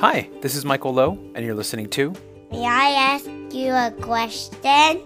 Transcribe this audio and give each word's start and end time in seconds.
Hi, 0.00 0.28
this 0.42 0.54
is 0.54 0.66
Michael 0.66 0.92
Lowe, 0.92 1.18
and 1.34 1.42
you're 1.42 1.54
listening 1.54 1.88
to 1.88 2.12
May 2.52 2.66
I 2.66 2.90
ask 2.90 3.24
you 3.50 3.72
a 3.72 3.90
question? 4.02 5.00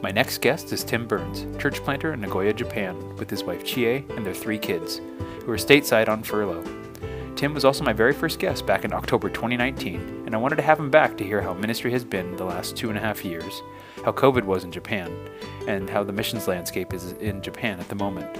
My 0.00 0.12
next 0.12 0.40
guest 0.40 0.72
is 0.72 0.84
Tim 0.84 1.08
Burns, 1.08 1.44
church 1.60 1.82
planter 1.82 2.12
in 2.12 2.20
Nagoya, 2.20 2.52
Japan, 2.52 3.16
with 3.16 3.28
his 3.28 3.42
wife 3.42 3.64
Chie 3.64 4.04
and 4.10 4.24
their 4.24 4.32
three 4.32 4.58
kids, 4.58 5.00
who 5.44 5.50
are 5.50 5.56
stateside 5.56 6.08
on 6.08 6.22
furlough. 6.22 6.62
Tim 7.34 7.52
was 7.52 7.64
also 7.64 7.82
my 7.82 7.92
very 7.92 8.12
first 8.12 8.38
guest 8.38 8.64
back 8.64 8.84
in 8.84 8.92
October 8.92 9.28
2019, 9.28 10.22
and 10.24 10.36
I 10.36 10.38
wanted 10.38 10.56
to 10.56 10.62
have 10.62 10.78
him 10.78 10.88
back 10.88 11.16
to 11.16 11.24
hear 11.24 11.40
how 11.40 11.54
ministry 11.54 11.90
has 11.90 12.04
been 12.04 12.36
the 12.36 12.44
last 12.44 12.76
two 12.76 12.90
and 12.90 12.96
a 12.96 13.02
half 13.02 13.24
years, 13.24 13.60
how 14.04 14.12
COVID 14.12 14.44
was 14.44 14.62
in 14.62 14.70
Japan, 14.70 15.12
and 15.66 15.90
how 15.90 16.04
the 16.04 16.12
missions 16.12 16.46
landscape 16.46 16.94
is 16.94 17.10
in 17.14 17.42
Japan 17.42 17.80
at 17.80 17.88
the 17.88 17.96
moment. 17.96 18.36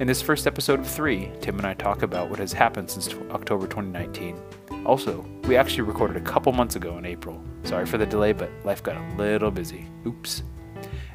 In 0.00 0.06
this 0.06 0.20
first 0.20 0.46
episode 0.46 0.80
of 0.80 0.86
three, 0.86 1.32
Tim 1.40 1.56
and 1.56 1.66
I 1.66 1.72
talk 1.72 2.02
about 2.02 2.28
what 2.28 2.40
has 2.40 2.52
happened 2.52 2.90
since 2.90 3.08
October 3.30 3.66
2019. 3.66 4.38
Also, 4.84 5.24
we 5.44 5.56
actually 5.56 5.82
recorded 5.82 6.16
a 6.16 6.20
couple 6.20 6.52
months 6.52 6.76
ago 6.76 6.98
in 6.98 7.04
April. 7.04 7.42
Sorry 7.64 7.86
for 7.86 7.98
the 7.98 8.06
delay, 8.06 8.32
but 8.32 8.50
life 8.64 8.82
got 8.82 8.96
a 8.96 9.16
little 9.16 9.50
busy. 9.50 9.86
Oops. 10.06 10.42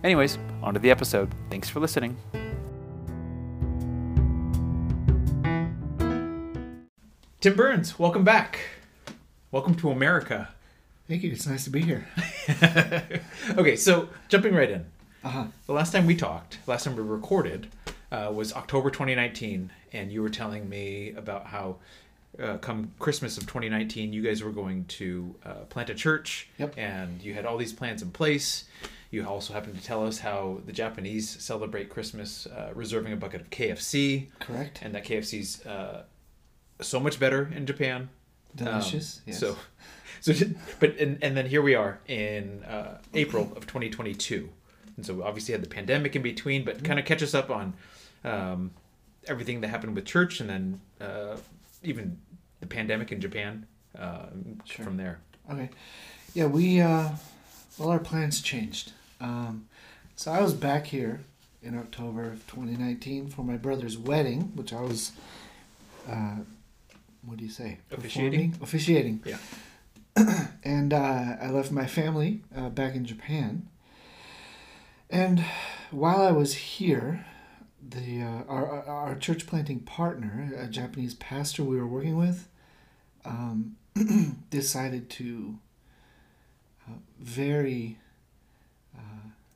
Anyways, 0.03 0.38
on 0.62 0.73
to 0.73 0.80
the 0.80 0.91
episode. 0.91 1.34
Thanks 1.49 1.70
for 1.70 1.80
listening. 1.80 2.17
Tim 7.41 7.55
Burns, 7.55 7.99
welcome 7.99 8.23
back. 8.23 8.59
Welcome 9.52 9.75
to 9.75 9.91
America. 9.91 10.50
Thank 11.08 11.23
you. 11.23 11.31
It's 11.31 11.45
nice 11.45 11.66
to 11.66 11.70
be 11.70 11.81
here. 11.81 12.08
okay, 13.58 13.75
so 13.75 14.08
jumping 14.30 14.55
right 14.55 14.72
in. 14.72 14.86
Uh 15.23 15.30
huh. 15.30 15.45
The 15.67 15.73
last 15.73 15.91
time 15.91 16.05
we 16.05 16.16
talked, 16.16 16.59
last 16.67 16.86
time 16.86 16.95
we 16.95 17.03
recorded, 17.03 17.67
uh, 18.11 18.31
was 18.34 18.53
October 18.53 18.89
2019, 18.89 19.72
and 19.91 20.11
you 20.11 20.22
were 20.22 20.30
telling 20.30 20.70
me 20.70 21.14
about 21.17 21.48
how, 21.48 21.77
uh, 22.42 22.58
come 22.58 22.92
Christmas 23.00 23.38
of 23.38 23.44
2019, 23.44 24.12
you 24.14 24.22
guys 24.22 24.42
were 24.44 24.52
going 24.52 24.86
to 24.86 25.36
uh, 25.45 25.53
plant 25.70 25.89
a 25.89 25.95
church, 25.95 26.50
Yep. 26.58 26.73
and 26.78 27.22
you 27.22 27.34
had 27.34 27.45
all 27.45 27.58
these 27.58 27.73
plans 27.73 28.02
in 28.02 28.12
place. 28.12 28.66
You 29.12 29.25
also 29.28 29.53
happened 29.53 29.78
to 29.78 29.84
tell 29.84 30.06
us 30.08 30.20
how 30.20 30.62
the 30.66 30.72
Japanese 30.72 31.30
celebrate 31.30 31.90
Christmas 31.90 32.48
uh, 32.48 32.72
reserving 32.73 33.14
a 33.14 33.16
bucket 33.16 33.42
of 33.42 33.50
KFC, 33.52 34.28
Correct. 34.40 34.80
and 34.81 34.95
that 34.95 35.06
KFC's 35.06 35.64
uh, 35.66 36.03
so 36.81 37.00
much 37.00 37.20
better 37.20 37.52
in 37.56 37.66
Japan. 37.67 38.09
Delicious. 38.56 39.18
Um, 39.18 39.23
yes. 39.28 39.40
So, 39.40 39.58
so, 40.22 40.34
but 40.80 40.97
and, 40.97 41.23
and 41.23 41.38
then 41.38 41.45
here 41.45 41.62
we 41.62 41.75
are 41.75 42.00
in 42.08 42.64
uh, 42.64 42.97
April 43.14 43.52
of 43.56 43.68
2022, 43.68 44.50
and 44.97 45.06
so 45.06 45.14
we 45.16 45.22
obviously 45.23 45.52
had 45.52 45.62
the 45.64 45.70
pandemic 45.70 46.16
in 46.16 46.23
between. 46.23 46.64
But 46.66 46.84
kind 46.84 46.97
of 47.00 47.06
catch 47.06 47.22
us 47.22 47.36
up 47.36 47.52
on 47.52 47.73
um, 48.23 48.72
everything 49.28 49.62
that 49.62 49.68
happened 49.68 49.94
with 49.95 50.06
church, 50.06 50.40
and 50.40 50.50
then 50.50 50.81
uh, 51.00 51.38
even 51.84 52.17
the 52.59 52.67
pandemic 52.67 53.12
in 53.12 53.20
Japan 53.22 53.66
uh, 53.98 54.28
Sure. 54.66 54.86
from 54.86 54.98
there. 54.98 55.20
Okay. 55.52 55.70
Yeah, 56.34 56.45
we 56.48 56.80
uh 56.81 57.09
well 57.78 57.90
our 57.90 58.00
plans 58.00 58.42
changed. 58.42 58.94
Um 59.22 59.67
so 60.16 60.31
I 60.31 60.42
was 60.42 60.53
back 60.53 60.88
here 60.88 61.22
in 61.62 61.78
October 61.78 62.23
of 62.31 62.48
2019 62.48 63.30
for 63.30 63.44
my 63.44 63.58
brother's 63.58 63.98
wedding, 63.98 64.52
which 64.56 64.73
I 64.73 64.81
was 64.81 65.12
uh 66.09 66.38
what 67.25 67.38
do 67.38 67.44
you 67.45 67.52
say? 67.52 67.78
Officiating? 67.92 68.52
Performing? 68.52 68.64
Officiating. 68.64 69.23
Yeah. 69.25 69.38
and 70.64 70.94
uh, 70.94 71.36
I 71.42 71.50
left 71.50 71.72
my 71.72 71.86
family 71.88 72.42
uh, 72.56 72.70
back 72.70 72.95
in 72.95 73.06
Japan. 73.06 73.68
And 75.09 75.44
while 75.90 76.22
I 76.22 76.31
was 76.31 76.53
here, 76.56 77.25
the 77.89 78.22
uh, 78.22 78.44
our, 78.48 78.84
our- 78.88 79.16
church 79.16 79.45
planting 79.48 79.80
partner, 79.80 80.52
a 80.58 80.67
Japanese 80.67 81.14
pastor 81.14 81.64
we 81.64 81.78
were 81.78 81.88
working 81.88 82.17
with, 82.17 82.48
um, 83.25 83.78
decided 84.50 85.09
to 85.12 85.59
uh, 86.88 86.94
very 87.19 87.97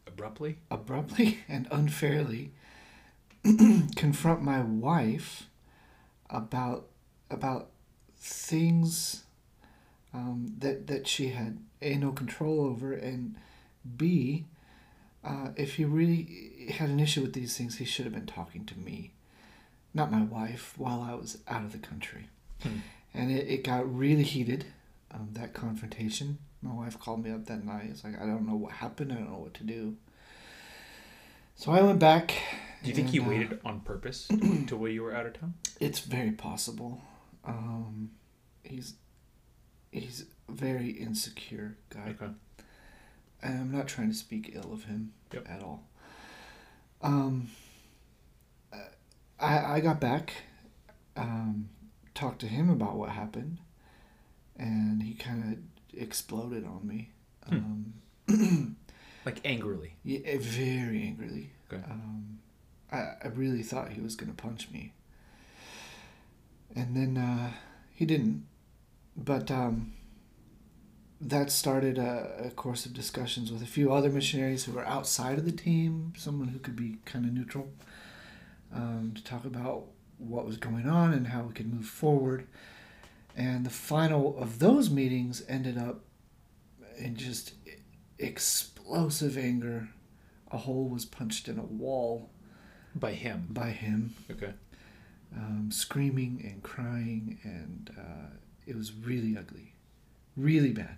Abruptly, 0.07 0.57
abruptly 0.71 1.39
and 1.47 1.67
unfairly 1.71 2.51
confront 3.95 4.41
my 4.41 4.61
wife 4.61 5.47
about 6.29 6.87
about 7.31 7.69
things 8.17 9.23
um, 10.13 10.53
that 10.59 10.87
that 10.87 11.07
she 11.07 11.29
had 11.29 11.59
a 11.81 11.95
no 11.97 12.11
control 12.11 12.61
over 12.61 12.93
and 12.93 13.35
b 13.97 14.45
uh, 15.27 15.49
if 15.55 15.75
he 15.75 15.83
really 15.85 16.71
had 16.77 16.89
an 16.89 16.99
issue 16.99 17.21
with 17.21 17.33
these 17.33 17.57
things 17.57 17.77
he 17.77 17.85
should 17.85 18.05
have 18.05 18.13
been 18.13 18.25
talking 18.39 18.63
to 18.65 18.77
me 18.79 19.11
not 19.93 20.11
my 20.11 20.21
wife 20.23 20.73
while 20.77 21.01
I 21.01 21.13
was 21.15 21.37
out 21.47 21.63
of 21.63 21.71
the 21.71 21.77
country 21.89 22.29
Hmm. 22.63 22.79
and 23.13 23.31
it, 23.31 23.47
it 23.47 23.63
got 23.63 23.83
really 24.03 24.23
heated 24.23 24.65
um, 25.11 25.29
that 25.33 25.53
confrontation 25.53 26.39
my 26.61 26.73
wife 26.73 26.99
called 26.99 27.23
me 27.23 27.29
up 27.31 27.45
that 27.45 27.63
night 27.63 27.87
it's 27.91 28.03
like 28.03 28.15
I 28.21 28.25
don't 28.25 28.47
know 28.47 28.55
what 28.55 28.71
happened 28.73 29.11
I 29.13 29.15
don't 29.15 29.31
know 29.31 29.37
what 29.39 29.53
to 29.55 29.63
do 29.63 29.95
so 31.55 31.71
I 31.71 31.81
went 31.81 31.99
back 31.99 32.33
do 32.83 32.89
you 32.89 32.95
think 32.95 33.09
he 33.09 33.17
and, 33.17 33.27
uh, 33.27 33.29
waited 33.29 33.59
on 33.65 33.79
purpose 33.81 34.27
until 34.29 34.87
you 34.87 35.01
were 35.03 35.13
out 35.15 35.25
of 35.25 35.39
town? 35.39 35.53
it's 35.79 35.99
very 35.99 36.31
possible. 36.31 37.01
Um, 37.45 38.11
he's 38.63 38.93
he's 39.91 40.25
a 40.47 40.51
very 40.51 40.89
insecure 40.91 41.75
guy, 41.89 42.09
Okay. 42.19 42.31
I'm 43.43 43.71
not 43.71 43.87
trying 43.87 44.09
to 44.09 44.15
speak 44.15 44.51
ill 44.53 44.71
of 44.73 44.85
him 44.85 45.13
Yep. 45.33 45.47
at 45.49 45.61
all. 45.63 45.83
Um, 47.01 47.49
I 49.39 49.75
I 49.75 49.79
got 49.81 49.99
back, 49.99 50.33
um, 51.15 51.69
talked 52.15 52.39
to 52.41 52.47
him 52.47 52.69
about 52.69 52.95
what 52.95 53.09
happened, 53.09 53.59
and 54.57 55.03
he 55.03 55.13
kind 55.13 55.53
of 55.53 55.99
exploded 56.01 56.65
on 56.65 56.87
me. 56.87 57.11
Um, 57.47 57.93
Like 59.25 59.41
angrily. 59.45 59.93
yeah, 60.03 60.19
eh, 60.23 60.37
very 60.39 61.03
angrily. 61.03 61.51
Okay. 61.71 61.83
Um, 61.83 62.39
I, 62.91 62.97
I 63.23 63.27
really 63.35 63.61
thought 63.61 63.89
he 63.91 63.99
was 63.99 64.15
going 64.15 64.33
to 64.33 64.41
punch 64.41 64.69
me. 64.71 64.93
And 66.73 66.95
then 66.95 67.17
uh, 67.17 67.51
he 67.93 68.05
didn't. 68.05 68.45
But 69.17 69.51
um, 69.51 69.91
that 71.19 71.51
started 71.51 71.97
a, 71.97 72.45
a 72.47 72.49
course 72.51 72.85
of 72.85 72.93
discussions 72.93 73.51
with 73.51 73.61
a 73.61 73.65
few 73.67 73.91
other 73.91 74.09
missionaries 74.09 74.65
who 74.65 74.71
were 74.73 74.85
outside 74.85 75.37
of 75.37 75.45
the 75.45 75.51
team, 75.51 76.13
someone 76.17 76.49
who 76.49 76.59
could 76.59 76.75
be 76.75 76.97
kind 77.05 77.25
of 77.25 77.33
neutral, 77.33 77.69
um, 78.73 79.13
to 79.15 79.23
talk 79.23 79.45
about 79.45 79.85
what 80.19 80.45
was 80.45 80.57
going 80.57 80.87
on 80.87 81.13
and 81.13 81.27
how 81.27 81.43
we 81.43 81.53
could 81.53 81.73
move 81.73 81.85
forward. 81.85 82.45
And 83.35 83.65
the 83.65 83.69
final 83.71 84.37
of 84.39 84.59
those 84.59 84.89
meetings 84.89 85.43
ended 85.47 85.77
up 85.77 86.01
in 86.97 87.15
just 87.15 87.53
explosive 88.19 89.37
anger. 89.37 89.89
A 90.51 90.57
hole 90.57 90.87
was 90.87 91.05
punched 91.05 91.47
in 91.47 91.57
a 91.59 91.63
wall 91.63 92.29
By 92.95 93.13
him. 93.13 93.47
by 93.49 93.71
him, 93.71 94.15
Okay. 94.31 94.53
um, 95.35 95.69
screaming 95.71 96.41
and 96.49 96.63
crying, 96.63 97.37
and 97.43 97.91
uh, 97.97 98.29
it 98.65 98.75
was 98.75 98.93
really 98.93 99.37
ugly, 99.37 99.73
really 100.35 100.71
bad. 100.71 100.97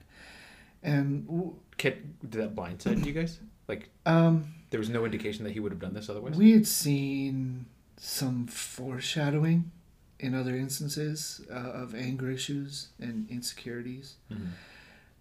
And 0.84 1.25
w- 1.28 1.56
Kid, 1.78 2.19
did 2.22 2.40
that 2.41 2.56
blindside 2.56 3.06
you 3.06 3.12
guys? 3.13 3.40
Like 3.67 3.90
um, 4.06 4.53
there 4.69 4.79
was 4.79 4.90
no 4.90 5.06
indication 5.06 5.44
that 5.44 5.51
he 5.51 5.59
would 5.59 5.72
have 5.72 5.79
done 5.81 5.94
this 5.94 6.09
otherwise. 6.09 6.35
we 6.35 6.51
had 6.51 6.66
seen 6.67 7.66
some 7.97 8.47
foreshadowing 8.47 9.72
in 10.19 10.34
other 10.35 10.56
instances 10.56 11.41
uh, 11.51 11.53
of 11.53 11.94
anger 11.95 12.29
issues 12.31 12.90
and 13.00 13.29
insecurities, 13.29 14.16
Mhm. 14.31 14.50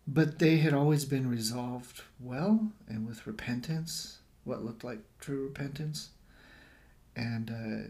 but 0.06 0.38
they 0.38 0.56
had 0.58 0.72
always 0.74 1.04
been 1.04 1.28
resolved 1.28 2.02
well 2.20 2.72
and 2.88 3.06
with 3.06 3.26
repentance, 3.26 4.18
what 4.44 4.64
looked 4.64 4.82
like 4.84 5.00
true 5.20 5.44
repentance. 5.44 6.10
And 7.14 7.50
uh, 7.50 7.88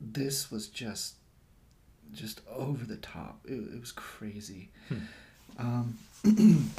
this 0.00 0.50
was 0.50 0.68
just 0.68 1.14
just 2.12 2.40
over 2.48 2.84
the 2.84 2.96
top. 2.98 3.40
It, 3.46 3.54
it 3.74 3.80
was 3.80 3.92
crazy. 3.92 4.70
Um, 5.58 5.98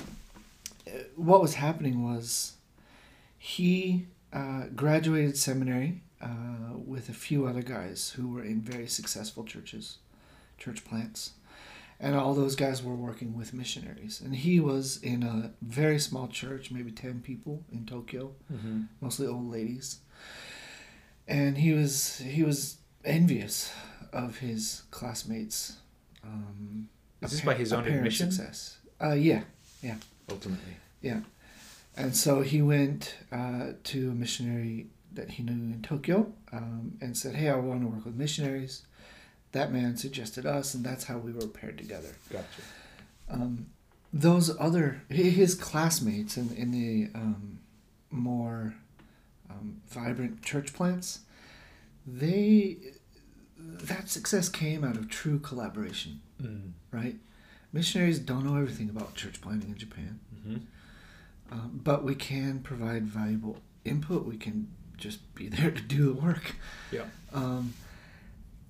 what 1.15 1.41
was 1.41 1.55
happening 1.55 2.03
was 2.03 2.53
he 3.37 4.05
uh, 4.33 4.65
graduated 4.75 5.37
seminary 5.37 6.01
uh, 6.21 6.27
with 6.85 7.09
a 7.09 7.13
few 7.13 7.45
other 7.47 7.61
guys 7.61 8.13
who 8.15 8.27
were 8.29 8.43
in 8.43 8.61
very 8.61 8.87
successful 8.87 9.43
churches, 9.43 9.97
church 10.57 10.83
plants. 10.85 11.31
And 11.99 12.15
all 12.15 12.35
those 12.35 12.55
guys 12.55 12.83
were 12.83 12.93
working 12.95 13.35
with 13.35 13.55
missionaries. 13.55 14.21
And 14.21 14.35
he 14.35 14.59
was 14.59 14.97
in 15.01 15.23
a 15.23 15.51
very 15.63 15.97
small 15.97 16.27
church, 16.27 16.69
maybe 16.69 16.91
10 16.91 17.21
people 17.21 17.63
in 17.71 17.85
Tokyo, 17.85 18.33
Mm-hmm. 18.53 18.81
mostly 19.01 19.25
old 19.25 19.49
ladies. 19.49 19.99
And 21.27 21.57
he 21.57 21.73
was 21.73 22.19
he 22.19 22.43
was 22.43 22.77
envious 23.03 23.73
of 24.13 24.37
his 24.37 24.83
classmates. 24.91 25.77
Um, 26.23 26.87
Is 27.21 27.31
this 27.31 27.41
by 27.41 27.53
his 27.55 27.73
own 27.73 27.87
admission? 27.87 28.31
Success. 28.31 28.77
Uh, 29.01 29.13
yeah, 29.13 29.43
yeah. 29.81 29.95
Ultimately. 30.29 30.77
yeah. 31.01 31.21
And 31.95 32.15
so 32.15 32.41
he 32.41 32.61
went 32.61 33.17
uh, 33.31 33.71
to 33.85 34.11
a 34.11 34.13
missionary 34.13 34.87
that 35.13 35.31
he 35.31 35.43
knew 35.43 35.53
in 35.53 35.81
Tokyo 35.81 36.31
um, 36.51 36.97
and 37.01 37.17
said, 37.17 37.35
Hey, 37.35 37.49
I 37.49 37.55
want 37.55 37.81
to 37.81 37.87
work 37.87 38.05
with 38.05 38.15
missionaries. 38.15 38.83
that 39.51 39.71
man 39.71 39.97
suggested 39.97 40.45
us, 40.45 40.73
and 40.75 40.85
that's 40.85 41.05
how 41.05 41.17
we 41.17 41.31
were 41.31 41.47
paired 41.47 41.77
together. 41.77 42.15
Gotcha. 42.31 42.45
Um, 43.29 43.67
those 44.13 44.55
other 44.59 45.01
his 45.09 45.55
classmates 45.55 46.37
in 46.37 46.53
in 46.55 46.71
the 46.71 47.09
um, 47.15 47.59
more 48.11 48.75
um, 49.49 49.81
vibrant 49.89 50.43
church 50.43 50.73
plants, 50.73 51.21
they 52.05 52.77
that 53.57 54.09
success 54.09 54.49
came 54.49 54.83
out 54.83 54.97
of 54.97 55.09
true 55.09 55.39
collaboration, 55.39 56.21
Mm. 56.41 56.71
right? 56.91 57.15
Missionaries 57.73 58.19
don't 58.19 58.45
know 58.45 58.55
everything 58.55 58.89
about 58.89 59.15
church 59.15 59.41
planting 59.41 59.69
in 59.69 59.77
Japan, 59.77 60.19
hmm 60.43 60.57
um, 61.49 61.79
but 61.81 62.03
we 62.03 62.13
can 62.13 62.59
provide 62.59 63.03
valuable 63.07 63.61
input. 63.85 64.25
We 64.25 64.35
can 64.37 64.67
just 64.97 65.33
be 65.33 65.47
there 65.55 65.71
to 65.71 65.81
do 65.81 66.13
the 66.13 66.21
work. 66.21 66.55
Yeah. 66.91 67.05
Um, 67.33 67.73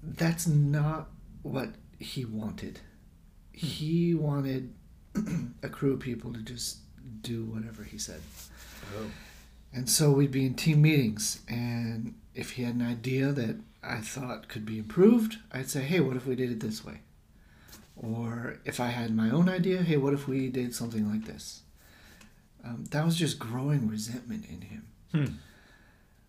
that's 0.04 0.45
not 0.48 1.10
what 1.42 1.69
he 2.00 2.24
wanted. 2.24 2.80
He 3.51 4.13
wanted 4.13 4.74
a 5.63 5.69
crew 5.69 5.94
of 5.94 6.00
people 6.00 6.31
to 6.33 6.40
just 6.42 6.78
do 7.22 7.45
whatever 7.45 7.83
he 7.83 7.98
said. 7.98 8.22
Oh. 8.95 9.10
And 9.74 9.90
so 9.90 10.12
we'd 10.12 10.31
be 10.31 10.45
in 10.45 10.54
team 10.54 10.81
meetings, 10.83 11.40
and 11.50 12.13
if 12.36 12.51
he 12.51 12.63
had 12.63 12.75
an 12.75 12.83
idea 12.83 13.31
that 13.31 13.57
I 13.83 13.97
thought 13.97 14.47
could 14.47 14.65
be 14.65 14.79
improved, 14.79 15.38
I'd 15.51 15.69
say, 15.69 15.81
hey, 15.81 16.00
what 16.00 16.15
if 16.15 16.25
we 16.25 16.35
did 16.35 16.51
it 16.51 16.59
this 16.59 16.83
way? 16.83 17.01
Or 17.95 18.59
if 18.65 18.79
I 18.79 18.88
had 18.88 19.15
my 19.15 19.29
own 19.29 19.50
idea, 19.50 19.81
hey, 19.81 19.97
what 19.97 20.13
if 20.13 20.27
we 20.27 20.50
did 20.50 20.75
something 20.75 21.09
like 21.09 21.25
this? 21.25 21.62
Um, 22.63 22.85
that 22.91 23.06
was 23.06 23.15
just 23.15 23.39
growing 23.39 23.88
resentment 23.88 24.45
in 24.50 24.62
him. 24.62 24.88
Hmm. 25.12 25.25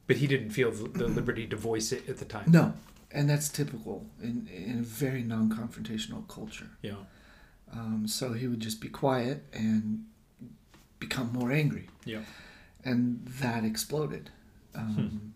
But 0.07 0.17
he 0.17 0.27
didn't 0.27 0.51
feel 0.51 0.71
the, 0.71 1.07
liberty 1.07 1.47
to 1.49 1.57
voice 1.57 1.93
it 1.93 2.09
at 2.09 2.19
the 2.19 2.25
time. 2.25 2.51
No, 2.51 2.73
and 3.11 3.29
that's 3.29 3.49
typical 3.49 4.07
in, 4.23 4.49
in 4.55 4.79
a 4.79 4.83
very 4.83 5.23
non 5.23 5.51
confrontational 5.51 6.27
culture. 6.29 6.71
Yeah. 6.81 6.95
Um, 7.71 8.07
so 8.07 8.33
he 8.33 8.47
would 8.47 8.61
just 8.61 8.81
be 8.81 8.89
quiet 8.89 9.45
and 9.53 10.07
become 10.99 11.33
more 11.33 11.53
angry. 11.53 11.89
Yeah. 12.07 12.21
And 12.85 13.27
that 13.41 13.65
exploded. 13.65 14.31
Um, 14.75 15.35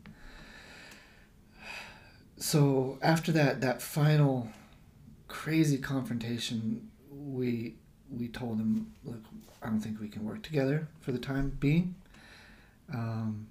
So 2.42 2.98
after 3.02 3.30
that, 3.32 3.60
that 3.60 3.80
final 3.80 4.48
crazy 5.28 5.78
confrontation, 5.78 6.90
we 7.08 7.76
we 8.10 8.26
told 8.28 8.58
him, 8.58 8.92
look, 9.04 9.22
I 9.62 9.66
don't 9.68 9.80
think 9.80 10.00
we 10.00 10.08
can 10.08 10.24
work 10.24 10.42
together 10.42 10.88
for 11.00 11.12
the 11.12 11.18
time 11.20 11.56
being. 11.60 11.94
Um, 12.92 13.46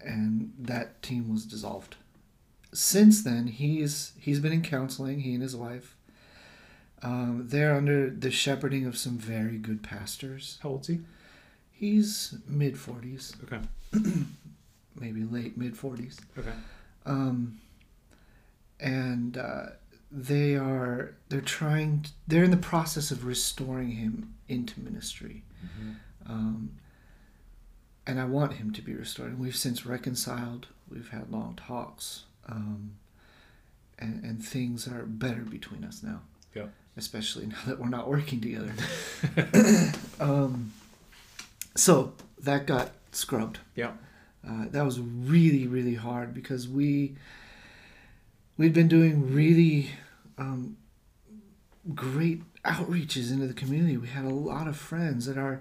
and 0.00 0.52
that 0.60 1.02
team 1.02 1.28
was 1.30 1.44
dissolved. 1.44 1.96
Since 2.72 3.24
then, 3.24 3.48
he's 3.48 4.12
he's 4.16 4.38
been 4.38 4.52
in 4.52 4.62
counseling. 4.62 5.20
He 5.20 5.34
and 5.34 5.42
his 5.42 5.56
wife. 5.56 5.96
Um, 7.02 7.48
they're 7.48 7.74
under 7.74 8.08
the 8.10 8.30
shepherding 8.30 8.86
of 8.86 8.96
some 8.96 9.18
very 9.18 9.58
good 9.58 9.82
pastors. 9.82 10.58
How 10.62 10.68
old's 10.70 10.86
he? 10.86 11.00
He's 11.72 12.36
mid 12.46 12.78
forties, 12.78 13.34
Okay. 13.42 13.60
maybe 14.94 15.24
late 15.24 15.58
mid 15.58 15.76
forties. 15.76 16.20
Okay. 16.38 16.52
um, 17.04 17.58
and 18.80 19.36
uh, 19.36 19.66
they 20.10 20.54
are 20.54 21.14
they're 21.28 21.40
trying 21.40 22.02
t- 22.02 22.10
they're 22.26 22.44
in 22.44 22.50
the 22.50 22.56
process 22.56 23.10
of 23.10 23.24
restoring 23.24 23.92
him 23.92 24.34
into 24.48 24.80
ministry. 24.80 25.42
Um, 26.26 26.70
and 28.06 28.20
i 28.20 28.24
want 28.24 28.54
him 28.54 28.70
to 28.72 28.82
be 28.82 28.94
restored 28.94 29.30
and 29.30 29.38
we've 29.38 29.56
since 29.56 29.86
reconciled 29.86 30.66
we've 30.90 31.08
had 31.08 31.30
long 31.30 31.54
talks 31.56 32.24
um, 32.48 32.92
and, 33.98 34.22
and 34.24 34.44
things 34.44 34.86
are 34.86 35.04
better 35.06 35.40
between 35.42 35.84
us 35.84 36.02
now. 36.02 36.20
Yeah. 36.54 36.66
especially 36.96 37.46
now 37.46 37.56
that 37.66 37.78
we're 37.80 37.88
not 37.88 38.08
working 38.08 38.40
together. 38.40 38.72
Um, 40.20 40.72
so 41.76 42.12
that 42.42 42.66
got 42.66 42.90
scrubbed. 43.12 43.58
Yeah. 43.74 43.92
uh, 44.48 44.66
that 44.70 44.84
was 44.84 45.00
really 45.00 45.66
really 45.66 45.94
hard 45.94 46.32
because 46.34 46.68
we 46.68 47.16
we'd 48.56 48.72
been 48.72 48.88
doing 48.88 49.32
really 49.34 49.90
um, 50.38 50.76
great 51.94 52.42
outreaches 52.62 53.30
into 53.30 53.46
the 53.46 53.54
community. 53.54 53.96
We 53.96 54.08
had 54.08 54.24
a 54.24 54.30
lot 54.30 54.66
of 54.68 54.76
friends 54.76 55.28
at 55.28 55.36
our 55.38 55.60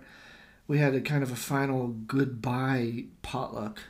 we 0.68 0.78
had 0.78 0.96
a 0.96 1.02
kind 1.02 1.24
of 1.24 1.32
a 1.32 1.36
final 1.36 1.88
goodbye 2.08 3.06
potluck 3.22 3.82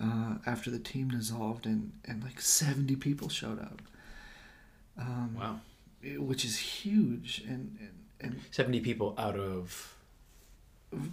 uh, 0.00 0.34
after 0.46 0.70
the 0.70 0.78
team 0.78 1.08
dissolved, 1.08 1.66
and 1.66 1.92
and 2.04 2.22
like 2.22 2.40
seventy 2.40 2.96
people 2.96 3.28
showed 3.28 3.58
up, 3.60 3.82
um, 4.98 5.36
Wow. 5.38 5.60
which 6.18 6.44
is 6.44 6.56
huge, 6.58 7.42
and 7.46 7.76
and, 7.80 7.90
and 8.20 8.40
Seventy 8.52 8.80
people 8.80 9.14
out 9.18 9.36
of 9.36 9.94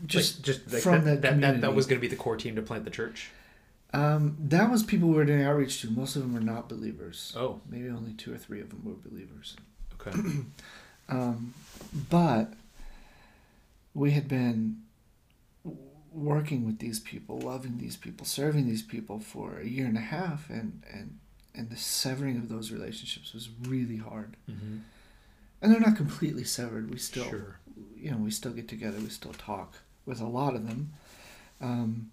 just 0.06 0.38
like, 0.38 0.46
just 0.46 0.72
like 0.74 0.82
from 0.84 1.06
that, 1.06 1.22
that 1.24 1.42
that, 1.42 1.42
that, 1.42 1.62
that 1.62 1.74
was 1.76 1.88
going 1.88 1.98
to 2.00 2.02
be 2.02 2.08
the 2.08 2.16
core 2.22 2.38
team 2.38 2.56
to 2.56 2.62
plant 2.62 2.86
the 2.86 2.92
church. 2.92 3.30
Um, 3.94 4.38
that 4.40 4.70
was 4.70 4.84
people 4.84 5.10
we 5.10 5.16
were 5.16 5.26
doing 5.26 5.42
outreach 5.44 5.82
to. 5.82 5.90
Most 5.90 6.16
of 6.16 6.22
them 6.22 6.34
were 6.34 6.40
not 6.40 6.70
believers. 6.70 7.34
Oh. 7.36 7.62
Maybe 7.68 7.90
only 7.90 8.14
two 8.14 8.34
or 8.34 8.38
three 8.38 8.62
of 8.62 8.70
them 8.70 8.82
were 8.86 8.94
believers. 9.10 9.56
Okay. 10.00 10.18
Um, 11.12 11.56
but 12.12 12.54
we 13.96 14.12
had 14.12 14.28
been 14.28 14.84
working 16.12 16.66
with 16.68 16.78
these 16.78 17.00
people, 17.00 17.40
loving 17.40 17.80
these 17.80 17.96
people, 17.96 18.28
serving 18.28 18.68
these 18.68 18.84
people 18.84 19.20
for 19.20 19.58
a 19.60 19.66
year 19.66 19.86
and 19.88 19.98
a 19.98 20.02
half, 20.02 20.50
and 20.52 20.84
and 20.94 21.18
and 21.56 21.72
the 21.72 21.76
severing 21.78 22.38
of 22.38 22.48
those 22.48 22.72
relationships 22.72 23.34
was 23.34 23.50
really 23.68 23.98
hard. 23.98 24.38
mm-hmm. 24.50 24.78
And 25.62 25.74
they're 25.74 25.80
not 25.80 25.98
completely 25.98 26.44
severed. 26.44 26.90
We 26.92 27.00
still, 27.00 27.28
Sure. 27.28 27.60
you 27.98 28.12
know, 28.12 28.18
we 28.18 28.30
still 28.32 28.52
get 28.54 28.68
together. 28.70 29.00
We 29.00 29.10
still 29.10 29.34
talk 29.34 29.80
with 30.06 30.22
a 30.22 30.28
lot 30.28 30.56
of 30.56 30.68
them. 30.68 30.94
Um, 31.60 32.12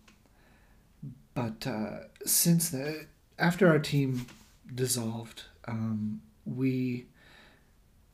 but 1.36 1.66
uh, 1.66 1.98
since 2.24 2.70
the 2.70 3.06
after 3.38 3.68
our 3.68 3.78
team 3.78 4.26
dissolved, 4.74 5.44
um, 5.68 6.20
we 6.44 7.06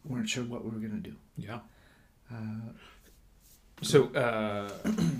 weren't 0.04 0.28
sure 0.28 0.44
what 0.44 0.64
we 0.64 0.70
were 0.70 0.78
gonna 0.86 1.00
do. 1.00 1.14
Yeah. 1.36 1.60
Uh, 2.30 2.72
So, 3.82 3.98
uh, 4.14 4.68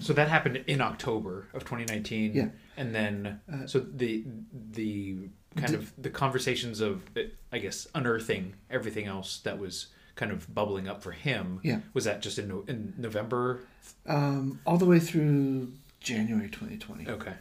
so 0.01 0.13
that 0.13 0.29
happened 0.29 0.57
in 0.69 0.81
October 0.81 1.49
of 1.53 1.63
2019. 1.65 2.33
Yeah. 2.33 2.49
And 2.77 2.95
then, 2.95 3.41
Uh, 3.53 3.67
so 3.67 3.81
the 3.81 4.25
the 4.73 5.31
kind 5.57 5.73
Did- 5.73 5.81
of 5.81 5.93
the 5.99 6.11
conversations 6.11 6.81
of, 6.81 7.03
I 7.53 7.59
guess, 7.59 7.89
unearthing 7.95 8.55
everything 8.71 9.07
else 9.07 9.41
that 9.41 9.59
was 9.59 9.89
kind 10.15 10.31
of 10.31 10.47
bubbling 10.55 10.87
up 10.89 11.03
for 11.03 11.13
him. 11.13 11.59
Yeah. 11.65 11.81
Was 11.95 12.05
that 12.05 12.23
just 12.23 12.39
in 12.39 12.51
in 12.69 12.95
November? 12.99 13.61
um, 14.07 14.61
all 14.67 14.79
the 14.79 14.87
way 14.87 15.01
through 15.01 15.73
January 16.01 16.49
2020. 16.49 17.09
Okay. 17.09 17.35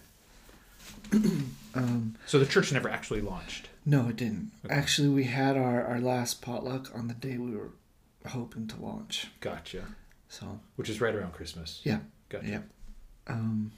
Um, 1.74 2.16
So 2.26 2.40
the 2.40 2.46
church 2.46 2.72
never 2.72 2.90
actually 2.90 3.22
launched. 3.22 3.70
no, 3.86 4.10
it 4.10 4.16
didn't. 4.18 4.52
Okay. 4.66 4.74
Actually, 4.74 5.10
we 5.10 5.24
had 5.26 5.58
our, 5.58 5.84
our 5.86 6.00
last 6.00 6.42
potluck 6.42 6.92
on 6.96 7.08
the 7.08 7.14
day 7.14 7.38
we 7.38 7.56
were 7.56 7.72
hoping 8.28 8.68
to 8.68 8.82
launch. 8.82 9.28
Gotcha. 9.40 9.84
So 10.30 10.60
Which 10.76 10.90
is 10.90 11.02
right 11.02 11.14
around 11.16 11.34
Christmas. 11.34 11.82
Yeah. 11.84 12.00
Gotcha. 12.30 12.48
Yeah. 12.48 12.60
um, 13.28 13.72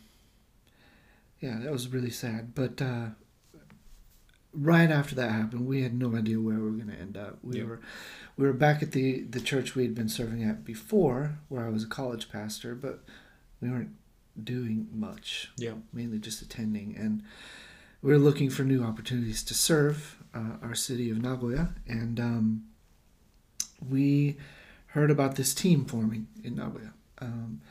yeah, 1.39 1.59
that 1.61 1.71
was 1.71 1.87
really 1.89 2.09
sad. 2.11 2.53
But 2.55 2.81
uh, 2.81 3.07
right 4.53 4.89
after 4.91 5.15
that 5.15 5.31
happened, 5.31 5.65
we 5.67 5.81
had 5.81 5.93
no 5.93 6.15
idea 6.15 6.39
where 6.39 6.55
we 6.55 6.61
were 6.61 6.69
going 6.77 6.89
to 6.89 6.99
end 6.99 7.17
up. 7.17 7.39
We 7.43 7.57
Yeah. 7.59 7.65
were 7.65 7.81
we 8.37 8.45
were 8.47 8.53
back 8.53 8.81
at 8.81 8.91
the 8.93 9.21
the 9.23 9.39
church 9.41 9.75
we 9.75 9.83
had 9.83 9.93
been 9.95 10.09
serving 10.09 10.43
at 10.43 10.63
before, 10.63 11.39
where 11.49 11.65
I 11.65 11.69
was 11.69 11.83
a 11.83 11.87
college 11.87 12.29
pastor, 12.31 12.75
but 12.75 13.03
we 13.61 13.69
weren't 13.69 13.95
doing 14.41 14.87
much. 14.91 15.51
Yeah. 15.57 15.73
mainly 15.91 16.19
just 16.19 16.41
attending. 16.41 16.95
And 16.97 17.23
we're 18.01 18.17
looking 18.17 18.49
for 18.49 18.63
new 18.63 18.83
opportunities 18.83 19.43
to 19.43 19.53
serve 19.53 20.17
uh, 20.33 20.57
our 20.61 20.75
city 20.75 21.09
of 21.09 21.21
Nagoya. 21.21 21.69
And 21.87 22.19
um, 22.19 22.63
we 23.89 24.37
heard 24.87 25.11
about 25.11 25.35
this 25.35 25.53
team 25.53 25.85
forming 25.85 26.27
in 26.43 26.55
Nagoya. 26.55 26.93
Um, 27.19 27.61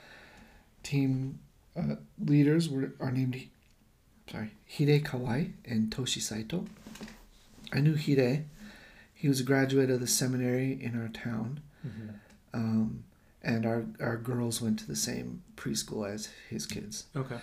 team 0.82 1.38
uh, 1.76 1.96
leaders 2.18 2.68
were 2.68 2.92
are 3.00 3.10
named 3.10 3.48
sorry 4.30 4.50
Hide 4.78 5.04
Kawai 5.04 5.52
and 5.64 5.90
Toshi 5.90 6.20
Saito. 6.20 6.66
I 7.72 7.80
knew 7.80 7.96
Hide. 7.96 8.46
He 9.14 9.28
was 9.28 9.40
a 9.40 9.44
graduate 9.44 9.90
of 9.90 10.00
the 10.00 10.06
seminary 10.06 10.72
in 10.80 11.00
our 11.00 11.08
town. 11.08 11.60
Mm-hmm. 11.86 12.08
Um, 12.54 13.04
and 13.42 13.66
our, 13.66 13.84
our 14.00 14.16
girls 14.16 14.62
went 14.62 14.78
to 14.80 14.86
the 14.86 14.96
same 14.96 15.42
preschool 15.56 16.08
as 16.08 16.30
his 16.48 16.66
kids. 16.66 17.04
Okay. 17.16 17.38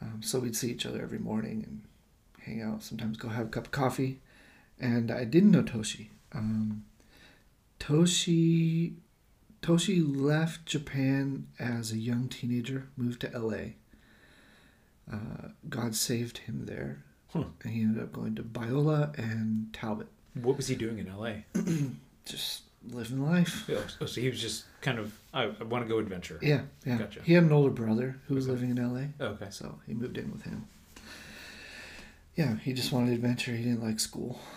Um, 0.00 0.20
so 0.22 0.38
we'd 0.38 0.56
see 0.56 0.70
each 0.70 0.86
other 0.86 1.02
every 1.02 1.18
morning 1.18 1.64
and 1.66 1.82
hang 2.40 2.62
out. 2.62 2.82
Sometimes 2.82 3.16
go 3.16 3.28
have 3.28 3.46
a 3.46 3.50
cup 3.50 3.66
of 3.66 3.70
coffee. 3.72 4.20
And 4.80 5.10
I 5.10 5.24
didn't 5.24 5.50
know 5.50 5.62
Toshi. 5.62 6.08
Um, 6.32 6.84
Toshi 7.80 8.94
Toshi 9.62 10.02
left 10.04 10.66
Japan 10.66 11.48
as 11.58 11.90
a 11.92 11.98
young 11.98 12.28
teenager, 12.28 12.86
moved 12.96 13.20
to 13.22 13.32
L.A. 13.34 13.74
Uh, 15.12 15.48
God 15.68 15.94
saved 15.96 16.38
him 16.38 16.66
there, 16.66 17.02
Huh. 17.32 17.44
and 17.64 17.72
he 17.72 17.80
ended 17.82 18.02
up 18.02 18.12
going 18.12 18.34
to 18.36 18.42
Biola 18.42 19.16
and 19.18 19.72
Talbot. 19.72 20.08
What 20.34 20.56
was 20.56 20.68
he 20.68 20.76
doing 20.76 20.98
in 20.98 21.12
LA? 21.12 21.38
Just 22.24 22.62
living 22.90 23.24
life. 23.24 23.68
Oh, 24.00 24.06
so 24.06 24.20
he 24.20 24.28
was 24.28 24.40
just 24.40 24.64
kind 24.80 24.98
of 24.98 25.12
I, 25.34 25.44
I 25.44 25.64
want 25.64 25.84
to 25.84 25.88
go 25.88 25.98
adventure. 25.98 26.38
Yeah, 26.42 26.62
yeah. 26.86 26.98
Gotcha. 26.98 27.20
He 27.22 27.32
had 27.34 27.44
an 27.44 27.52
older 27.52 27.70
brother 27.70 28.16
who 28.26 28.34
was 28.34 28.44
Okay. 28.48 28.52
living 28.60 28.70
in 28.76 28.92
LA, 28.94 29.06
Oh, 29.20 29.30
okay. 29.32 29.48
so 29.50 29.78
he 29.86 29.94
moved 29.94 30.16
in 30.18 30.30
with 30.32 30.42
him. 30.42 30.66
Yeah, 32.36 32.56
he 32.58 32.72
just 32.72 32.92
wanted 32.92 33.12
adventure. 33.14 33.52
He 33.52 33.64
didn't 33.64 33.82
like 33.82 33.98
school. 34.00 34.40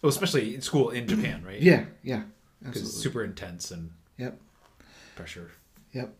Well, 0.00 0.10
especially 0.10 0.56
in 0.56 0.62
school 0.62 0.90
in 0.90 1.06
Japan, 1.06 1.44
right? 1.46 1.60
Yeah, 1.62 1.84
yeah, 2.02 2.22
Because 2.60 3.00
super 3.00 3.22
intense 3.22 3.70
and 3.70 3.90
Yep. 4.18 4.36
pressure. 5.14 5.52
Yep. 5.92 6.12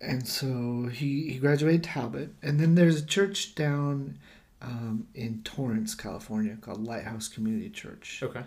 And 0.00 0.28
so 0.28 0.88
he, 0.92 1.32
he 1.32 1.38
graduated 1.40 1.82
Talbot. 1.82 2.30
And 2.42 2.60
then 2.60 2.76
there's 2.76 3.02
a 3.02 3.04
church 3.04 3.56
down 3.56 4.18
um, 4.62 5.06
in 5.14 5.42
Torrance, 5.44 5.94
California 5.94 6.56
called 6.60 6.84
Lighthouse 6.84 7.28
Community 7.28 7.70
Church. 7.70 8.20
Okay. 8.22 8.42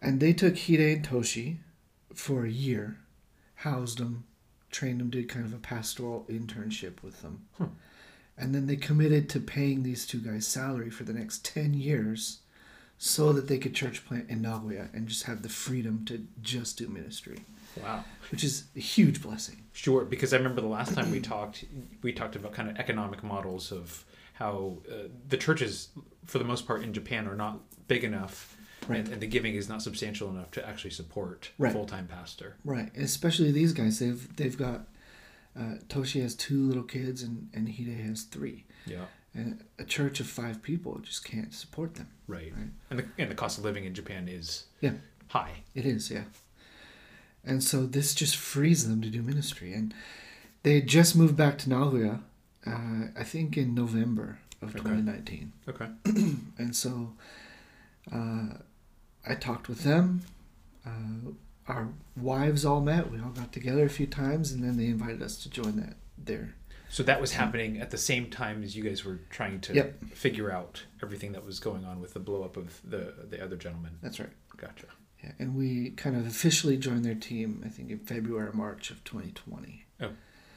And 0.00 0.20
they 0.20 0.32
took 0.32 0.58
Hide 0.58 0.80
and 0.80 1.08
Toshi 1.08 1.56
for 2.14 2.44
a 2.44 2.50
year, 2.50 2.98
housed 3.56 3.98
them, 3.98 4.24
trained 4.70 5.00
them, 5.00 5.10
did 5.10 5.28
kind 5.28 5.46
of 5.46 5.54
a 5.54 5.58
pastoral 5.58 6.26
internship 6.28 7.02
with 7.02 7.22
them. 7.22 7.46
Hmm. 7.56 7.64
And 8.38 8.54
then 8.54 8.66
they 8.66 8.76
committed 8.76 9.30
to 9.30 9.40
paying 9.40 9.82
these 9.82 10.06
two 10.06 10.18
guys 10.18 10.46
salary 10.46 10.90
for 10.90 11.04
the 11.04 11.14
next 11.14 11.44
10 11.44 11.72
years 11.74 12.40
so 12.98 13.32
that 13.32 13.48
they 13.48 13.58
could 13.58 13.74
church 13.74 14.06
plant 14.06 14.28
in 14.28 14.42
Nagoya 14.42 14.88
and 14.92 15.06
just 15.08 15.24
have 15.24 15.42
the 15.42 15.48
freedom 15.48 16.04
to 16.06 16.26
just 16.42 16.78
do 16.78 16.88
ministry, 16.88 17.38
Wow. 17.82 18.04
which 18.30 18.44
is 18.44 18.64
a 18.74 18.80
huge 18.80 19.22
blessing. 19.22 19.62
Sure, 19.72 20.04
because 20.04 20.32
I 20.32 20.36
remember 20.36 20.60
the 20.60 20.66
last 20.66 20.94
time 20.94 21.10
we 21.10 21.20
talked, 21.32 21.64
we 22.02 22.12
talked 22.12 22.36
about 22.36 22.52
kind 22.52 22.70
of 22.70 22.76
economic 22.76 23.22
models 23.22 23.72
of 23.72 24.04
how 24.38 24.78
uh, 24.90 25.08
the 25.28 25.36
churches, 25.36 25.88
for 26.26 26.38
the 26.38 26.44
most 26.44 26.66
part 26.66 26.82
in 26.82 26.92
Japan, 26.92 27.26
are 27.28 27.36
not 27.36 27.60
big 27.88 28.04
enough, 28.04 28.56
Right. 28.88 29.00
and, 29.00 29.08
and 29.14 29.20
the 29.22 29.26
giving 29.26 29.54
is 29.54 29.68
not 29.68 29.82
substantial 29.82 30.28
enough 30.30 30.50
to 30.52 30.68
actually 30.68 30.90
support 30.90 31.50
Right. 31.58 31.72
full 31.72 31.86
time 31.86 32.06
pastor. 32.06 32.56
Right, 32.64 32.90
especially 32.96 33.50
these 33.52 33.72
guys. 33.72 33.98
They've 33.98 34.36
they've 34.36 34.56
got 34.56 34.86
uh, 35.58 35.76
Toshi 35.88 36.20
has 36.22 36.34
two 36.34 36.66
little 36.68 36.82
kids 36.84 37.22
and 37.22 37.48
and 37.54 37.68
Hide 37.68 38.00
has 38.06 38.22
three, 38.24 38.64
Yeah. 38.86 39.06
and 39.34 39.64
a 39.78 39.84
church 39.84 40.20
of 40.20 40.26
five 40.26 40.62
people 40.62 40.98
just 40.98 41.24
can't 41.24 41.52
support 41.54 41.94
them. 41.94 42.08
Right. 42.28 42.52
Right. 42.56 42.68
And 42.90 42.98
the 43.00 43.06
and 43.18 43.30
the 43.30 43.34
cost 43.34 43.58
of 43.58 43.64
living 43.64 43.84
in 43.84 43.94
Japan 43.94 44.28
is 44.28 44.64
Yeah, 44.80 44.92
high. 45.28 45.62
it 45.74 45.86
is. 45.86 46.10
Yeah, 46.10 46.24
and 47.44 47.62
so 47.64 47.86
this 47.86 48.14
just 48.14 48.36
frees 48.36 48.86
them 48.88 49.00
to 49.02 49.08
do 49.10 49.22
ministry, 49.22 49.72
and 49.72 49.94
they 50.62 50.74
had 50.76 50.86
just 50.86 51.16
moved 51.16 51.36
back 51.36 51.58
to 51.58 51.68
Nagoya, 51.70 52.20
uh, 52.66 53.08
I 53.18 53.24
think 53.24 53.56
in 53.56 53.74
November 53.74 54.38
of 54.62 54.70
Okay. 54.70 54.78
2019, 54.78 55.52
Okay. 55.68 55.86
and 56.58 56.74
so 56.74 57.12
uh, 58.12 58.48
I 59.28 59.34
talked 59.34 59.68
with 59.68 59.82
them. 59.84 60.22
Uh, 60.86 61.32
our 61.68 61.88
wives 62.16 62.64
all 62.64 62.80
met. 62.80 63.10
We 63.10 63.18
all 63.20 63.30
got 63.30 63.52
together 63.52 63.84
a 63.84 63.88
few 63.90 64.06
times, 64.06 64.52
and 64.52 64.62
then 64.62 64.76
they 64.76 64.86
invited 64.86 65.20
us 65.22 65.36
to 65.42 65.50
join 65.50 65.76
that 65.76 65.96
there. 66.16 66.54
So 66.88 67.02
that 67.02 67.20
was 67.20 67.32
happening 67.32 67.80
at 67.80 67.90
the 67.90 67.98
same 67.98 68.30
time 68.30 68.62
as 68.62 68.76
you 68.76 68.84
guys 68.84 69.04
were 69.04 69.18
trying 69.30 69.60
to 69.62 69.74
Yep. 69.74 70.04
figure 70.14 70.52
out 70.52 70.84
everything 71.02 71.32
that 71.32 71.44
was 71.44 71.58
going 71.58 71.84
on 71.84 72.00
with 72.00 72.14
the 72.14 72.20
blow 72.20 72.44
up 72.44 72.56
of 72.56 72.80
the 72.84 73.12
the 73.28 73.42
other 73.44 73.56
gentleman. 73.56 73.98
That's 74.00 74.20
right. 74.20 74.30
Gotcha. 74.56 74.86
Yeah, 75.24 75.32
and 75.40 75.56
we 75.56 75.90
kind 75.90 76.14
of 76.16 76.26
officially 76.26 76.76
joined 76.76 77.04
their 77.04 77.14
team, 77.16 77.62
I 77.66 77.68
think, 77.68 77.90
in 77.90 77.98
February 77.98 78.48
or 78.48 78.52
March 78.52 78.90
of 78.90 79.02
2020. 79.04 79.84
Oh, 80.02 80.10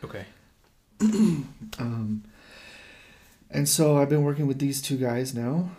Okay. 0.03 0.25
Um, 1.79 2.23
and 3.49 3.67
so 3.69 3.97
I've 3.97 4.09
been 4.09 4.23
working 4.23 4.47
with 4.47 4.59
these 4.59 4.81
two 4.81 4.97
guys 4.97 5.33
now 5.33 5.69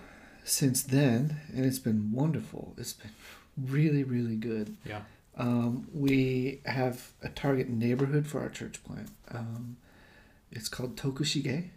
since 0.45 0.83
then, 0.83 1.37
and 1.55 1.65
it's 1.67 1.79
been 1.79 2.11
wonderful. 2.13 2.75
It's 2.79 2.95
been 2.95 3.11
really, 3.57 4.03
really 4.03 4.37
good. 4.37 4.77
Yeah. 4.85 5.01
Um, 5.37 5.87
we 5.93 6.61
have 6.65 7.13
a 7.23 7.29
target 7.29 7.69
neighborhood 7.69 8.27
for 8.27 8.41
our 8.41 8.49
church 8.49 8.83
plant. 8.83 9.09
Um, 9.31 9.77
it's 10.51 10.69
called 10.69 10.97
Tokushige. 10.97 11.69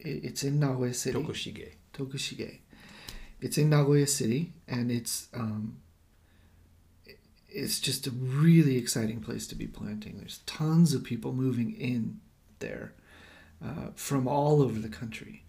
It, 0.00 0.24
it's 0.24 0.42
in 0.42 0.58
Nagoya 0.60 0.92
City. 0.94 1.18
Tokushige. 1.18 1.68
Tokushige. 1.94 2.58
It's 3.40 3.58
in 3.58 3.70
Nagoya 3.70 4.06
City, 4.06 4.52
and 4.68 4.90
it's 4.90 5.28
um, 5.34 5.78
it- 7.06 7.18
it's 7.48 7.80
just 7.80 8.06
a 8.06 8.10
really 8.10 8.76
exciting 8.76 9.20
place 9.20 9.46
to 9.48 9.54
be 9.54 9.66
planting. 9.66 10.16
There's 10.18 10.38
tons 10.46 10.94
of 10.94 11.04
people 11.04 11.32
moving 11.32 11.72
in 11.74 12.20
there 12.62 12.92
uh, 13.62 13.88
from 13.94 14.26
all 14.26 14.62
over 14.62 14.78
the 14.80 14.88
country. 14.88 15.44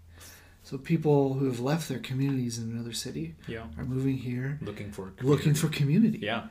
So 0.64 0.78
people 0.78 1.34
who 1.36 1.46
have 1.46 1.60
left 1.62 1.88
their 1.90 2.00
communities 2.00 2.58
in 2.60 2.70
another 2.72 2.94
city 2.94 3.36
Yeah. 3.48 3.66
are 3.78 3.86
moving 3.86 4.18
here, 4.18 4.60
Looking 4.62 4.92
for 4.92 5.14
looking 5.22 5.54
community. 5.54 5.60
for 5.60 5.68
community. 5.70 6.20
Yeah. 6.22 6.48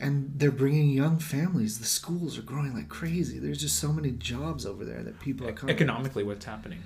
And 0.00 0.32
they're 0.36 0.50
bringing 0.52 0.90
young 0.90 1.18
families. 1.18 1.78
The 1.80 1.86
schools 1.86 2.38
are 2.38 2.42
growing 2.42 2.72
like 2.74 2.88
crazy. 2.88 3.38
There's 3.38 3.60
just 3.60 3.78
so 3.78 3.92
many 3.92 4.12
jobs 4.12 4.64
over 4.64 4.84
there 4.84 5.02
that 5.02 5.18
people 5.20 5.46
are 5.48 5.52
coming. 5.52 5.74
Economically, 5.74 6.24
what's 6.24 6.44
happening? 6.44 6.80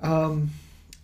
Um, 0.00 0.50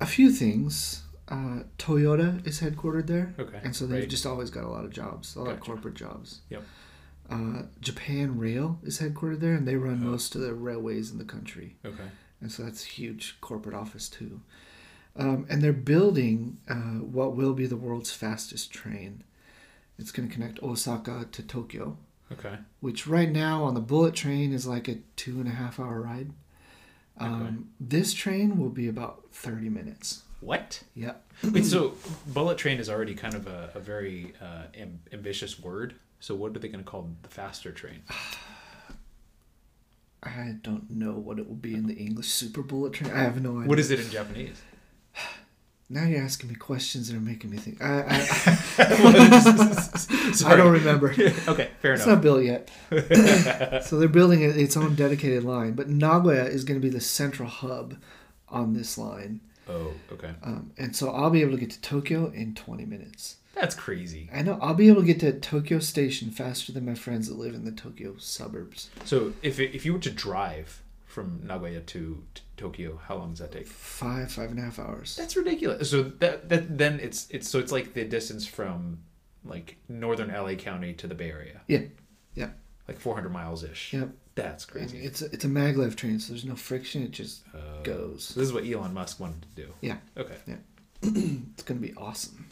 a 0.00 0.06
few 0.06 0.30
things. 0.32 1.02
Uh, 1.28 1.62
Toyota 1.78 2.44
is 2.44 2.60
headquartered 2.60 3.06
there, 3.06 3.32
Okay. 3.38 3.60
and 3.62 3.76
so 3.76 3.86
they've 3.86 4.00
right. 4.00 4.08
just 4.10 4.26
always 4.26 4.50
got 4.50 4.64
a 4.64 4.68
lot 4.68 4.84
of 4.84 4.90
jobs, 4.90 5.36
a 5.36 5.40
lot 5.40 5.52
of 5.52 5.60
corporate 5.60 5.94
jobs. 5.94 6.40
Yep. 6.50 6.64
Uh, 7.30 7.62
Japan 7.80 8.38
Rail 8.38 8.78
is 8.82 9.00
headquartered 9.00 9.40
there, 9.40 9.54
and 9.54 9.66
they 9.66 9.76
run 9.76 10.02
Oh. 10.02 10.10
most 10.10 10.34
of 10.34 10.40
the 10.40 10.52
railways 10.52 11.10
in 11.12 11.18
the 11.18 11.24
country, 11.24 11.76
Okay. 11.84 12.08
and 12.40 12.50
so 12.50 12.64
that's 12.64 12.84
a 12.84 12.88
huge 12.88 13.36
corporate 13.40 13.74
office 13.74 14.08
too. 14.08 14.40
Um, 15.16 15.46
and 15.48 15.62
they're 15.62 15.72
building 15.72 16.58
uh, 16.68 16.98
what 17.00 17.36
will 17.36 17.52
be 17.54 17.66
the 17.66 17.76
world's 17.76 18.10
fastest 18.12 18.72
train. 18.72 19.22
It's 19.98 20.12
going 20.12 20.28
to 20.28 20.34
connect 20.34 20.62
Osaka 20.62 21.26
to 21.30 21.42
Tokyo, 21.42 21.96
Okay. 22.32 22.56
which 22.80 23.06
right 23.06 23.30
now 23.30 23.62
on 23.64 23.74
the 23.74 23.80
bullet 23.80 24.14
train 24.14 24.52
is 24.52 24.66
like 24.66 24.88
a 24.88 24.98
two 25.16 25.38
and 25.40 25.46
a 25.48 25.52
half 25.52 25.78
hour 25.78 26.00
ride. 26.00 26.32
Um, 27.18 27.42
Okay. 27.42 27.56
This 27.80 28.12
train 28.14 28.56
will 28.58 28.70
be 28.70 28.88
about 28.88 29.24
30 29.32 29.68
minutes. 29.68 30.22
What? 30.40 30.82
Yep. 30.94 31.22
Wait, 31.52 31.66
so 31.66 31.94
bullet 32.26 32.56
train 32.56 32.78
is 32.78 32.88
already 32.88 33.14
kind 33.14 33.34
of 33.34 33.46
a, 33.46 33.70
a 33.74 33.80
very 33.80 34.32
uh, 34.40 34.64
am- 34.74 35.00
ambitious 35.12 35.60
word. 35.60 35.94
So 36.20 36.34
what 36.34 36.54
are 36.54 36.58
they 36.58 36.68
going 36.68 36.84
to 36.84 36.88
call 36.90 37.08
the 37.22 37.28
faster 37.28 37.72
train? 37.72 38.02
I 40.22 40.56
don't 40.62 40.90
know 40.90 41.12
what 41.12 41.38
it 41.38 41.48
will 41.48 41.56
be 41.56 41.72
in 41.74 41.86
the 41.86 41.94
English 41.94 42.28
super 42.28 42.60
bullet 42.62 42.92
train. 42.92 43.10
I 43.10 43.20
have 43.22 43.42
no 43.42 43.56
idea. 43.56 43.68
What 43.68 43.78
is 43.78 43.90
it 43.90 44.00
in 44.00 44.10
Japanese? 44.10 44.60
Now 45.92 46.04
you're 46.04 46.22
asking 46.22 46.50
me 46.50 46.54
questions 46.54 47.08
that 47.10 47.16
are 47.16 47.20
making 47.20 47.50
me 47.50 47.56
think. 47.56 47.82
I, 47.82 48.04
I, 48.06 48.28
I 50.46 50.54
don't 50.54 50.70
remember. 50.70 51.10
okay, 51.48 51.70
fair 51.82 51.94
It's 51.94 52.04
enough. 52.04 52.06
not 52.06 52.22
built 52.22 52.44
yet. 52.44 52.70
so 53.84 53.98
they're 53.98 54.06
building 54.08 54.40
its 54.40 54.76
own 54.76 54.94
dedicated 54.94 55.42
line. 55.42 55.72
But 55.72 55.88
Nagoya 55.88 56.44
is 56.44 56.62
going 56.62 56.80
to 56.80 56.86
be 56.86 56.92
the 56.94 57.00
central 57.00 57.48
hub 57.48 57.96
on 58.48 58.72
this 58.72 58.96
line. 58.98 59.40
Oh, 59.68 59.92
okay. 60.12 60.30
Um, 60.44 60.70
and 60.78 60.94
so 60.94 61.10
I'll 61.10 61.30
be 61.30 61.40
able 61.40 61.54
to 61.54 61.58
get 61.58 61.70
to 61.70 61.80
Tokyo 61.80 62.26
in 62.30 62.54
20 62.54 62.84
minutes. 62.84 63.38
That's 63.54 63.74
crazy. 63.74 64.30
I 64.32 64.42
know 64.42 64.58
I'll 64.62 64.74
be 64.74 64.88
able 64.88 65.00
to 65.02 65.06
get 65.06 65.20
to 65.20 65.32
Tokyo 65.32 65.78
Station 65.80 66.30
faster 66.30 66.72
than 66.72 66.86
my 66.86 66.94
friends 66.94 67.28
that 67.28 67.38
live 67.38 67.54
in 67.54 67.64
the 67.64 67.72
Tokyo 67.72 68.14
suburbs. 68.18 68.90
So 69.04 69.32
if 69.42 69.58
if 69.60 69.84
you 69.84 69.92
were 69.92 69.98
to 70.00 70.10
drive 70.10 70.82
from 71.06 71.40
Nagoya 71.44 71.80
to 71.80 72.22
t- 72.34 72.42
Tokyo, 72.56 73.00
how 73.06 73.16
long 73.16 73.30
does 73.30 73.40
that 73.40 73.50
take? 73.52 73.66
Five, 73.66 74.30
five 74.30 74.50
and 74.50 74.58
a 74.60 74.62
half 74.62 74.78
hours. 74.78 75.16
That's 75.16 75.36
ridiculous. 75.36 75.90
So 75.90 76.04
that 76.04 76.48
that 76.48 76.78
then 76.78 77.00
it's 77.00 77.28
it's 77.30 77.48
so 77.48 77.58
it's 77.58 77.72
like 77.72 77.92
the 77.94 78.04
distance 78.04 78.46
from 78.46 79.00
like 79.44 79.76
northern 79.88 80.28
LA 80.28 80.54
County 80.54 80.92
to 80.94 81.06
the 81.06 81.14
Bay 81.14 81.30
Area. 81.30 81.60
Yeah. 81.66 81.82
Yeah. 82.34 82.50
Like 82.86 82.98
400 83.00 83.30
miles 83.30 83.64
ish. 83.64 83.92
Yep. 83.92 84.10
That's 84.36 84.64
And 84.64 84.72
crazy. 84.72 84.98
it's 85.04 85.22
a, 85.22 85.26
it's 85.32 85.44
a 85.44 85.48
maglev 85.48 85.96
train, 85.96 86.18
so 86.20 86.32
there's 86.32 86.44
no 86.44 86.54
friction. 86.56 87.02
It 87.02 87.10
just 87.10 87.42
Uh, 87.54 87.82
goes. 87.82 88.24
So 88.24 88.40
this 88.40 88.48
is 88.48 88.52
what 88.52 88.64
Elon 88.64 88.94
Musk 88.94 89.18
wanted 89.20 89.42
to 89.42 89.48
do. 89.64 89.68
Yeah. 89.80 89.96
Okay. 90.16 90.36
Yeah. 90.46 90.56
it's 91.02 91.62
gonna 91.64 91.80
be 91.80 91.94
awesome. 91.96 92.46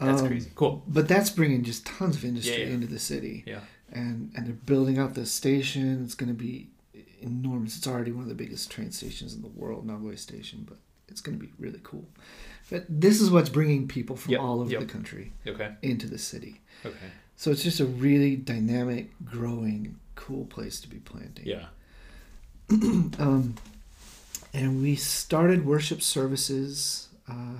That's 0.00 0.22
Um, 0.22 0.28
crazy. 0.28 0.50
Cool. 0.54 0.82
But 0.88 1.08
that's 1.08 1.30
bringing 1.30 1.62
just 1.62 1.84
tons 1.86 2.16
of 2.16 2.24
industry 2.24 2.54
Yeah, 2.60 2.68
yeah. 2.68 2.74
into 2.74 2.86
the 2.86 2.98
city, 2.98 3.44
Yeah. 3.46 3.60
and 3.92 4.30
and 4.34 4.46
they're 4.46 4.54
building 4.54 4.98
out 4.98 5.14
the 5.14 5.26
station. 5.26 6.02
It's 6.04 6.14
gonna 6.14 6.32
be 6.34 6.68
enormous. 7.20 7.76
It's 7.76 7.86
already 7.86 8.12
one 8.12 8.22
of 8.22 8.28
the 8.28 8.34
biggest 8.34 8.70
train 8.70 8.90
stations 8.92 9.34
in 9.34 9.42
the 9.42 9.48
world, 9.48 9.86
Nagoya 9.86 10.16
Station, 10.16 10.64
but 10.66 10.78
it's 11.08 11.20
gonna 11.20 11.36
be 11.36 11.52
really 11.58 11.80
cool. 11.82 12.06
But 12.70 12.86
this 12.88 13.20
is 13.20 13.30
what's 13.30 13.50
bringing 13.50 13.88
people 13.88 14.16
from 14.16 14.32
Yep, 14.32 14.40
all 14.40 14.60
over 14.60 14.70
yep. 14.70 14.80
the 14.80 14.86
country 14.86 15.32
Okay. 15.46 15.74
into 15.82 16.06
the 16.08 16.18
city. 16.18 16.60
Okay. 16.86 17.10
So 17.36 17.50
it's 17.50 17.62
just 17.62 17.80
a 17.80 17.84
really 17.86 18.36
dynamic, 18.36 19.10
growing, 19.24 19.96
cool 20.14 20.44
place 20.46 20.80
to 20.80 20.88
be 20.88 20.98
planting. 20.98 21.46
Yeah. 21.46 21.66
Um, 23.18 23.56
and 24.52 24.80
we 24.82 24.94
started 24.96 25.64
worship 25.66 26.00
services 26.02 27.08
uh, 27.28 27.56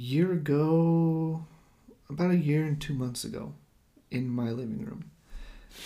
year 0.00 0.32
ago, 0.32 1.44
about 2.08 2.30
a 2.30 2.36
year 2.36 2.64
and 2.64 2.80
two 2.80 2.94
months 2.94 3.24
ago, 3.24 3.52
in 4.10 4.28
my 4.28 4.50
living 4.50 4.84
room, 4.84 5.10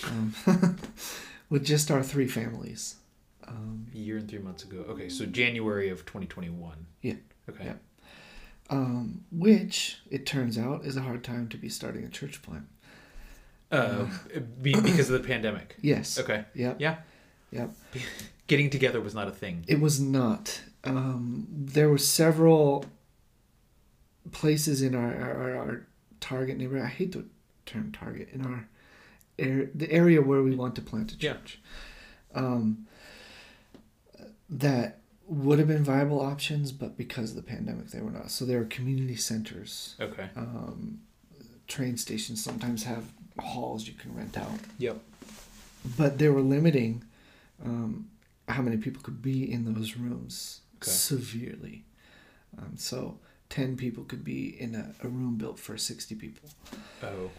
um, 0.04 0.34
with 1.50 1.64
just 1.64 1.90
our 1.90 2.02
three 2.02 2.26
families. 2.28 2.96
Um, 3.46 3.86
A 3.94 3.98
year 3.98 4.16
and 4.16 4.28
three 4.28 4.38
months 4.38 4.64
ago. 4.64 4.84
Okay, 4.88 5.08
so 5.10 5.26
January 5.26 5.90
of 5.90 6.06
2021. 6.06 6.86
Yeah. 7.02 7.14
Okay. 7.50 7.64
Yeah. 7.66 7.74
um, 8.70 9.24
which 9.30 9.98
it 10.10 10.24
turns 10.24 10.56
out 10.56 10.84
is 10.86 10.96
a 10.96 11.02
hard 11.02 11.22
time 11.22 11.48
to 11.48 11.58
be 11.58 11.68
starting 11.68 12.04
a 12.04 12.08
church 12.08 12.40
plant. 12.40 12.64
Uh, 13.70 14.06
be, 14.62 14.72
because 14.80 15.10
of 15.10 15.20
the 15.20 15.26
pandemic. 15.28 15.76
Yes. 15.82 16.18
Okay. 16.18 16.44
Yep. 16.54 16.76
Yeah. 16.80 16.96
Yep. 17.50 17.70
Getting 18.46 18.70
together 18.70 19.00
was 19.00 19.14
not 19.14 19.28
a 19.28 19.30
thing. 19.32 19.64
It 19.68 19.80
was 19.80 20.00
not. 20.00 20.62
Um, 20.84 21.46
there 21.50 21.88
were 21.90 21.98
several 21.98 22.84
places 24.32 24.82
in 24.82 24.94
our, 24.94 25.14
our, 25.14 25.56
our 25.56 25.86
target 26.20 26.56
neighborhood. 26.58 26.84
I 26.86 26.88
hate 26.88 27.12
the 27.12 27.24
term 27.66 27.92
target 27.92 28.28
in 28.32 28.44
our 28.46 28.68
air, 29.38 29.70
the 29.74 29.90
area 29.90 30.20
where 30.22 30.42
we 30.42 30.54
want 30.54 30.74
to 30.76 30.82
plant 30.82 31.12
a 31.12 31.16
Yeah. 31.18 31.32
church. 31.34 31.60
Um, 32.34 32.86
that 34.50 34.98
would 35.26 35.58
have 35.58 35.68
been 35.68 35.84
viable 35.84 36.20
options, 36.20 36.70
but 36.72 36.96
because 36.96 37.30
of 37.30 37.36
the 37.36 37.42
pandemic, 37.42 37.88
they 37.90 38.00
were 38.00 38.10
not. 38.10 38.30
So 38.30 38.44
there 38.44 38.58
were 38.58 38.64
community 38.66 39.16
centers, 39.16 39.94
Okay. 40.00 40.28
um, 40.36 41.00
train 41.66 41.96
stations. 41.96 42.42
Sometimes 42.44 42.84
have 42.84 43.04
halls 43.38 43.86
you 43.88 43.94
can 43.94 44.14
rent 44.14 44.36
out 44.38 44.60
Yep. 44.78 45.00
but 45.96 46.18
they 46.18 46.28
were 46.28 46.40
limiting 46.42 47.02
um, 47.64 48.08
how 48.48 48.62
many 48.62 48.76
people 48.76 49.02
could 49.02 49.20
be 49.22 49.50
in 49.50 49.72
those 49.74 49.96
rooms 49.96 50.60
Okay. 50.76 50.90
severely. 50.90 51.84
Um, 52.58 52.74
so, 52.76 53.18
10 53.54 53.76
people 53.76 54.02
could 54.02 54.24
be 54.24 54.60
in 54.60 54.74
a, 54.74 54.92
a 55.06 55.08
room 55.08 55.36
built 55.36 55.60
for 55.60 55.78
60 55.78 56.16
people. 56.16 56.48
Oh. 57.04 57.30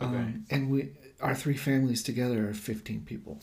Okay. 0.00 0.14
Um, 0.16 0.46
and 0.50 0.70
we, 0.70 0.90
our 1.20 1.34
three 1.34 1.56
families 1.56 2.02
together 2.04 2.48
are 2.48 2.54
15 2.54 3.00
people. 3.04 3.40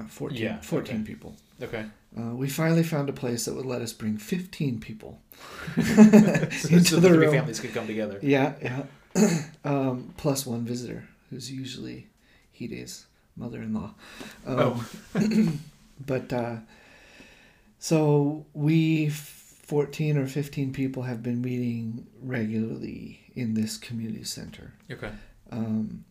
Uh, 0.00 0.04
14, 0.04 0.38
Yeah, 0.38 0.60
14 0.60 0.94
okay. 0.94 1.04
people. 1.04 1.34
Okay. 1.62 1.84
Uh, 2.18 2.34
we 2.34 2.48
finally 2.48 2.82
found 2.82 3.08
a 3.10 3.12
place 3.12 3.44
that 3.44 3.54
would 3.54 3.66
let 3.66 3.82
us 3.82 3.92
bring 3.92 4.16
15 4.16 4.80
people 4.80 5.20
so, 5.74 5.80
into 5.82 6.84
so 6.84 6.96
the 6.96 7.00
the 7.00 7.08
three 7.08 7.18
room. 7.26 7.34
families 7.34 7.60
could 7.60 7.74
come 7.74 7.86
together. 7.86 8.18
Yeah, 8.22 8.54
yeah. 8.62 8.84
um, 9.64 10.14
plus 10.16 10.46
one 10.46 10.64
visitor, 10.64 11.04
who's 11.28 11.50
usually 11.50 12.06
Hide's 12.58 13.04
mother-in-law. 13.36 13.92
Um, 14.46 14.58
Oh. 14.58 14.86
but 16.06 16.32
uh, 16.32 16.56
so 17.78 18.46
we, 18.54 19.10
fourteen 19.66 20.16
or 20.16 20.26
fifteen 20.26 20.72
people, 20.72 21.02
have 21.02 21.22
been 21.22 21.40
meeting 21.40 22.06
regularly 22.22 23.20
in 23.34 23.54
this 23.54 23.76
community 23.76 24.24
center. 24.24 24.72
Okay. 24.90 25.10
Um, 25.50 26.04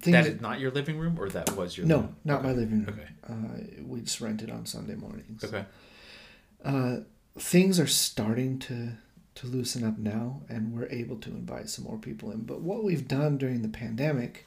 things, 0.00 0.12
That 0.12 0.26
is 0.26 0.40
not 0.40 0.60
your 0.60 0.70
living 0.70 0.98
room, 0.98 1.16
or 1.18 1.28
that 1.30 1.52
was 1.56 1.76
your 1.76 1.86
no, 1.86 1.96
living 1.96 2.08
room? 2.08 2.16
not 2.24 2.38
okay. 2.40 2.48
my 2.48 2.54
living 2.54 2.84
room. 2.84 3.00
Okay. 3.00 3.08
Uh, 3.28 3.82
we 3.86 4.00
just 4.00 4.20
rent 4.20 4.42
it 4.42 4.50
on 4.50 4.66
Sunday 4.66 4.94
mornings. 4.94 5.42
Okay. 5.44 5.64
Uh, 6.64 6.96
things 7.38 7.78
are 7.80 7.86
starting 7.86 8.58
to 8.60 8.92
to 9.36 9.46
loosen 9.46 9.84
up 9.84 9.98
now, 9.98 10.42
and 10.48 10.74
we're 10.74 10.88
able 10.88 11.16
to 11.16 11.30
invite 11.30 11.68
some 11.70 11.84
more 11.84 11.98
people 11.98 12.30
in. 12.32 12.40
But 12.40 12.60
what 12.60 12.82
we've 12.82 13.06
done 13.06 13.38
during 13.38 13.62
the 13.62 13.68
pandemic, 13.68 14.46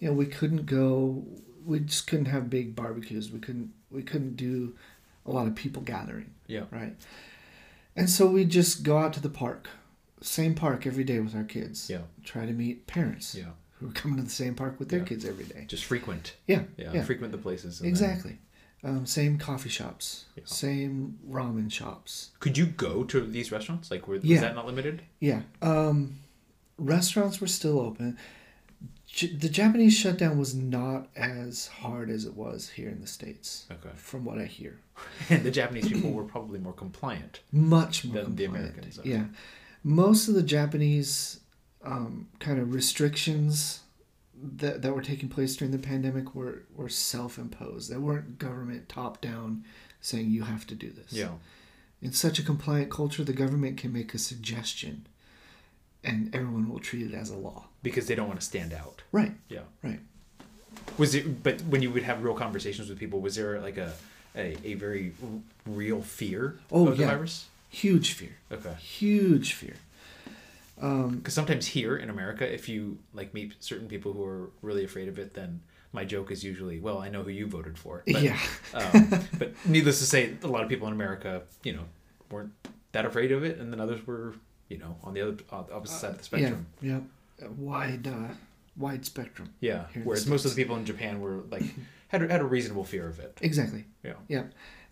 you 0.00 0.08
know, 0.08 0.14
we 0.14 0.26
couldn't 0.26 0.66
go. 0.66 1.24
We 1.64 1.80
just 1.80 2.06
couldn't 2.06 2.26
have 2.26 2.50
big 2.50 2.74
barbecues. 2.76 3.30
We 3.30 3.38
couldn't. 3.38 3.72
We 3.90 4.02
couldn't 4.02 4.36
do 4.36 4.74
a 5.26 5.30
lot 5.30 5.46
of 5.46 5.54
people 5.54 5.80
gathering, 5.80 6.30
Yeah. 6.48 6.64
right? 6.70 6.94
And 7.96 8.10
so 8.10 8.26
we 8.26 8.44
just 8.44 8.82
go 8.82 8.98
out 8.98 9.12
to 9.14 9.20
the 9.20 9.28
park, 9.28 9.68
same 10.20 10.54
park 10.54 10.86
every 10.86 11.04
day 11.04 11.20
with 11.20 11.34
our 11.34 11.44
kids. 11.44 11.88
Yeah. 11.88 12.02
Try 12.24 12.46
to 12.46 12.52
meet 12.52 12.86
parents 12.86 13.34
Yeah. 13.34 13.50
who 13.78 13.88
are 13.88 13.92
coming 13.92 14.16
to 14.16 14.22
the 14.24 14.30
same 14.30 14.54
park 14.54 14.78
with 14.78 14.88
their 14.88 15.00
Yeah. 15.00 15.04
kids 15.06 15.24
every 15.24 15.44
day. 15.44 15.64
Just 15.68 15.84
frequent. 15.84 16.34
Yeah. 16.46 16.64
Yeah. 16.76 16.92
Yeah. 16.92 17.04
Frequent 17.04 17.32
the 17.32 17.38
places. 17.38 17.80
and 17.80 17.86
then- 17.86 17.90
Exactly. 17.90 18.38
Um, 18.82 19.06
same 19.06 19.38
coffee 19.38 19.70
shops. 19.70 20.24
Yeah. 20.36 20.42
Same 20.46 21.18
ramen 21.28 21.72
shops. 21.72 22.32
Could 22.40 22.58
you 22.58 22.66
go 22.66 23.04
to 23.04 23.20
these 23.26 23.50
restaurants? 23.50 23.90
Like, 23.90 24.06
were, 24.08 24.16
Yeah. 24.16 24.32
was 24.34 24.40
that 24.42 24.54
not 24.54 24.66
limited? 24.66 25.02
Yeah. 25.20 25.42
Um, 25.62 26.18
restaurants 26.76 27.40
were 27.40 27.46
still 27.46 27.78
open. 27.80 28.18
The 29.16 29.48
Japanese 29.48 29.94
shutdown 29.96 30.38
was 30.38 30.54
not 30.54 31.08
as 31.14 31.68
hard 31.68 32.10
as 32.10 32.24
it 32.24 32.34
was 32.34 32.70
here 32.70 32.88
in 32.88 33.00
the 33.00 33.06
States, 33.06 33.66
Okay. 33.70 33.90
from 33.94 34.24
what 34.24 34.38
I 34.38 34.44
hear. 34.46 34.80
And 35.30 35.42
the 35.44 35.50
Japanese 35.52 35.88
people 35.88 36.10
were 36.10 36.24
probably 36.24 36.58
more 36.58 36.72
compliant. 36.72 37.40
Much 37.52 38.04
more 38.04 38.24
Than 38.24 38.34
the. 38.36 38.44
Americans, 38.46 38.98
okay. 38.98 39.10
Yeah. 39.10 39.24
Most 39.84 40.26
of 40.28 40.34
the 40.34 40.42
Japanese 40.42 41.40
um, 41.84 42.28
kind 42.40 42.58
of 42.58 42.74
restrictions 42.74 43.80
that, 44.42 44.82
that 44.82 44.94
were 44.94 45.02
taking 45.02 45.28
place 45.28 45.54
during 45.56 45.70
the 45.70 45.78
pandemic 45.78 46.34
were, 46.34 46.64
were 46.74 46.88
self 46.88 47.38
imposed. 47.38 47.90
They 47.92 47.98
weren't 47.98 48.38
government 48.38 48.88
top 48.88 49.20
down 49.20 49.64
saying 50.00 50.30
you 50.30 50.42
have 50.42 50.66
to 50.66 50.74
do 50.74 50.90
this. 50.90 51.12
Yeah. 51.12 51.28
In 52.02 52.12
such 52.12 52.38
a 52.38 52.42
compliant 52.42 52.90
culture, 52.90 53.22
the 53.22 53.32
government 53.32 53.76
can 53.78 53.92
make 53.92 54.12
a 54.12 54.18
suggestion 54.18 55.06
and 56.02 56.34
everyone 56.34 56.68
will 56.68 56.80
treat 56.80 57.06
it 57.06 57.14
as 57.14 57.30
a 57.30 57.36
law. 57.36 57.66
Because 57.84 58.06
they 58.08 58.16
don't 58.16 58.26
want 58.26 58.40
to 58.40 58.46
stand 58.46 58.72
out. 58.72 59.02
Right, 59.12 59.32
Yeah. 59.48 59.60
right. 59.84 60.00
Was 60.98 61.14
it? 61.14 61.42
But 61.42 61.60
when 61.62 61.82
you 61.82 61.90
would 61.92 62.02
have 62.02 62.24
real 62.24 62.34
conversations 62.34 62.88
with 62.88 62.98
people, 62.98 63.20
was 63.20 63.34
there 63.36 63.60
like 63.60 63.76
a 63.78 63.92
a, 64.36 64.56
a 64.64 64.74
very 64.74 65.12
r- 65.22 65.40
real 65.66 66.02
fear 66.02 66.58
Oh, 66.72 66.88
of 66.88 66.96
the 66.96 67.04
yeah. 67.04 67.10
virus? 67.14 67.46
Huge 67.70 68.12
fear. 68.14 68.34
Okay. 68.50 68.74
Huge 68.80 69.52
fear. 69.52 69.76
Um, 70.80 71.16
Because 71.18 71.34
sometimes 71.34 71.66
here 71.66 71.96
in 71.96 72.10
America, 72.10 72.44
if 72.52 72.68
you 72.68 72.98
like 73.12 73.32
meet 73.34 73.54
certain 73.60 73.86
people 73.88 74.12
who 74.12 74.24
are 74.24 74.50
really 74.62 74.84
afraid 74.84 75.08
of 75.08 75.18
it, 75.18 75.34
then 75.34 75.60
my 75.92 76.04
joke 76.04 76.30
is 76.32 76.42
usually, 76.42 76.80
"Well, 76.80 76.98
I 76.98 77.08
know 77.08 77.22
who 77.22 77.30
you 77.30 77.46
voted 77.46 77.78
for." 77.78 78.02
But, 78.06 78.22
yeah. 78.22 78.38
um, 78.74 79.08
but 79.38 79.52
needless 79.66 79.98
to 80.00 80.06
say, 80.06 80.34
a 80.42 80.48
lot 80.48 80.62
of 80.64 80.68
people 80.68 80.88
in 80.88 80.92
America, 80.94 81.42
you 81.62 81.74
know, 81.74 81.84
weren't 82.30 82.52
that 82.92 83.04
afraid 83.06 83.30
of 83.30 83.44
it, 83.44 83.58
and 83.60 83.72
then 83.72 83.80
others 83.80 84.04
were, 84.06 84.34
you 84.68 84.78
know, 84.78 84.96
on 85.04 85.14
the 85.14 85.20
other 85.22 85.32
the 85.32 85.44
opposite 85.74 85.98
side 86.00 86.10
of 86.10 86.18
the 86.18 86.24
spectrum. 86.24 86.66
Yeah, 86.82 86.90
yeah. 86.94 87.00
Wide, 87.50 88.06
uh, 88.06 88.34
wide 88.76 89.04
spectrum. 89.04 89.50
Yeah. 89.60 89.86
Here 89.88 89.96
in 89.96 90.00
the 90.02 90.06
Whereas 90.08 90.26
most 90.26 90.44
of 90.44 90.54
the 90.54 90.62
people 90.62 90.76
in 90.76 90.84
Japan 90.84 91.20
were 91.20 91.42
like 91.50 91.64
had 92.08 92.22
a, 92.22 92.28
had 92.28 92.40
a 92.40 92.44
reasonable 92.44 92.84
fear 92.84 93.08
of 93.08 93.18
it. 93.18 93.38
Exactly. 93.42 93.84
Yeah. 94.02 94.14
Yeah, 94.28 94.44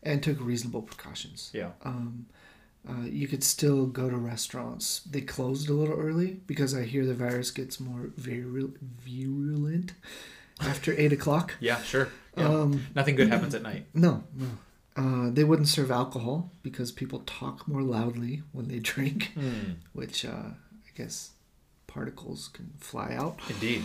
and 0.02 0.22
took 0.22 0.40
reasonable 0.40 0.82
precautions. 0.82 1.50
Yeah. 1.52 1.70
Um, 1.84 2.26
uh, 2.88 3.04
you 3.04 3.28
could 3.28 3.44
still 3.44 3.86
go 3.86 4.10
to 4.10 4.16
restaurants. 4.16 5.00
They 5.08 5.20
closed 5.20 5.68
a 5.68 5.72
little 5.72 5.94
early 5.96 6.40
because 6.48 6.74
I 6.74 6.82
hear 6.82 7.06
the 7.06 7.14
virus 7.14 7.50
gets 7.52 7.78
more 7.78 8.10
virul- 8.20 8.76
virulent 8.80 9.92
after 10.60 10.92
eight 10.98 11.12
o'clock. 11.12 11.54
Yeah. 11.60 11.80
Sure. 11.82 12.08
Yeah. 12.36 12.48
Um, 12.48 12.86
Nothing 12.94 13.14
good 13.16 13.28
happens 13.28 13.54
at 13.54 13.62
night. 13.62 13.86
no, 13.94 14.24
no. 14.34 14.46
Uh, 14.94 15.30
they 15.30 15.42
wouldn't 15.44 15.68
serve 15.68 15.90
alcohol 15.90 16.50
because 16.62 16.92
people 16.92 17.20
talk 17.20 17.66
more 17.66 17.80
loudly 17.82 18.42
when 18.52 18.68
they 18.68 18.78
drink, 18.78 19.30
Hmm. 19.34 19.72
which 19.94 20.24
uh, 20.24 20.50
I 20.50 20.90
guess 20.94 21.30
particles 21.92 22.48
can 22.48 22.72
fly 22.78 23.14
out. 23.14 23.38
Indeed. 23.48 23.82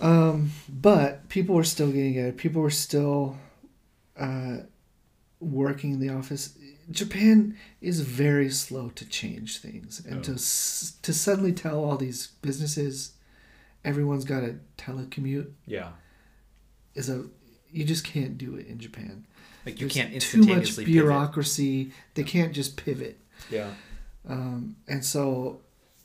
Um, 0.00 0.50
but 0.68 1.28
people 1.28 1.54
were 1.54 1.64
still 1.64 1.90
getting 1.92 2.14
it. 2.14 2.36
People 2.36 2.62
were 2.62 2.70
still 2.70 3.36
uh, 4.18 4.58
working 5.40 5.92
in 5.92 6.00
the 6.00 6.08
office. 6.10 6.56
Japan 6.90 7.56
is 7.80 8.00
very 8.00 8.50
slow 8.50 8.88
to 8.90 9.04
change 9.06 9.58
things, 9.58 10.04
and 10.04 10.24
to 10.24 10.32
Oh. 10.32 10.34
s- 10.34 10.94
to 11.02 11.12
suddenly 11.12 11.52
tell 11.52 11.84
all 11.84 11.96
these 11.96 12.28
businesses, 12.42 13.12
everyone's 13.84 14.24
got 14.24 14.40
to 14.40 14.58
telecommute 14.76 15.50
Yeah. 15.66 15.90
is 16.94 17.08
a 17.08 17.26
you 17.72 17.84
just 17.84 18.02
can't 18.04 18.36
do 18.36 18.56
it 18.56 18.66
in 18.66 18.78
Japan. 18.80 19.26
Like 19.64 19.80
you 19.80 19.86
There's 19.86 19.92
can't 19.94 20.08
too 20.08 20.14
much 20.14 20.24
instantaneously 20.48 20.84
pivot. 20.86 20.92
bureaucracy. 20.92 21.92
They 22.14 22.24
can't 22.24 22.52
just 22.52 22.76
pivot. 22.76 23.20
Yeah. 23.50 23.70
Um, 24.28 24.76
and 24.88 25.04
so 25.04 25.60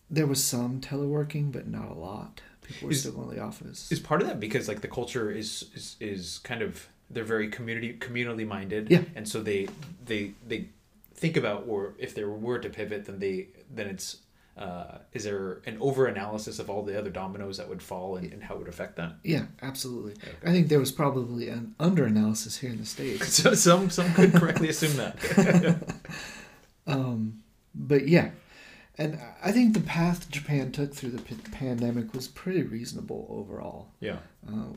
there 0.09 0.27
was 0.27 0.43
some 0.43 0.81
teleworking, 0.81 1.51
but 1.51 1.67
not 1.67 1.89
a 1.89 1.93
lot. 1.93 2.41
People 2.61 2.87
were 2.87 2.91
Is- 2.91 3.01
still 3.01 3.13
going 3.13 3.29
to 3.29 3.35
the 3.35 3.41
office. 3.41 3.91
Is 3.91 3.99
part 3.99 4.21
of 4.21 4.27
that 4.27 4.39
because 4.39 4.67
like 4.67 4.81
the 4.81 4.87
culture 4.87 5.31
is 5.31 5.65
is, 5.75 5.95
is 5.99 6.39
kind 6.39 6.61
of 6.61 6.87
they're 7.09 7.23
very 7.23 7.49
community 7.49 7.93
communally 7.99 8.47
minded. 8.47 8.89
Yeah. 8.89 9.01
And 9.15 9.27
so 9.27 9.41
they 9.41 9.67
they 10.05 10.33
they 10.47 10.69
think 11.13 11.37
about 11.37 11.65
or 11.67 11.93
if 11.97 12.13
there 12.15 12.29
were 12.29 12.59
to 12.59 12.69
pivot 12.69 13.05
then 13.05 13.19
they 13.19 13.47
then 13.73 13.87
it's 13.87 14.17
uh, 14.57 14.99
is 15.11 15.25
there 15.25 15.61
an 15.65 15.77
over 15.81 16.05
analysis 16.07 16.59
of 16.59 16.69
all 16.69 16.81
the 16.81 16.97
other 16.97 17.09
dominoes 17.09 17.57
that 17.57 17.67
would 17.67 17.81
fall 17.81 18.15
and, 18.15 18.31
and 18.31 18.41
how 18.41 18.55
it 18.55 18.59
would 18.59 18.69
affect 18.69 18.95
that? 18.95 19.15
Yeah, 19.21 19.47
absolutely. 19.61 20.13
I 20.45 20.51
think 20.51 20.69
there 20.69 20.79
was 20.79 20.93
probably 20.93 21.49
an 21.49 21.75
under 21.77 22.05
analysis 22.05 22.57
here 22.57 22.69
in 22.69 22.77
the 22.77 22.85
states. 22.85 23.27
So 23.43 23.53
some 23.53 23.89
some 23.89 24.13
could 24.13 24.33
correctly 24.33 24.69
assume 24.69 24.95
that. 24.97 25.77
Um, 26.87 27.41
but 27.73 28.07
yeah, 28.07 28.29
and 28.97 29.19
I 29.43 29.51
think 29.51 29.73
the 29.73 29.79
path 29.81 30.29
Japan 30.29 30.71
took 30.71 30.93
through 30.93 31.11
the 31.11 31.21
p- 31.21 31.35
pandemic 31.51 32.13
was 32.13 32.27
pretty 32.27 32.63
reasonable 32.63 33.27
overall. 33.29 33.91
yeah. 33.99 34.17
Uh, 34.47 34.73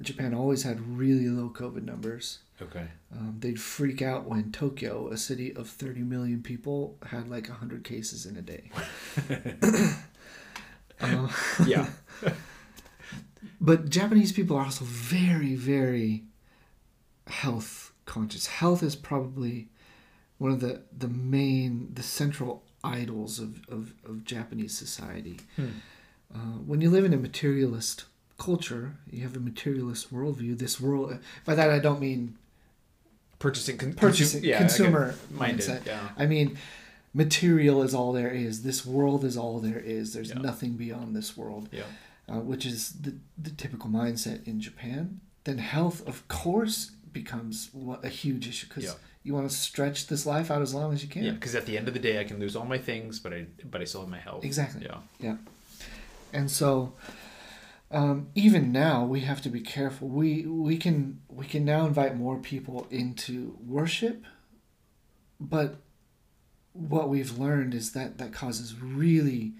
Japan 0.00 0.32
always 0.32 0.62
had 0.62 0.80
really 0.96 1.28
low 1.28 1.50
COVID 1.50 1.84
numbers. 1.84 2.38
Okay. 2.62 2.86
Um, 3.12 3.34
they'd 3.40 3.60
freak 3.60 4.00
out 4.00 4.26
when 4.28 4.52
Tokyo, 4.52 5.08
a 5.08 5.16
city 5.16 5.52
of 5.52 5.68
30 5.68 6.02
million 6.02 6.40
people, 6.40 6.96
had 7.06 7.28
like 7.28 7.48
100 7.48 7.82
cases 7.82 8.24
in 8.24 8.36
a 8.36 8.42
day. 8.42 8.70
uh, 11.00 11.28
Yeah. 11.66 11.88
But 13.60 13.88
Japanese 13.88 14.32
people 14.32 14.56
are 14.56 14.64
also 14.64 14.84
very, 14.84 15.54
very 15.54 16.24
health 17.28 17.92
conscious. 18.04 18.46
Health 18.46 18.82
is 18.82 18.96
probably 18.96 19.68
one 20.38 20.50
of 20.52 20.60
the 20.60 20.82
the 20.96 21.08
main, 21.08 21.90
the 21.94 22.02
central 22.02 22.64
idols 22.84 23.38
of 23.38 23.60
of, 23.68 23.92
of 24.04 24.24
Japanese 24.24 24.76
society. 24.76 25.38
Uh, 25.58 26.38
when 26.66 26.80
you 26.80 26.90
live 26.90 27.04
in 27.04 27.14
a 27.14 27.16
materialist 27.16 28.04
culture, 28.38 28.96
you 29.10 29.22
have 29.22 29.34
a 29.36 29.40
materialist 29.40 30.12
worldview. 30.12 30.58
This 30.58 30.80
world, 30.80 31.18
by 31.44 31.54
that 31.54 31.70
I 31.70 31.78
don't 31.78 32.00
mean 32.00 32.36
Purchasing, 33.38 33.78
con- 33.78 33.92
purchasing, 33.94 34.42
yeah, 34.42 34.58
consumer 34.58 35.14
mindset. 35.32 35.86
Yeah. 35.86 36.08
I 36.18 36.26
mean, 36.26 36.58
material 37.14 37.84
is 37.84 37.94
all 37.94 38.12
there 38.12 38.30
is. 38.32 38.64
This 38.64 38.84
world 38.84 39.24
is 39.24 39.36
all 39.36 39.60
there 39.60 39.78
is. 39.78 40.12
There's 40.12 40.30
Yeah. 40.30 40.38
nothing 40.40 40.72
beyond 40.72 41.14
this 41.14 41.36
world, 41.36 41.68
Yeah. 41.70 41.84
uh, 42.28 42.40
which 42.40 42.66
is 42.66 42.94
the, 43.00 43.14
the 43.40 43.50
typical 43.50 43.90
mindset 43.90 44.44
in 44.48 44.60
Japan. 44.60 45.20
Then 45.44 45.58
health, 45.58 46.04
of 46.08 46.26
course, 46.26 46.90
becomes 47.12 47.70
a 48.02 48.08
huge 48.08 48.48
issue 48.48 48.66
because. 48.68 48.96
You 49.22 49.34
want 49.34 49.48
to 49.50 49.54
stretch 49.54 50.06
this 50.06 50.24
life 50.24 50.50
out 50.50 50.62
as 50.62 50.74
long 50.74 50.92
as 50.92 51.02
you 51.02 51.08
can. 51.08 51.24
Yeah, 51.24 51.32
because 51.32 51.54
at 51.54 51.66
the 51.66 51.76
end 51.76 51.88
of 51.88 51.94
the 51.94 52.00
day, 52.00 52.20
I 52.20 52.24
can 52.24 52.38
lose 52.38 52.56
all 52.56 52.64
my 52.64 52.78
things, 52.78 53.18
but 53.18 53.32
I 53.32 53.46
but 53.64 53.80
I 53.80 53.84
still 53.84 54.02
have 54.02 54.10
my 54.10 54.18
health. 54.18 54.44
Exactly. 54.44 54.84
Yeah. 54.84 54.98
Yeah. 55.18 55.36
And 56.32 56.50
so 56.50 56.94
um, 57.90 58.28
even 58.34 58.70
now 58.70 59.04
we 59.04 59.20
have 59.20 59.40
to 59.42 59.48
be 59.48 59.60
careful. 59.60 60.08
We 60.08 60.46
we 60.46 60.76
can 60.76 61.20
we 61.28 61.46
can 61.46 61.64
now 61.64 61.86
invite 61.86 62.16
more 62.16 62.38
people 62.38 62.86
into 62.90 63.56
worship, 63.66 64.24
but 65.40 65.76
what 66.72 67.08
we've 67.08 67.38
learned 67.38 67.74
is 67.74 67.92
that 67.92 68.18
that 68.18 68.32
causes 68.32 68.74
really 68.80 69.54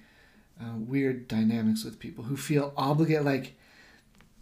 uh, 0.61 0.77
weird 0.77 1.27
dynamics 1.27 1.85
with 1.85 1.99
people 1.99 2.25
who 2.25 2.37
feel 2.37 2.73
obligated 2.77 3.25
like 3.25 3.58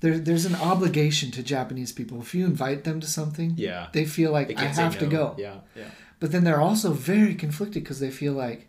there, 0.00 0.18
there's 0.18 0.44
an 0.44 0.54
obligation 0.56 1.30
to 1.32 1.42
Japanese 1.42 1.92
people. 1.92 2.20
If 2.20 2.34
you 2.34 2.44
invite 2.44 2.84
them 2.84 3.00
to 3.00 3.06
something, 3.06 3.54
Yeah. 3.56 3.88
they 3.92 4.04
feel 4.04 4.30
like 4.32 4.48
They 4.48 4.56
I 4.56 4.64
have 4.66 4.98
to 4.98 5.06
go. 5.06 5.34
Yeah. 5.38 5.60
Yeah. 5.74 5.90
But 6.20 6.32
then 6.32 6.44
they're 6.44 6.60
also 6.60 6.92
very 6.92 7.34
conflicted 7.34 7.82
because 7.82 8.00
they 8.00 8.10
feel 8.10 8.32
like 8.32 8.68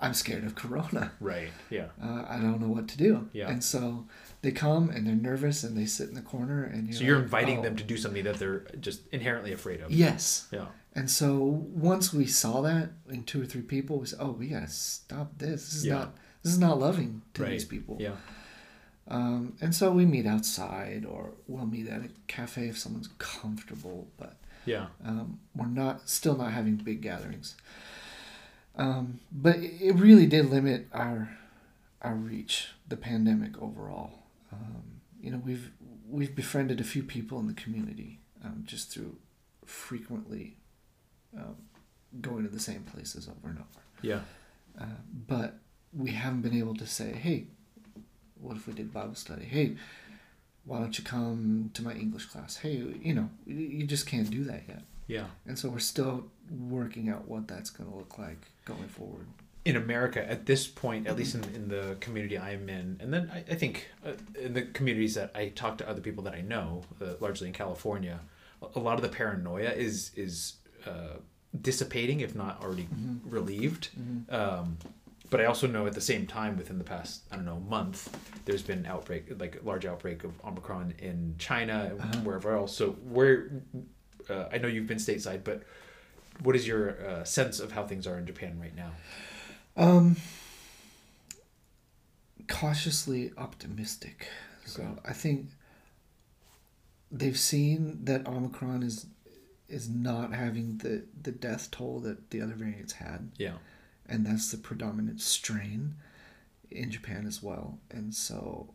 I'm 0.00 0.14
scared 0.14 0.44
of 0.44 0.54
Corona. 0.54 1.12
Right. 1.20 1.50
Yeah. 1.68 1.88
Uh, 2.02 2.24
I 2.28 2.38
don't 2.38 2.60
know 2.60 2.68
what 2.68 2.88
to 2.88 2.96
do. 2.96 3.28
Yeah. 3.32 3.50
And 3.50 3.62
so 3.62 4.06
they 4.40 4.50
come 4.50 4.88
and 4.88 5.06
they're 5.06 5.14
nervous 5.14 5.62
and 5.64 5.76
they 5.76 5.84
sit 5.84 6.08
in 6.08 6.14
the 6.14 6.22
corner 6.22 6.64
and 6.64 6.86
you're 6.88 6.96
So 6.96 7.04
you're 7.04 7.16
like, 7.16 7.24
inviting 7.24 7.58
"Oh." 7.58 7.62
them 7.62 7.76
to 7.76 7.84
do 7.84 7.96
something 7.98 8.24
that 8.24 8.36
they're 8.38 8.64
just 8.80 9.06
inherently 9.12 9.52
afraid 9.52 9.80
of. 9.82 9.90
Yes. 9.90 10.48
Yeah. 10.50 10.66
And 10.94 11.10
so 11.10 11.36
once 11.36 12.12
we 12.14 12.26
saw 12.26 12.62
that 12.62 12.90
in 13.10 13.24
two 13.24 13.42
or 13.42 13.46
three 13.46 13.60
people, 13.62 13.98
we 14.00 14.06
said, 14.06 14.18
"Oh, 14.22 14.32
we 14.32 14.48
gotta 14.48 14.68
stop 14.68 15.38
this. 15.38 15.64
This 15.66 15.74
is 15.74 15.86
Yeah. 15.86 15.94
not 15.94 16.16
this 16.42 16.52
is 16.52 16.58
not 16.58 16.78
loving 16.80 17.20
to 17.34 17.42
Right. 17.42 17.50
these 17.52 17.66
people." 17.66 17.98
Yeah. 18.00 18.16
Um, 19.08 19.56
and 19.60 19.74
so 19.74 19.90
we 19.90 20.06
meet 20.06 20.26
outside, 20.26 21.04
or 21.04 21.32
we'll 21.48 21.66
meet 21.66 21.88
at 21.88 22.02
a 22.04 22.10
cafe 22.28 22.68
if 22.68 22.78
someone's 22.78 23.08
comfortable. 23.18 24.08
But 24.16 24.36
Yeah. 24.66 24.86
um, 25.04 25.40
we're 25.54 25.66
not 25.66 26.08
still 26.08 26.36
not 26.36 26.52
having 26.52 26.76
big 26.76 27.00
gatherings. 27.02 27.56
Um, 28.76 29.20
but 29.32 29.56
it 29.58 29.94
really 29.96 30.26
did 30.26 30.46
limit 30.50 30.88
our 30.92 31.36
our 32.02 32.14
reach, 32.14 32.68
the 32.88 32.96
pandemic 32.96 33.60
overall. 33.60 34.22
Um, 34.52 35.00
you 35.20 35.30
know, 35.30 35.38
we've 35.44 35.70
we've 36.08 36.34
befriended 36.34 36.80
a 36.80 36.84
few 36.84 37.02
people 37.02 37.38
in 37.40 37.46
the 37.46 37.52
community 37.54 38.20
um, 38.44 38.62
just 38.66 38.90
through 38.92 39.16
frequently 39.66 40.56
um, 41.36 41.56
going 42.20 42.42
to 42.44 42.48
the 42.48 42.58
same 42.60 42.82
places 42.82 43.28
over 43.28 43.48
and 43.50 43.58
over. 43.58 43.84
Yeah. 44.02 44.20
Uh, 44.80 44.84
but 45.28 45.58
we 45.92 46.10
haven't 46.12 46.40
been 46.42 46.54
able 46.54 46.74
to 46.76 46.86
say, 46.86 47.12
hey, 47.12 47.46
what 48.40 48.56
if 48.56 48.66
we 48.66 48.72
did 48.72 48.92
Bible 48.92 49.14
study? 49.14 49.44
Hey, 49.44 49.76
why 50.64 50.78
don't 50.78 50.96
you 50.98 51.04
come 51.04 51.70
to 51.74 51.82
my 51.82 51.92
English 51.94 52.26
class? 52.26 52.56
Hey, 52.56 52.76
you 53.02 53.14
know, 53.14 53.28
you- 53.46 53.86
just 53.86 54.06
can't 54.06 54.30
do 54.30 54.44
that 54.44 54.62
yet. 54.68 54.82
Yeah. 55.06 55.26
And 55.46 55.58
so 55.58 55.68
we're 55.68 55.78
still 55.80 56.26
working 56.50 57.08
out 57.08 57.26
what 57.28 57.48
that's 57.48 57.70
going 57.70 57.90
to 57.90 57.96
look 57.96 58.18
like 58.18 58.46
going 58.64 58.88
forward. 58.88 59.26
in 59.64 59.76
America 59.76 60.20
at 60.30 60.46
this 60.46 60.66
point, 60.66 61.06
at 61.06 61.16
least 61.16 61.34
in, 61.34 61.44
in 61.54 61.68
the 61.68 61.94
community 62.00 62.38
I'm 62.38 62.68
in, 62.70 62.96
and 63.00 63.12
then 63.12 63.30
I, 63.30 63.38
I 63.52 63.54
think 63.56 63.88
uh, 64.06 64.12
in 64.40 64.54
the 64.54 64.62
communities 64.62 65.14
that 65.16 65.30
I 65.34 65.48
talk 65.48 65.76
to 65.78 65.88
other 65.88 66.00
people 66.00 66.22
that 66.24 66.34
I 66.34 66.40
know, 66.40 66.82
uh, 67.02 67.14
largely 67.20 67.46
in 67.48 67.52
California, 67.52 68.20
a- 68.74 68.78
lot 68.78 68.94
of 68.96 69.02
the 69.02 69.10
paranoia 69.10 69.70
is 69.72 70.12
is 70.16 70.54
uh, 70.86 71.16
dissipating, 71.60 72.20
if 72.20 72.34
not 72.34 72.62
already 72.64 72.88
relieved. 73.24 73.90
Um, 74.30 74.78
but 75.30 75.40
I 75.40 75.46
also 75.46 75.66
know 75.66 75.86
at 75.86 75.94
the 75.94 76.00
same 76.00 76.26
time, 76.26 76.56
within 76.56 76.78
the 76.78 76.84
past 76.84 77.22
I 77.30 77.36
don't 77.36 77.44
know 77.44 77.60
month, 77.60 78.14
there's 78.44 78.62
been 78.62 78.80
an 78.80 78.86
outbreak 78.86 79.32
like 79.38 79.60
a 79.62 79.64
large 79.64 79.86
outbreak 79.86 80.24
of 80.24 80.32
Omicron 80.44 80.94
in 80.98 81.36
China 81.38 81.96
and 81.98 82.24
wherever 82.26 82.54
else. 82.56 82.76
So 82.76 82.90
where 82.90 83.62
uh, 84.28 84.46
I 84.52 84.58
know 84.58 84.68
you've 84.68 84.86
been 84.86 84.98
stateside, 84.98 85.44
but 85.44 85.62
what 86.42 86.56
is 86.56 86.66
your 86.66 87.00
uh, 87.06 87.24
sense 87.24 87.60
of 87.60 87.72
how 87.72 87.86
things 87.86 88.06
are 88.06 88.18
in 88.18 88.26
Japan 88.26 88.58
right 88.60 88.74
now? 88.74 88.90
Um, 89.76 90.16
cautiously 92.48 93.32
optimistic. 93.38 94.26
So 94.66 94.98
I 95.04 95.12
think 95.12 95.46
they've 97.10 97.38
seen 97.38 98.04
that 98.04 98.26
Omicron 98.26 98.82
is 98.82 99.06
is 99.68 99.88
not 99.88 100.32
having 100.32 100.78
the 100.78 101.04
the 101.22 101.32
death 101.32 101.70
toll 101.70 102.00
that 102.00 102.30
the 102.30 102.40
other 102.40 102.54
variants 102.54 102.94
had, 102.94 103.30
Yeah. 103.38 103.54
And 104.10 104.26
that's 104.26 104.50
the 104.50 104.58
predominant 104.58 105.20
strain 105.22 105.94
in 106.70 106.90
Japan 106.90 107.26
as 107.26 107.42
well. 107.42 107.78
And 107.90 108.14
so, 108.14 108.74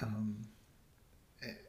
um, 0.00 0.42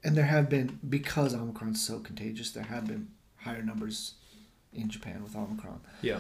and 0.04 0.16
there 0.16 0.26
have 0.26 0.50
been 0.50 0.80
because 0.88 1.34
Omicron's 1.34 1.82
so 1.86 2.00
contagious, 2.00 2.52
there 2.52 2.64
have 2.64 2.86
been 2.88 3.08
higher 3.38 3.64
numbers 3.64 4.16
in 4.74 4.90
Japan 4.90 5.24
with 5.24 5.36
Omicron. 5.36 5.82
Yeah. 6.02 6.20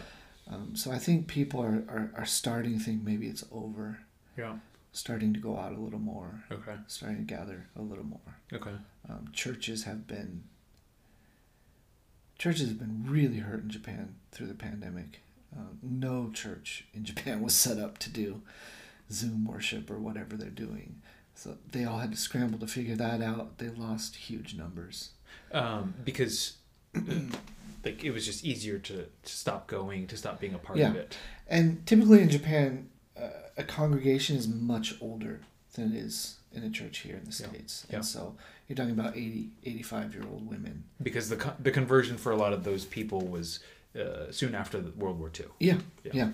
Um, 0.49 0.75
so 0.75 0.91
I 0.91 0.97
think 0.97 1.27
people 1.27 1.61
are, 1.61 1.83
are, 1.87 2.11
are 2.17 2.25
starting 2.25 2.77
to 2.77 2.83
think 2.83 3.03
maybe 3.03 3.27
it's 3.27 3.45
over, 3.51 3.99
Yeah. 4.37 4.57
starting 4.91 5.33
to 5.33 5.39
go 5.39 5.57
out 5.57 5.73
a 5.73 5.79
little 5.79 5.99
more, 5.99 6.43
Okay. 6.51 6.75
starting 6.87 7.17
to 7.19 7.23
gather 7.35 7.67
a 7.75 7.81
little 7.81 8.03
more. 8.05 8.37
Okay. 8.51 8.75
Um, 9.09 9.29
churches 9.33 9.83
have 9.83 10.07
been 10.07 10.43
churches 12.37 12.67
have 12.67 12.79
been 12.79 13.05
really 13.07 13.37
hurt 13.37 13.63
in 13.63 13.69
Japan 13.69 14.15
through 14.31 14.47
the 14.47 14.53
pandemic. 14.53 15.21
Um, 15.55 15.77
no 15.81 16.29
church 16.33 16.85
in 16.93 17.03
Japan 17.03 17.41
was 17.43 17.53
set 17.55 17.77
up 17.77 17.97
to 17.99 18.09
do 18.09 18.41
Zoom 19.11 19.45
worship 19.45 19.89
or 19.91 19.99
whatever 19.99 20.35
they're 20.35 20.49
doing. 20.49 21.01
So 21.35 21.57
they 21.71 21.83
all 21.83 21.97
had 21.99 22.11
to 22.11 22.17
scramble 22.17 22.59
to 22.59 22.67
figure 22.67 22.95
that 22.95 23.21
out. 23.21 23.57
They 23.57 23.69
lost 23.69 24.15
huge 24.15 24.55
numbers. 24.55 25.11
Um, 25.51 25.93
because 26.03 26.57
like 27.83 28.03
it 28.03 28.11
was 28.11 28.25
just 28.25 28.43
easier 28.45 28.79
to, 28.79 28.95
to 29.23 29.31
stop 29.31 29.67
going, 29.67 30.07
to 30.07 30.17
stop 30.17 30.39
being 30.39 30.53
a 30.53 30.57
part 30.57 30.77
Yeah. 30.79 30.89
of 30.89 30.95
it. 30.95 31.17
And 31.47 31.85
typically 31.85 32.21
in 32.21 32.29
Japan, 32.29 32.89
uh, 33.19 33.29
a 33.57 33.63
congregation 33.63 34.35
is 34.37 34.47
much 34.47 34.95
older 35.01 35.41
than 35.73 35.91
it 35.93 35.97
is 35.97 36.37
in 36.53 36.63
a 36.63 36.69
church 36.69 36.99
here 36.99 37.15
in 37.17 37.25
the 37.25 37.31
States. 37.31 37.85
Yeah. 37.89 37.97
And 37.97 38.05
so 38.05 38.35
you're 38.67 38.75
talking 38.75 38.91
about 38.91 39.17
80, 39.17 39.49
85 39.65 40.13
year 40.13 40.23
old 40.31 40.47
women. 40.47 40.83
Because 41.01 41.29
the 41.29 41.53
the 41.59 41.71
conversion 41.71 42.17
for 42.17 42.31
a 42.31 42.35
lot 42.37 42.53
of 42.53 42.63
those 42.63 42.85
people 42.85 43.21
was 43.27 43.59
uh, 43.99 44.31
soon 44.31 44.55
after 44.55 44.79
World 44.97 45.19
War 45.19 45.31
II. 45.39 45.45
Yeah, 45.59 45.77
Yeah. 46.03 46.11
yeah. 46.13 46.29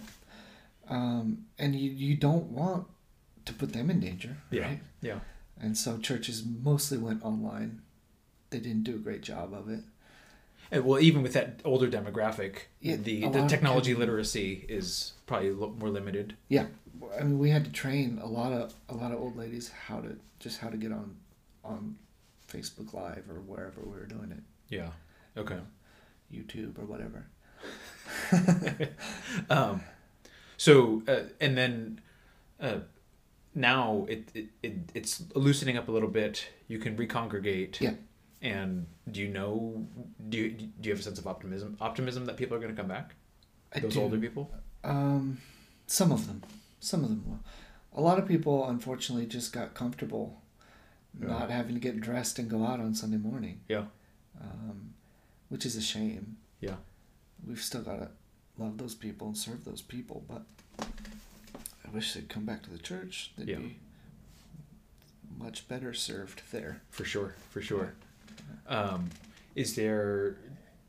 Um, 0.89 1.45
and 1.57 1.75
you, 1.75 1.91
you 1.91 2.15
don't 2.15 2.45
want 2.45 2.87
to 3.45 3.53
put 3.53 3.73
them 3.73 3.89
in 3.89 3.99
danger, 3.99 4.37
Yeah. 4.51 4.63
right? 4.63 4.79
Yeah. 5.01 5.19
And 5.61 5.77
so 5.77 5.97
churches 5.97 6.43
mostly 6.45 6.97
went 6.97 7.23
online. 7.23 7.81
They 8.49 8.59
didn't 8.59 8.83
do 8.83 8.95
a 8.95 8.99
great 8.99 9.21
job 9.21 9.53
of 9.53 9.69
it. 9.69 9.81
And 10.71 10.85
well, 10.85 10.99
even 11.01 11.21
with 11.23 11.33
that 11.33 11.59
older 11.65 11.87
demographic, 11.89 12.67
Yeah, 12.79 12.95
the, 12.95 13.27
the 13.27 13.43
of 13.43 13.47
technology 13.49 13.93
literacy 13.95 14.65
is 14.69 15.13
probably 15.25 15.49
more 15.51 15.89
limited. 15.89 16.35
Yeah, 16.47 16.67
I 17.19 17.23
mean, 17.23 17.39
we 17.39 17.49
had 17.49 17.65
to 17.65 17.71
train 17.71 18.19
a 18.21 18.27
lot 18.27 18.51
of 18.51 18.73
a 18.87 18.93
lot 18.93 19.11
of 19.11 19.19
old 19.19 19.35
ladies 19.35 19.69
how 19.87 19.99
to 20.01 20.15
just 20.39 20.59
how 20.59 20.69
to 20.69 20.77
get 20.77 20.91
on 20.91 21.15
on 21.63 21.95
Facebook 22.47 22.93
Live 22.93 23.25
or 23.29 23.39
wherever 23.41 23.81
we 23.81 23.91
were 23.99 24.05
doing 24.05 24.31
it, 24.31 24.43
Yeah. 24.75 24.91
Okay. 25.35 25.59
YouTube 26.31 26.77
or 26.77 26.85
whatever. 26.85 27.25
Um, 29.49 29.81
so 30.57 31.03
uh, 31.07 31.21
and 31.39 31.57
then 31.57 32.01
uh, 32.59 32.79
now 33.55 34.05
it, 34.09 34.29
it, 34.33 34.47
it 34.63 34.73
it's 34.93 35.23
loosening 35.35 35.77
up 35.77 35.87
a 35.87 35.91
little 35.91 36.09
bit. 36.09 36.47
You 36.67 36.79
can 36.79 36.95
recongregate. 36.95 37.79
Yeah. 37.81 37.93
And 38.41 38.87
do 39.11 39.19
you 39.21 39.27
know? 39.27 39.85
Do 40.29 40.37
you 40.37 40.49
do 40.51 40.67
you 40.89 40.91
have 40.91 40.99
a 40.99 41.03
sense 41.03 41.19
of 41.19 41.27
optimism? 41.27 41.77
Optimism 41.81 42.25
that 42.25 42.37
people 42.37 42.55
are 42.55 42.59
going 42.59 42.73
to 42.75 42.79
come 42.81 42.87
back. 42.89 43.15
I 43.73 43.79
Those 43.79 43.93
do. 43.93 44.01
older 44.01 44.17
people. 44.17 44.51
Um, 44.83 45.39
some 45.87 46.11
of 46.11 46.25
them, 46.27 46.43
some 46.79 47.03
of 47.03 47.09
them 47.09 47.23
will. 47.27 47.39
A 47.93 48.01
lot 48.01 48.17
of 48.19 48.27
people, 48.27 48.67
unfortunately, 48.67 49.25
just 49.25 49.51
got 49.51 49.73
comfortable 49.73 50.41
Yeah. 51.19 51.27
not 51.27 51.49
having 51.51 51.73
to 51.73 51.79
get 51.81 51.99
dressed 51.99 52.39
and 52.39 52.49
go 52.49 52.63
out 52.65 52.79
on 52.79 52.93
Sunday 52.93 53.17
morning, 53.17 53.59
Yeah. 53.67 53.85
um, 54.39 54.93
which 55.49 55.65
is 55.65 55.75
a 55.75 55.81
shame. 55.81 56.37
Yeah. 56.61 56.75
We've 57.47 57.61
still 57.61 57.81
got 57.81 57.97
to 57.99 58.09
love 58.57 58.77
those 58.77 58.95
people 58.95 59.27
and 59.27 59.37
serve 59.37 59.65
those 59.65 59.81
people, 59.81 60.23
but 60.27 60.43
I 60.79 61.89
wish 61.91 62.13
they'd 62.13 62.29
come 62.29 62.45
back 62.45 62.61
to 62.63 62.69
the 62.69 62.77
church. 62.77 63.31
They'd 63.37 63.47
Yeah. 63.47 63.57
be 63.57 63.77
much 65.37 65.67
better 65.67 65.93
served 65.93 66.41
there. 66.51 66.81
For 66.91 67.05
sure. 67.05 67.35
For 67.49 67.61
sure. 67.61 67.93
Um, 68.67 69.09
Is 69.55 69.75
there? 69.75 70.35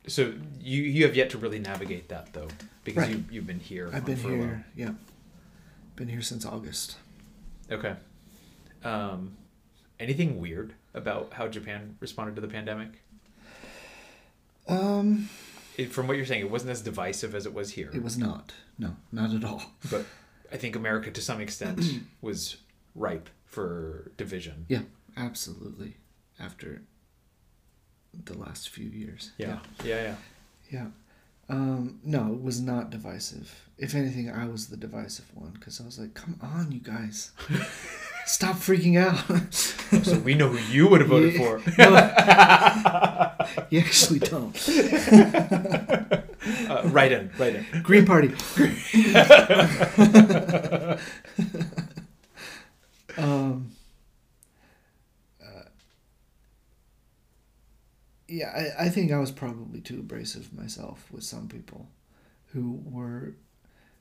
So 0.07 0.35
you 0.61 0.83
you 0.83 1.05
have 1.05 1.15
yet 1.17 1.31
to 1.31 1.39
really 1.39 1.59
navigate 1.59 2.09
that 2.09 2.33
though, 2.33 2.49
because 2.85 3.05
Right. 3.07 3.17
you 3.17 3.25
you've 3.31 3.47
been 3.47 3.61
here. 3.61 3.91
I've 3.93 4.05
been 4.05 4.17
here. 4.19 4.67
Yeah, 4.77 4.95
been 5.97 6.09
here 6.09 6.23
since 6.23 6.45
August. 6.45 6.97
Okay. 7.71 7.97
Um, 8.85 9.37
anything 9.99 10.39
weird 10.41 10.75
about 10.95 11.33
how 11.35 11.49
Japan 11.49 11.97
responded 12.01 12.35
to 12.37 12.41
the 12.41 12.49
pandemic? 12.49 12.91
Um, 14.69 15.29
It, 15.81 15.93
from 15.93 16.07
what 16.07 16.19
you're 16.19 16.27
saying, 16.27 16.43
it 16.43 16.51
wasn't 16.51 16.73
as 16.73 16.83
divisive 16.83 17.35
as 17.35 17.47
it 17.47 17.55
was 17.55 17.71
here. 17.71 17.91
it 17.95 18.03
was 18.03 18.19
not. 18.19 18.53
No, 18.79 18.97
not 19.13 19.33
at 19.33 19.45
all. 19.45 19.63
but 19.91 20.05
I 20.53 20.59
think 20.59 20.77
America, 20.77 21.11
to 21.11 21.23
some 21.23 21.41
extent, 21.41 21.81
was 22.21 22.59
ripe 22.95 23.31
for 23.47 24.13
division. 24.19 24.67
Yeah, 24.69 24.83
absolutely. 25.17 25.97
After 26.39 26.83
the 28.13 28.37
last 28.37 28.69
few 28.69 28.89
years. 28.91 29.31
Yeah, 29.39 29.61
yeah, 29.83 30.03
yeah. 30.03 30.15
Yeah. 30.71 30.87
Um, 31.49 31.99
no, 32.05 32.33
it 32.35 32.43
was 32.43 32.61
not 32.61 32.91
divisive. 32.91 33.69
If 33.79 33.95
anything, 33.95 34.31
I 34.31 34.47
was 34.47 34.69
the 34.69 34.77
divisive 34.77 35.35
one 35.35 35.53
because 35.53 35.81
I 35.81 35.85
was 35.85 35.99
like, 35.99 36.13
"Come 36.13 36.39
on, 36.43 36.73
you 36.73 36.81
guys, 36.81 37.33
stop 38.31 38.57
freaking 38.57 38.97
out." 38.99 39.27
So 40.05 40.21
we 40.21 40.35
know 40.35 40.47
who 40.49 40.59
you 40.73 40.87
would 40.87 41.01
have 41.01 41.11
voted 41.11 41.35
Yeah. 41.35 41.39
for. 41.59 41.59
No. 43.51 43.67
you 43.71 43.81
actually 43.81 44.21
don't. 44.21 44.55
Uh, 46.71 46.83
right 46.87 47.13
in, 47.13 47.31
right 47.39 47.55
in. 47.57 47.83
Green 47.83 48.07
Party. 48.07 48.29
um, 53.19 53.71
uh, 55.43 55.63
yeah, 58.29 58.73
I, 58.79 58.85
I 58.87 58.89
think 58.89 59.11
I 59.13 59.19
was 59.19 59.31
probably 59.31 59.81
too 59.81 59.99
abrasive 60.01 60.53
myself 60.53 61.07
with 61.11 61.25
some 61.25 61.49
people 61.49 61.89
who 62.53 62.81
were 62.85 63.35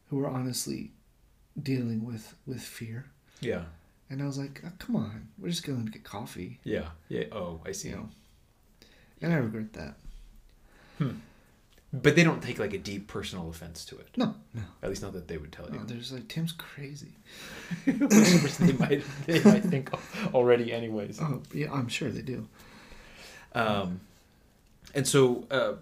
who 0.09 0.17
were 0.17 0.29
honestly 0.29 0.91
dealing 1.61 2.05
with 2.05 2.35
with 2.45 2.61
fear. 2.61 3.05
Yeah, 3.41 3.63
And 4.09 4.21
I 4.21 4.25
was 4.25 4.37
like, 4.39 4.61
oh, 4.65 4.71
come 4.79 4.95
on, 4.95 5.27
we're 5.37 5.49
just 5.49 5.63
going 5.65 5.85
to 5.85 5.91
get 5.91 6.03
coffee, 6.03 6.59
yeah, 6.63 6.87
yeah. 7.09 7.25
Oh, 7.31 7.61
I 7.65 7.71
see. 7.73 7.89
you 7.89 7.95
know. 7.95 8.09
And 9.21 9.33
I 9.33 9.37
regret 9.37 9.73
that. 9.73 9.95
But 11.91 12.15
they 12.15 12.23
don't 12.23 12.41
take 12.43 12.59
like 12.59 12.73
a 12.73 12.77
deep 12.77 13.07
personal 13.07 13.49
offense 13.49 13.83
to 13.85 13.97
it. 13.97 14.07
No, 14.15 14.35
no, 14.53 14.61
At 14.83 14.89
least 14.89 15.01
not 15.01 15.13
that 15.13 15.27
they 15.27 15.37
would 15.37 15.51
tell 15.51 15.67
no. 15.69 15.75
you. 15.79 15.85
There's 15.85 16.11
like 16.11 16.27
Tim's 16.27 16.51
crazy. 16.51 17.13
Which 17.85 18.57
they 18.57 18.73
might 18.73 19.03
they 19.25 19.43
might 19.43 19.63
think 19.63 19.89
already, 20.33 20.71
anyways. 20.71 21.19
Oh, 21.19 21.41
yeah, 21.53 21.71
I'm 21.71 21.87
sure 21.87 22.09
they 22.09 22.21
do. 22.21 22.47
Um, 23.55 24.01
and 24.93 25.07
so 25.07 25.45
uh, 25.49 25.73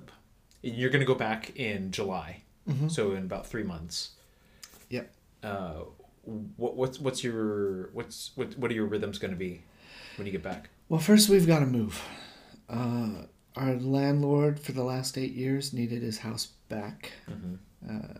you're 0.62 0.90
going 0.92 1.02
to 1.02 1.06
go 1.06 1.16
back 1.16 1.52
in 1.58 1.92
July, 1.92 2.42
Mhm. 2.70 2.90
so 2.90 3.12
in 3.12 3.24
about 3.24 3.46
three 3.48 3.64
months. 3.64 4.12
Yep. 4.90 5.12
Uh, 5.44 5.74
what 6.58 6.76
what's 6.76 7.00
what's 7.00 7.24
your 7.24 7.90
what's 7.94 8.32
what 8.36 8.58
what 8.58 8.70
are 8.72 8.74
your 8.74 8.86
rhythms 8.86 9.18
going 9.20 9.32
to 9.32 9.38
be 9.38 9.64
when 10.18 10.26
you 10.26 10.32
get 10.32 10.44
back? 10.44 10.70
Well, 10.90 11.00
first 11.00 11.30
we've 11.30 11.48
got 11.48 11.60
to 11.60 11.66
move. 11.66 12.02
Uh, 12.70 13.24
our 13.56 13.76
landlord 13.76 14.60
for 14.60 14.72
the 14.74 14.84
last 14.84 15.18
eight 15.18 15.34
years 15.34 15.74
needed 15.74 16.02
his 16.02 16.20
house 16.20 16.48
back 16.70 17.12
Mm-hmm. 17.30 17.56
uh, 17.90 18.20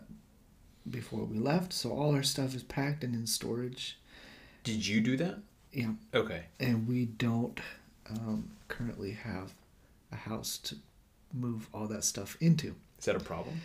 before 0.90 1.24
we 1.24 1.38
left, 1.38 1.72
so 1.74 1.92
all 1.92 2.14
our 2.14 2.22
stuff 2.22 2.54
is 2.54 2.62
packed 2.62 3.04
and 3.04 3.14
in 3.14 3.26
storage. 3.26 3.98
Did 4.64 4.86
you 4.86 5.00
do 5.02 5.16
that? 5.18 5.38
Yeah, 5.72 5.92
Okay. 6.14 6.44
and 6.58 6.88
we 6.88 7.04
don't 7.04 7.60
um, 8.10 8.50
currently 8.68 9.12
have 9.12 9.52
a 10.10 10.16
house 10.16 10.56
to 10.64 10.76
move 11.34 11.68
all 11.74 11.86
that 11.88 12.04
stuff 12.04 12.38
into. 12.40 12.74
Is 12.98 13.04
that 13.04 13.16
a 13.16 13.20
problem? 13.20 13.60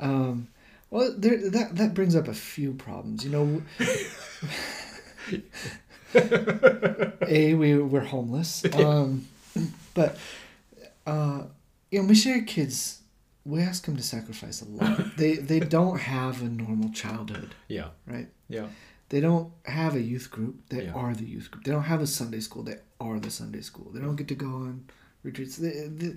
Um, 0.00 0.46
well, 0.90 1.14
there, 1.16 1.48
that 1.50 1.76
that 1.76 1.94
brings 1.94 2.14
up 2.16 2.28
a 2.28 2.34
few 2.34 2.74
problems. 2.74 3.24
You 3.24 3.30
know, 3.30 3.62
a 6.14 7.54
we 7.54 7.76
we're 7.78 8.00
homeless, 8.00 8.64
um, 8.74 9.26
but 9.94 10.16
uh, 11.06 11.42
you 11.90 12.00
know, 12.00 12.06
missionary 12.06 12.44
kids, 12.44 13.00
we 13.44 13.60
ask 13.60 13.84
them 13.84 13.96
to 13.96 14.02
sacrifice 14.02 14.62
a 14.62 14.66
lot. 14.66 15.16
They 15.16 15.34
they 15.36 15.60
don't 15.60 15.98
have 16.00 16.42
a 16.42 16.46
normal 16.48 16.90
childhood, 16.90 17.54
Yeah. 17.68 17.88
right? 18.06 18.28
Yeah. 18.48 18.66
They 19.10 19.20
don't 19.20 19.52
have 19.64 19.94
a 19.94 20.00
youth 20.02 20.30
group. 20.30 20.68
They 20.68 20.84
Yeah. 20.84 20.92
are 20.92 21.14
the 21.14 21.24
youth 21.24 21.50
group. 21.50 21.64
They 21.64 21.72
don't 21.72 21.84
have 21.84 22.02
a 22.02 22.06
Sunday 22.06 22.40
school. 22.40 22.62
They 22.62 22.76
are 23.00 23.18
the 23.18 23.30
Sunday 23.30 23.62
school. 23.62 23.90
They 23.92 24.00
don't 24.00 24.16
get 24.16 24.28
to 24.28 24.34
go 24.34 24.48
on 24.48 24.84
retreats. 25.22 25.56
They, 25.56 25.88
they, 25.88 26.16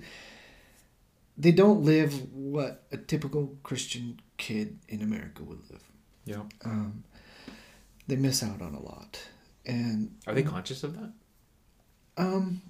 they 1.38 1.52
don't 1.52 1.84
live 1.84 2.30
what 2.34 2.84
a 2.92 2.98
typical 2.98 3.56
Christian 3.62 4.20
kid 4.46 4.78
in 4.88 5.00
America 5.02 5.42
would 5.44 5.60
live. 5.70 5.84
Yeah. 6.24 6.42
Um, 6.64 7.04
they 8.08 8.16
miss 8.16 8.42
out 8.42 8.60
on 8.60 8.74
a 8.74 8.82
lot, 8.82 9.12
and 9.64 10.16
Are 10.26 10.34
they 10.34 10.42
conscious 10.42 10.82
of 10.84 10.94
that? 10.98 11.12
um, 12.16 12.60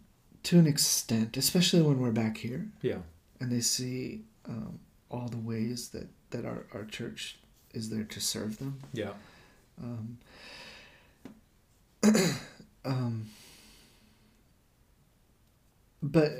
to 0.44 0.58
an 0.58 0.66
extent, 0.66 1.36
especially 1.36 1.82
when 1.82 1.98
we're 2.00 2.12
back 2.24 2.36
here 2.38 2.68
Yeah. 2.82 2.98
and 3.40 3.50
they 3.50 3.60
see 3.60 4.24
um, 4.48 4.78
all 5.10 5.28
the 5.28 5.38
ways 5.52 5.88
that 5.90 6.08
that 6.30 6.44
our 6.44 6.66
our 6.74 6.84
church 6.84 7.38
is 7.72 7.88
there 7.90 8.04
to 8.04 8.20
serve 8.20 8.58
them. 8.58 8.80
Yeah. 8.92 9.12
Um, 9.82 10.18
um, 12.84 13.26
but 16.02 16.30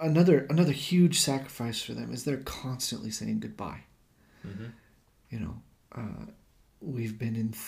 another 0.00 0.46
another 0.50 0.72
huge 0.72 1.20
sacrifice 1.20 1.82
for 1.82 1.94
them 1.94 2.12
is 2.12 2.24
they're 2.24 2.36
constantly 2.62 3.10
saying 3.10 3.40
goodbye. 3.40 3.80
Mm-hmm. 4.46 4.66
You 5.30 5.40
know, 5.40 5.62
uh, 5.96 6.26
we've 6.80 7.18
been 7.18 7.36
in 7.36 7.50
th- 7.52 7.62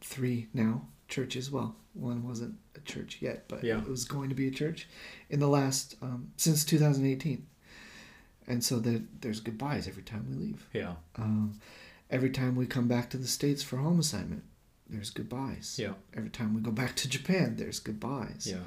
three 0.00 0.48
now 0.54 0.86
churches. 1.08 1.50
Well, 1.50 1.76
one 1.94 2.26
wasn't 2.26 2.56
a 2.76 2.80
church 2.80 3.18
yet, 3.20 3.44
but 3.48 3.64
Yeah. 3.64 3.78
it 3.78 3.88
was 3.88 4.04
going 4.04 4.28
to 4.28 4.34
be 4.34 4.46
a 4.48 4.50
church 4.50 4.88
in 5.28 5.40
the 5.40 5.48
last 5.48 5.96
um, 6.02 6.32
since 6.36 6.64
2018. 6.64 7.46
And 8.46 8.62
so 8.64 8.78
there, 8.80 9.00
there's 9.20 9.40
goodbyes 9.40 9.86
every 9.88 10.02
time 10.02 10.26
we 10.28 10.34
leave. 10.36 10.68
Yeah. 10.72 10.94
Um, 11.16 11.60
every 12.10 12.30
time 12.30 12.56
we 12.56 12.66
come 12.66 12.88
back 12.88 13.10
to 13.10 13.16
the 13.16 13.26
States 13.28 13.62
for 13.62 13.76
home 13.76 14.00
assignment, 14.00 14.42
there's 14.88 15.10
goodbyes. 15.10 15.76
Yeah. 15.78 15.92
Every 16.16 16.30
time 16.30 16.54
we 16.54 16.60
go 16.60 16.72
back 16.72 16.96
to 16.96 17.08
Japan, 17.08 17.56
there's 17.56 17.78
goodbyes. 17.80 18.48
Yeah. 18.50 18.64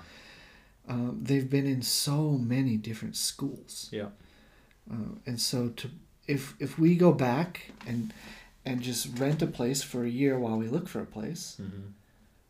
Um, 0.88 1.20
they've 1.22 1.50
been 1.50 1.66
in 1.68 1.82
so 1.82 2.32
many 2.32 2.78
different 2.78 3.16
schools. 3.16 3.90
Yeah. 3.92 4.10
Uh, 4.92 5.16
and 5.26 5.40
so 5.40 5.70
to 5.70 5.90
if 6.28 6.54
if 6.60 6.78
we 6.80 6.96
go 6.96 7.12
back 7.12 7.72
and 7.88 8.14
and 8.66 8.82
just 8.82 9.18
rent 9.20 9.42
a 9.42 9.48
place 9.48 9.84
for 9.84 10.04
a 10.04 10.10
year 10.10 10.40
while 10.40 10.58
we 10.58 10.68
look 10.68 10.88
for 10.88 11.02
a 11.02 11.06
place, 11.06 11.58
Mm-hmm. 11.62 11.88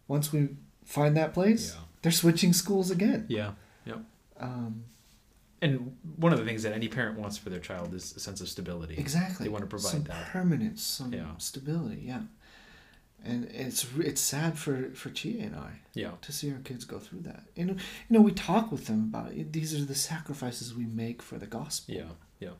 once 0.07 0.31
we 0.31 0.49
find 0.85 1.17
that 1.17 1.33
place, 1.33 1.73
Yeah. 1.73 1.81
they're 2.01 2.11
switching 2.11 2.53
schools 2.53 2.91
again. 2.91 3.25
Yeah. 3.29 3.53
Yep. 3.85 3.99
Um, 4.39 4.83
And 5.61 5.95
one 6.17 6.33
of 6.33 6.39
the 6.39 6.45
things 6.45 6.63
that 6.63 6.73
any 6.73 6.89
parent 6.89 7.17
wants 7.17 7.37
for 7.37 7.49
their 7.49 7.61
child 7.61 7.93
is 7.93 8.13
a 8.15 8.19
sense 8.19 8.41
of 8.41 8.49
stability. 8.49 8.95
exactly. 8.97 9.45
They 9.45 9.49
want 9.49 9.63
to 9.63 9.67
provide 9.69 9.91
some 9.91 10.03
that. 10.03 10.25
permanence, 10.27 10.83
some 10.83 11.13
Yeah. 11.13 11.37
stability. 11.37 12.01
Yeah. 12.05 12.23
And 13.25 13.45
it's 13.45 13.85
it's 13.97 14.19
sad 14.21 14.59
for 14.59 14.89
for 14.93 15.09
Chie 15.09 15.39
and 15.39 15.55
I 15.55 15.79
Yeah. 15.93 16.11
to 16.21 16.31
see 16.33 16.51
our 16.51 16.59
kids 16.59 16.83
go 16.85 16.99
through 16.99 17.21
that. 17.21 17.43
And 17.55 17.69
you 17.69 17.75
know, 18.09 18.21
we 18.21 18.33
talk 18.33 18.71
with 18.71 18.85
them 18.87 19.01
about 19.05 19.31
it. 19.31 19.53
These 19.53 19.73
are 19.73 19.85
the 19.85 19.95
sacrifices 19.95 20.73
we 20.75 20.85
make 20.85 21.21
for 21.21 21.37
the 21.39 21.47
gospel. 21.47 21.95
Yeah. 21.95 22.11
Yeah. 22.39 22.55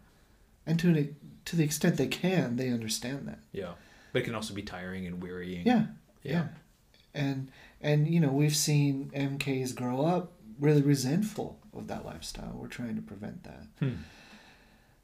And 0.66 0.80
to 0.80 0.90
an, 0.90 1.16
to 1.46 1.56
the 1.56 1.64
extent 1.64 1.98
they 1.98 2.08
can, 2.08 2.56
they 2.56 2.70
understand 2.70 3.28
that. 3.28 3.40
Yeah. 3.52 3.74
But 4.12 4.22
it 4.22 4.26
can 4.26 4.36
also 4.36 4.54
be 4.54 4.62
tiring 4.62 5.06
and 5.08 5.22
wearying. 5.22 5.66
Yeah, 5.66 5.86
Yeah. 6.24 6.32
yeah. 6.32 6.48
And 7.16 7.52
and 7.82 8.08
you 8.08 8.20
know 8.20 8.30
we've 8.32 8.56
seen 8.56 9.12
MKs 9.16 9.76
grow 9.76 10.06
up 10.06 10.32
really 10.60 10.82
resentful 10.82 11.60
of 11.76 11.88
that 11.88 12.06
lifestyle. 12.06 12.54
We're 12.56 12.68
trying 12.68 12.96
to 12.96 13.02
prevent 13.02 13.44
that. 13.44 13.64
Hmm. 13.80 13.92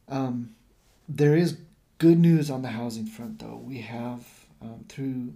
Um, 0.07 0.55
there 1.07 1.35
is 1.35 1.57
good 1.97 2.19
news 2.19 2.49
on 2.49 2.61
the 2.61 2.69
housing 2.69 3.05
front, 3.05 3.39
though. 3.39 3.59
We 3.63 3.79
have 3.81 4.25
um, 4.61 4.85
through 4.87 5.33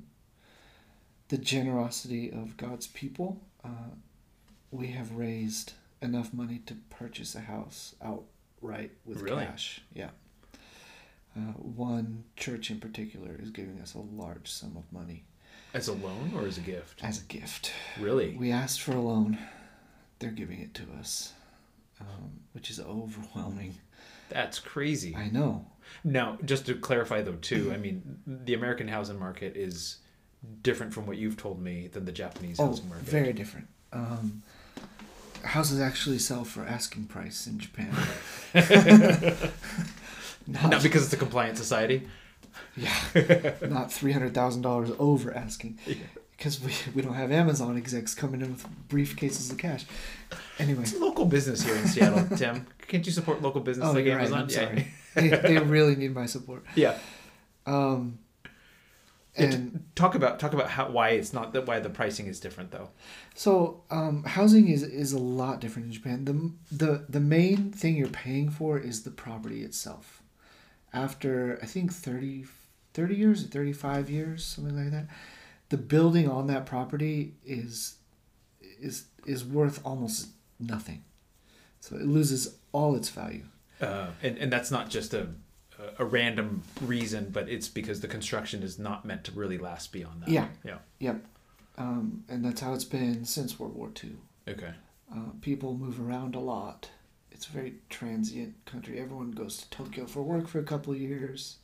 the 1.29 1.37
generosity 1.37 2.31
of 2.31 2.57
God's 2.57 2.87
people, 2.87 3.41
uh, 3.63 3.95
we 4.71 4.87
have 4.87 5.11
raised 5.15 5.73
enough 6.01 6.33
money 6.33 6.61
to 6.65 6.75
purchase 6.89 7.33
a 7.35 7.41
house 7.41 7.95
outright 8.63 8.91
with 9.05 9.21
Really? 9.21 9.45
cash. 9.45 9.81
Yeah. 9.93 10.09
Uh, 11.35 11.39
one 11.57 12.23
church 12.35 12.69
in 12.69 12.79
particular 12.79 13.35
is 13.41 13.49
giving 13.49 13.79
us 13.81 13.95
a 13.95 13.99
large 13.99 14.49
sum 14.51 14.77
of 14.77 14.91
money 14.91 15.23
As 15.73 15.87
a 15.87 15.93
loan 15.93 16.31
or 16.35 16.45
as 16.45 16.57
a 16.57 16.61
gift? 16.61 17.03
as 17.03 17.21
a 17.21 17.25
gift. 17.25 17.71
Really? 17.99 18.35
We 18.37 18.51
asked 18.51 18.81
for 18.81 18.91
a 18.91 19.01
loan. 19.01 19.37
They're 20.19 20.31
giving 20.31 20.59
it 20.59 20.73
to 20.75 20.83
us, 20.99 21.33
um, 21.99 22.31
which 22.53 22.69
is 22.69 22.79
overwhelming. 22.79 23.75
That's 24.29 24.59
crazy. 24.59 25.15
I 25.15 25.29
know. 25.29 25.65
Now, 26.03 26.37
just 26.45 26.65
to 26.67 26.75
clarify 26.75 27.21
though, 27.23 27.33
too, 27.33 27.71
I 27.73 27.77
mean, 27.77 28.19
the 28.25 28.53
American 28.53 28.87
housing 28.87 29.19
market 29.19 29.57
is 29.57 29.97
different 30.61 30.93
from 30.93 31.05
what 31.07 31.17
you've 31.17 31.37
told 31.37 31.61
me 31.61 31.87
than 31.87 32.05
the 32.05 32.11
Japanese 32.11 32.59
Oh, 32.59 32.67
housing 32.67 32.89
market. 32.89 33.07
very 33.07 33.33
different. 33.33 33.67
Um, 33.91 34.43
houses 35.43 35.79
actually 35.79 36.19
sell 36.19 36.43
for 36.43 36.63
asking 36.65 37.05
price 37.05 37.47
in 37.47 37.59
Japan. 37.59 37.91
Not 40.47 40.83
because 40.83 41.05
it's 41.05 41.13
a 41.13 41.17
compliant 41.17 41.57
society. 41.57 42.07
Yeah, 42.75 42.93
not 43.67 43.91
three 43.91 44.11
hundred 44.11 44.33
thousand 44.33 44.61
dollars 44.61 44.91
over 44.99 45.33
asking, 45.35 45.79
because 46.37 46.61
we, 46.61 46.71
we 46.93 47.01
don't 47.01 47.13
have 47.13 47.31
Amazon 47.31 47.77
execs 47.77 48.13
coming 48.13 48.41
in 48.41 48.51
with 48.51 48.65
briefcases 48.89 49.51
of 49.51 49.57
cash. 49.57 49.85
Anyway, 50.59 50.83
It's 50.83 50.93
a 50.93 50.99
local 50.99 51.25
business 51.25 51.63
here 51.63 51.75
in 51.75 51.87
Seattle, 51.87 52.37
Tim. 52.37 52.67
Can't 52.87 53.05
you 53.05 53.11
support 53.11 53.41
local 53.41 53.61
business 53.61 53.87
oh, 53.87 53.93
like 53.93 54.05
you're 54.05 54.17
right. 54.17 54.27
Amazon? 54.31 54.41
I'm 54.43 54.49
Yeah. 54.49 54.55
sorry. 54.55 54.87
they, 55.15 55.29
they 55.55 55.57
really 55.59 55.95
need 55.95 56.13
my 56.13 56.25
support. 56.27 56.63
Yeah. 56.75 56.97
Um, 57.65 58.19
Yeah, 58.21 58.22
and 59.35 59.83
talk 59.95 60.15
about 60.15 60.39
talk 60.39 60.53
about 60.53 60.69
how 60.69 60.89
why 60.89 61.09
it's 61.09 61.33
not 61.33 61.53
that 61.53 61.65
why 61.65 61.79
the 61.79 61.89
pricing 61.89 62.27
is 62.27 62.39
different 62.39 62.71
though. 62.71 62.89
so 63.35 63.81
um, 63.89 64.23
housing 64.23 64.67
is 64.67 64.83
is 64.83 65.13
a 65.13 65.19
lot 65.19 65.59
different 65.59 65.87
in 65.87 65.91
Japan. 65.93 66.25
The 66.25 66.75
the 66.75 67.05
the 67.09 67.19
main 67.19 67.71
thing 67.71 67.95
you're 67.95 68.07
paying 68.07 68.49
for 68.49 68.77
is 68.77 69.03
the 69.03 69.11
property 69.11 69.63
itself. 69.63 70.21
After 70.93 71.57
I 71.63 71.65
think 71.65 71.91
30, 71.91 72.45
30 72.93 73.15
years 73.15 73.43
or 73.43 73.47
thirty 73.47 73.73
five 73.73 74.09
years, 74.09 74.45
something 74.45 74.77
like 74.77 74.91
that, 74.91 75.07
the 75.69 75.77
building 75.77 76.29
on 76.29 76.47
that 76.47 76.65
property 76.67 77.33
is 77.45 77.95
is 78.61 79.05
is 79.25 79.43
worth 79.43 79.79
almost 79.83 80.27
nothing. 80.59 81.03
So 81.79 81.95
it 81.95 82.05
loses 82.05 82.55
all 82.71 82.95
its 82.95 83.09
value. 83.09 83.45
Uh, 83.81 84.07
and 84.21 84.37
and 84.37 84.53
that's 84.53 84.69
not 84.69 84.89
just 84.89 85.13
a 85.13 85.27
a 85.99 86.05
random 86.05 86.63
reason, 86.81 87.29
but 87.31 87.49
it's 87.49 87.67
because 87.67 88.01
the 88.01 88.07
construction 88.07 88.63
is 88.63 88.79
not 88.79 89.05
meant 89.05 89.23
to 89.25 89.31
really 89.31 89.57
last 89.57 89.91
beyond 89.91 90.21
that. 90.21 90.29
Yeah. 90.29 90.47
Yeah. 90.63 90.77
Yep. 90.99 91.25
Um, 91.77 92.23
and 92.29 92.43
that's 92.45 92.61
how 92.61 92.73
it's 92.73 92.83
been 92.83 93.25
since 93.25 93.59
World 93.59 93.75
War 93.75 93.89
Two. 93.89 94.17
Okay. 94.47 94.73
Uh, 95.11 95.31
people 95.41 95.75
move 95.75 95.99
around 95.99 96.35
a 96.35 96.39
lot. 96.39 96.89
It's 97.31 97.47
a 97.47 97.51
very 97.51 97.75
transient 97.89 98.53
country. 98.65 98.99
Everyone 98.99 99.31
goes 99.31 99.57
to 99.57 99.69
Tokyo 99.69 100.05
for 100.05 100.21
work 100.21 100.47
for 100.47 100.59
a 100.59 100.63
couple 100.63 100.93
of 100.93 100.99
years. 100.99 101.57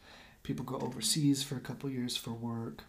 People 0.44 0.66
go 0.66 0.78
overseas 0.78 1.44
for 1.44 1.56
a 1.56 1.60
couple 1.60 1.90
of 1.90 1.96
years 1.96 2.18
for 2.18 2.32
work. 2.32 2.84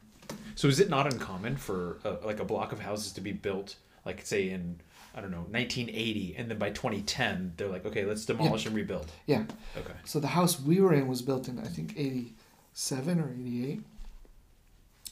So 0.54 0.68
is 0.68 0.80
it 0.80 0.88
not 0.88 1.12
uncommon 1.12 1.56
for 1.56 1.98
a, 2.04 2.24
like 2.24 2.40
a 2.40 2.44
block 2.44 2.72
of 2.72 2.80
houses 2.80 3.12
to 3.12 3.20
be 3.20 3.32
built, 3.32 3.76
like 4.06 4.24
say 4.24 4.50
in 4.50 4.80
I 5.14 5.20
don't 5.20 5.30
know 5.32 5.38
1980, 5.50 6.34
and 6.38 6.50
then 6.50 6.58
by 6.58 6.70
2010 6.70 7.54
they're 7.56 7.68
like, 7.68 7.84
okay, 7.84 8.04
let's 8.04 8.24
demolish 8.24 8.66
and 8.66 8.74
rebuild. 8.74 9.10
Yeah. 9.26 9.44
Okay. 9.76 9.92
So 10.04 10.20
the 10.20 10.28
house 10.28 10.60
we 10.60 10.80
were 10.80 10.92
in 10.94 11.08
was 11.08 11.20
built 11.22 11.48
in 11.48 11.58
I 11.58 11.64
think 11.64 11.94
eighty 11.96 12.34
seven 12.72 13.18
or 13.20 13.30
eighty 13.32 13.70
eight. 13.72 13.80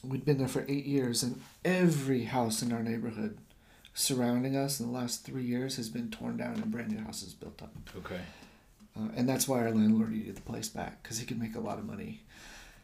We'd 0.03 0.23
been 0.23 0.37
there 0.37 0.47
for 0.47 0.65
eight 0.69 0.85
years, 0.85 1.23
and 1.23 1.41
every 1.65 2.23
house 2.23 2.61
in 2.61 2.71
our 2.71 2.81
neighborhood 2.81 3.37
surrounding 3.93 4.55
us 4.55 4.79
in 4.79 4.85
the 4.85 4.91
last 4.93 5.25
three 5.25 5.43
years 5.43 5.75
has 5.75 5.89
been 5.89 6.09
torn 6.09 6.37
down 6.37 6.53
and 6.53 6.71
brand 6.71 6.89
new 6.91 7.03
houses 7.03 7.33
built 7.33 7.61
up. 7.61 7.73
Okay. 7.97 8.21
Uh, 8.97 9.09
and 9.15 9.27
that's 9.27 9.45
why 9.47 9.59
our 9.59 9.71
landlord 9.71 10.11
needed 10.13 10.37
the 10.37 10.41
place 10.41 10.69
back 10.69 11.03
because 11.03 11.17
he 11.19 11.25
could 11.25 11.39
make 11.39 11.55
a 11.55 11.59
lot 11.59 11.77
of 11.79 11.85
money 11.85 12.21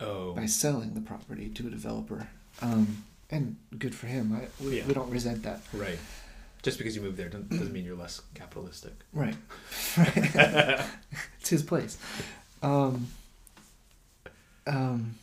Oh. 0.01 0.34
by 0.34 0.45
selling 0.45 0.93
the 0.93 0.99
property 0.99 1.47
to 1.49 1.67
a 1.67 1.69
developer. 1.69 2.28
Um, 2.62 3.06
and 3.32 3.56
good 3.80 3.95
for 3.95 4.08
him. 4.08 4.34
I, 4.36 4.47
we, 4.63 4.80
Yeah. 4.80 4.86
we 4.88 4.93
don't 4.93 5.10
resent 5.10 5.43
that. 5.43 5.62
Right. 5.71 5.97
Just 6.65 6.80
because 6.80 6.95
you 6.95 7.04
moved 7.04 7.15
there 7.15 7.30
doesn't, 7.30 7.51
doesn't 7.51 7.71
mean 7.71 7.86
you're 7.86 7.95
less 7.95 8.23
capitalistic. 8.34 8.93
Right. 9.13 9.36
right. 9.95 10.15
it's 11.39 11.49
his 11.49 11.62
place. 11.62 11.95
Um, 12.63 13.08
um, 14.65 15.13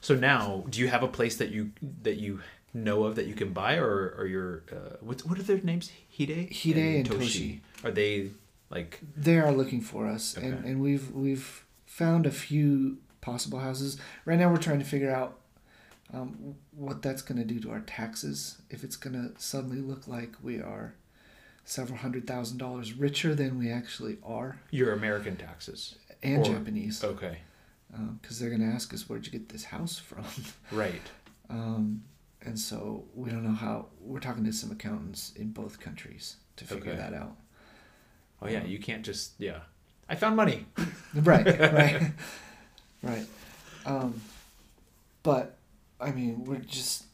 So 0.00 0.16
now, 0.16 0.64
do 0.68 0.80
you 0.80 0.88
have 0.88 1.04
a 1.04 1.06
place 1.06 1.36
that 1.36 1.50
you 1.50 1.70
that 2.02 2.16
you 2.16 2.40
know 2.72 3.04
of 3.04 3.14
that 3.14 3.28
you 3.28 3.34
can 3.34 3.52
buy, 3.52 3.76
or 3.76 4.16
or 4.18 4.26
your 4.26 4.64
uh, 4.72 4.96
what 5.00 5.20
what 5.20 5.38
are 5.38 5.44
their 5.44 5.58
names? 5.58 5.92
Hide. 6.18 6.52
Hide 6.52 6.76
and 6.76 7.08
Toshi. 7.08 7.60
Are 7.84 7.92
they 7.92 8.30
like 8.68 8.98
they 9.16 9.38
are 9.38 9.52
looking 9.52 9.80
for 9.80 10.08
us, 10.08 10.36
and, 10.36 10.64
and 10.64 10.80
we've 10.82 11.12
we've 11.12 11.64
found 11.86 12.26
a 12.26 12.32
few 12.32 12.98
possible 13.20 13.60
houses. 13.60 13.96
Right 14.24 14.40
now, 14.40 14.50
we're 14.50 14.56
trying 14.56 14.80
to 14.80 14.84
figure 14.84 15.14
out 15.14 15.38
um, 16.14 16.54
what 16.70 17.02
that's 17.02 17.22
going 17.22 17.38
to 17.38 17.44
do 17.44 17.58
to 17.60 17.70
our 17.70 17.80
taxes. 17.80 18.60
If 18.70 18.84
it's 18.84 18.96
going 18.96 19.14
to 19.14 19.40
suddenly 19.40 19.80
look 19.80 20.06
like 20.06 20.34
we 20.42 20.60
are 20.60 20.94
several 21.64 21.98
hundred 21.98 22.26
thousand 22.26 22.58
dollars 22.58 22.92
richer 22.94 23.34
than 23.34 23.58
we 23.58 23.70
actually 23.70 24.18
are, 24.24 24.60
your 24.70 24.92
American 24.92 25.36
taxes? 25.36 25.96
and 26.22 26.40
Or- 26.46 26.52
Japanese, 26.52 27.02
Okay. 27.04 27.38
because 28.20 28.38
they're 28.38 28.48
going 28.50 28.62
to 28.62 28.74
ask 28.74 28.94
us 28.94 29.08
where'd 29.08 29.26
you 29.26 29.32
get 29.32 29.48
this 29.50 29.64
house 29.64 29.98
from. 29.98 30.24
Right. 30.72 31.02
Um, 31.50 32.04
and 32.42 32.58
so 32.58 33.04
we 33.14 33.30
don't 33.30 33.42
know 33.44 33.52
how. 33.52 33.86
We're 34.00 34.20
talking 34.20 34.44
to 34.44 34.52
some 34.52 34.70
accountants 34.70 35.32
in 35.36 35.50
both 35.52 35.80
countries 35.80 36.36
to 36.56 36.64
figure 36.64 36.92
Okay. 36.92 37.00
that 37.00 37.14
out. 37.14 37.36
Oh 38.42 38.48
yeah, 38.48 38.64
you 38.64 38.78
can't 38.78 39.02
just 39.04 39.32
yeah. 39.38 39.60
I 40.08 40.14
found 40.16 40.36
money. 40.36 40.66
Right, 41.14 41.46
right, 41.46 42.10
right. 43.02 43.26
Um, 43.86 44.20
but 45.22 45.56
I 46.00 46.10
mean, 46.12 46.44
we're 46.44 46.58
just 46.58 47.04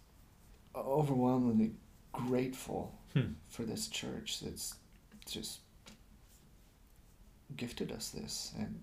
overwhelmingly 0.74 1.72
grateful 2.12 2.94
Hmm. 3.12 3.32
for 3.48 3.64
this 3.64 3.88
church 3.88 4.38
that's 4.40 4.76
just 5.26 5.58
gifted 7.56 7.90
us 7.90 8.08
this, 8.10 8.52
and 8.56 8.82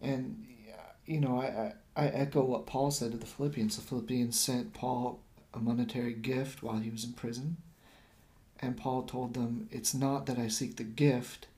and 0.00 0.46
you 1.06 1.20
know, 1.20 1.40
I, 1.40 1.72
I 1.96 2.04
I 2.04 2.08
echo 2.08 2.44
what 2.44 2.66
Paul 2.66 2.90
said 2.92 3.10
to 3.12 3.18
the 3.18 3.26
Philippians. 3.26 3.76
The 3.76 3.82
Philippians 3.82 4.38
sent 4.38 4.72
Paul 4.74 5.20
a 5.52 5.58
monetary 5.58 6.14
gift 6.14 6.62
while 6.62 6.78
he 6.78 6.90
was 6.90 7.04
in 7.04 7.12
prison. 7.12 7.56
And 8.60 8.76
Paul 8.76 9.02
told 9.02 9.34
them, 9.34 9.68
It's 9.72 9.92
not 9.92 10.26
that 10.26 10.38
I 10.38 10.46
seek 10.46 10.76
the 10.76 10.84
gift, 10.84 11.48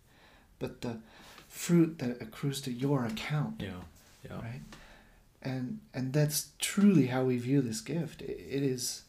but 0.58 0.80
the 0.80 1.00
fruit 1.48 1.98
that 1.98 2.20
accrues 2.22 2.62
to 2.62 2.72
your 2.72 3.04
account. 3.04 3.60
Yeah. 3.60 3.82
Yeah. 4.24 4.36
Right? 4.40 4.62
And 5.44 5.80
and 5.92 6.12
that's 6.14 6.52
truly 6.58 7.06
how 7.08 7.24
we 7.24 7.36
view 7.36 7.60
this 7.60 7.80
gift. 7.82 8.22
It, 8.22 8.62
is 8.62 9.02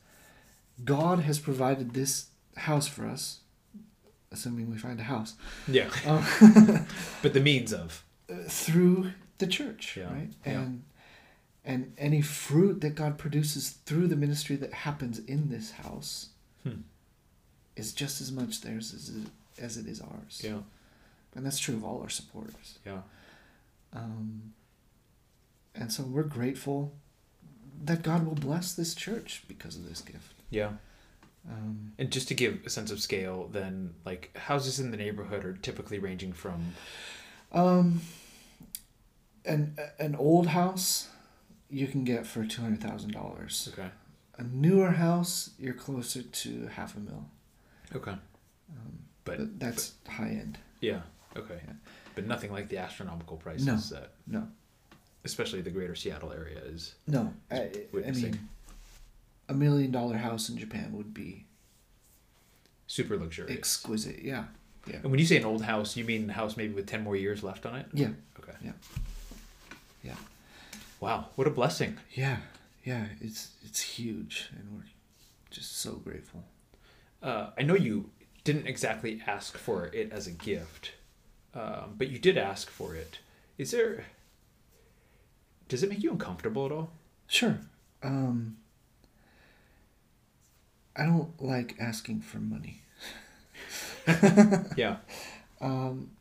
God 0.84 1.20
has 1.20 1.40
provided 1.40 1.94
this 1.94 2.28
house 2.58 2.88
for 2.88 3.06
us, 3.08 3.40
assuming 4.32 4.70
we 4.70 4.78
find 4.78 5.00
a 5.00 5.04
house, 5.04 5.36
Yeah. 5.68 5.90
um, 6.06 6.26
But 7.22 7.34
the 7.34 7.40
means 7.40 7.72
of. 7.74 8.04
through 8.50 9.12
the 9.38 9.48
church, 9.48 9.96
Yeah, 9.98 10.12
right? 10.14 10.30
yeah. 10.46 10.52
And 10.62 10.84
and 11.64 11.94
any 11.98 12.22
fruit 12.22 12.82
that 12.82 12.96
God 12.96 13.18
produces 13.18 13.70
through 13.86 14.08
the 14.08 14.16
ministry 14.16 14.56
that 14.58 14.74
happens 14.74 15.20
in 15.20 15.50
this 15.50 15.72
house 15.72 16.30
Hmm. 16.64 16.82
is 17.76 17.94
just 17.94 18.20
as 18.22 18.32
much 18.32 18.62
theirs 18.62 18.94
as 18.94 19.10
it, 19.10 19.28
as 19.58 19.78
it 19.78 19.88
is 19.88 20.02
ours. 20.02 20.42
Yeah. 20.44 20.60
And 21.34 21.46
that's 21.46 21.60
true 21.60 21.76
of 21.76 21.84
all 21.84 22.02
our 22.02 22.10
supporters. 22.10 22.80
Yeah. 22.86 23.02
Um, 23.94 24.54
and 25.76 25.92
so 25.92 26.04
we're 26.04 26.24
grateful 26.24 26.94
that 27.84 28.02
God 28.04 28.26
will 28.26 28.36
bless 28.36 28.74
this 28.74 28.96
church 28.96 29.44
because 29.48 29.76
of 29.76 29.88
this 29.88 30.02
gift. 30.02 30.34
Yeah. 30.50 30.72
Um, 31.50 31.94
And 32.00 32.10
just 32.12 32.28
to 32.30 32.34
give 32.34 32.62
a 32.66 32.70
sense 32.70 32.90
of 32.92 33.00
scale, 33.00 33.48
then 33.52 33.94
like 34.06 34.36
houses 34.36 34.80
in 34.80 34.92
the 34.92 34.98
neighborhood 34.98 35.46
are 35.46 35.54
typically 35.54 36.00
ranging 36.00 36.34
from 36.34 36.74
um, 37.52 38.02
an 39.46 39.78
an 40.00 40.16
old 40.16 40.48
house 40.48 41.10
you 41.70 41.88
can 41.88 42.04
get 42.04 42.26
for 42.26 42.46
two 42.46 42.62
hundred 42.62 42.82
thousand 42.82 43.12
dollars. 43.12 43.70
okay. 43.74 43.90
A 44.38 44.44
newer 44.44 44.92
house 44.92 45.52
you're 45.60 45.74
closer 45.74 46.22
to 46.24 46.68
half 46.68 46.96
a 46.98 47.00
mil. 47.00 47.26
Okay. 47.96 48.12
Um, 48.12 49.00
But, 49.24 49.38
but 49.38 49.60
that's 49.60 49.94
high 50.08 50.30
end. 50.30 50.58
yeah. 50.82 51.02
Okay. 51.38 51.60
Yeah. 51.68 51.74
But 52.16 52.26
nothing 52.28 52.52
like 52.52 52.70
the 52.70 52.78
astronomical 52.78 53.38
prices 53.38 53.66
No. 53.68 53.76
that 54.00 54.14
No, 54.28 54.48
especially 55.26 55.62
the 55.62 55.70
greater 55.72 55.96
Seattle 55.96 56.32
area 56.32 56.60
is 56.66 56.96
no. 57.08 57.34
I, 57.52 57.70
I 58.08 58.12
mean, 58.12 58.40
a 59.50 59.54
million 59.54 59.92
dollar 59.92 60.16
house 60.18 60.48
in 60.50 60.58
Japan 60.58 60.94
would 60.94 61.14
be 61.14 61.46
super 62.88 63.18
luxurious. 63.18 63.58
exquisite. 63.58 64.22
Yeah, 64.24 64.46
yeah, 64.88 64.98
and 64.98 65.12
when 65.12 65.20
you 65.20 65.26
say 65.26 65.38
an 65.38 65.46
old 65.46 65.64
house, 65.64 65.98
you 65.98 66.06
mean 66.06 66.30
a 66.30 66.34
house 66.34 66.56
maybe 66.56 66.74
with 66.74 66.88
10 66.88 67.04
more 67.04 67.16
years 67.16 67.44
left 67.44 67.66
on 67.66 67.76
it? 67.76 67.88
yeah, 67.94 68.10
Okay. 68.40 68.54
Yeah. 68.64 68.72
Yeah. 70.04 70.16
Wow, 71.00 71.28
what 71.36 71.48
a 71.48 71.52
blessing. 71.52 71.98
yeah, 72.14 72.38
yeah. 72.84 73.06
It's 73.20 73.50
it's 73.66 73.82
huge, 73.82 74.50
and 74.56 74.68
we're 74.78 74.90
just 75.50 75.78
so 75.78 75.94
grateful. 75.94 76.44
Uh, 77.22 77.48
I 77.58 77.64
know 77.64 77.76
you 77.76 78.10
didn't 78.44 78.68
exactly 78.68 79.22
ask 79.26 79.58
for 79.58 79.88
it 79.88 80.12
as 80.12 80.28
a 80.28 80.32
gift, 80.32 80.92
um, 81.56 81.96
but 81.98 82.10
you 82.10 82.20
did 82.20 82.38
ask 82.38 82.70
for 82.70 82.96
it. 82.96 83.18
Is 83.58 83.72
there. 83.72 84.06
Does 85.68 85.84
it 85.84 85.90
make 85.90 86.04
you 86.04 86.12
uncomfortable 86.12 86.66
at 86.66 86.72
all? 86.72 86.92
Sure. 87.28 87.58
Um, 88.04 88.58
I 90.96 91.04
don't 91.06 91.42
like 91.42 91.76
asking 91.80 92.22
for 92.22 92.38
money. 92.40 92.82
Yeah. 94.78 94.98
Um, 95.62 96.12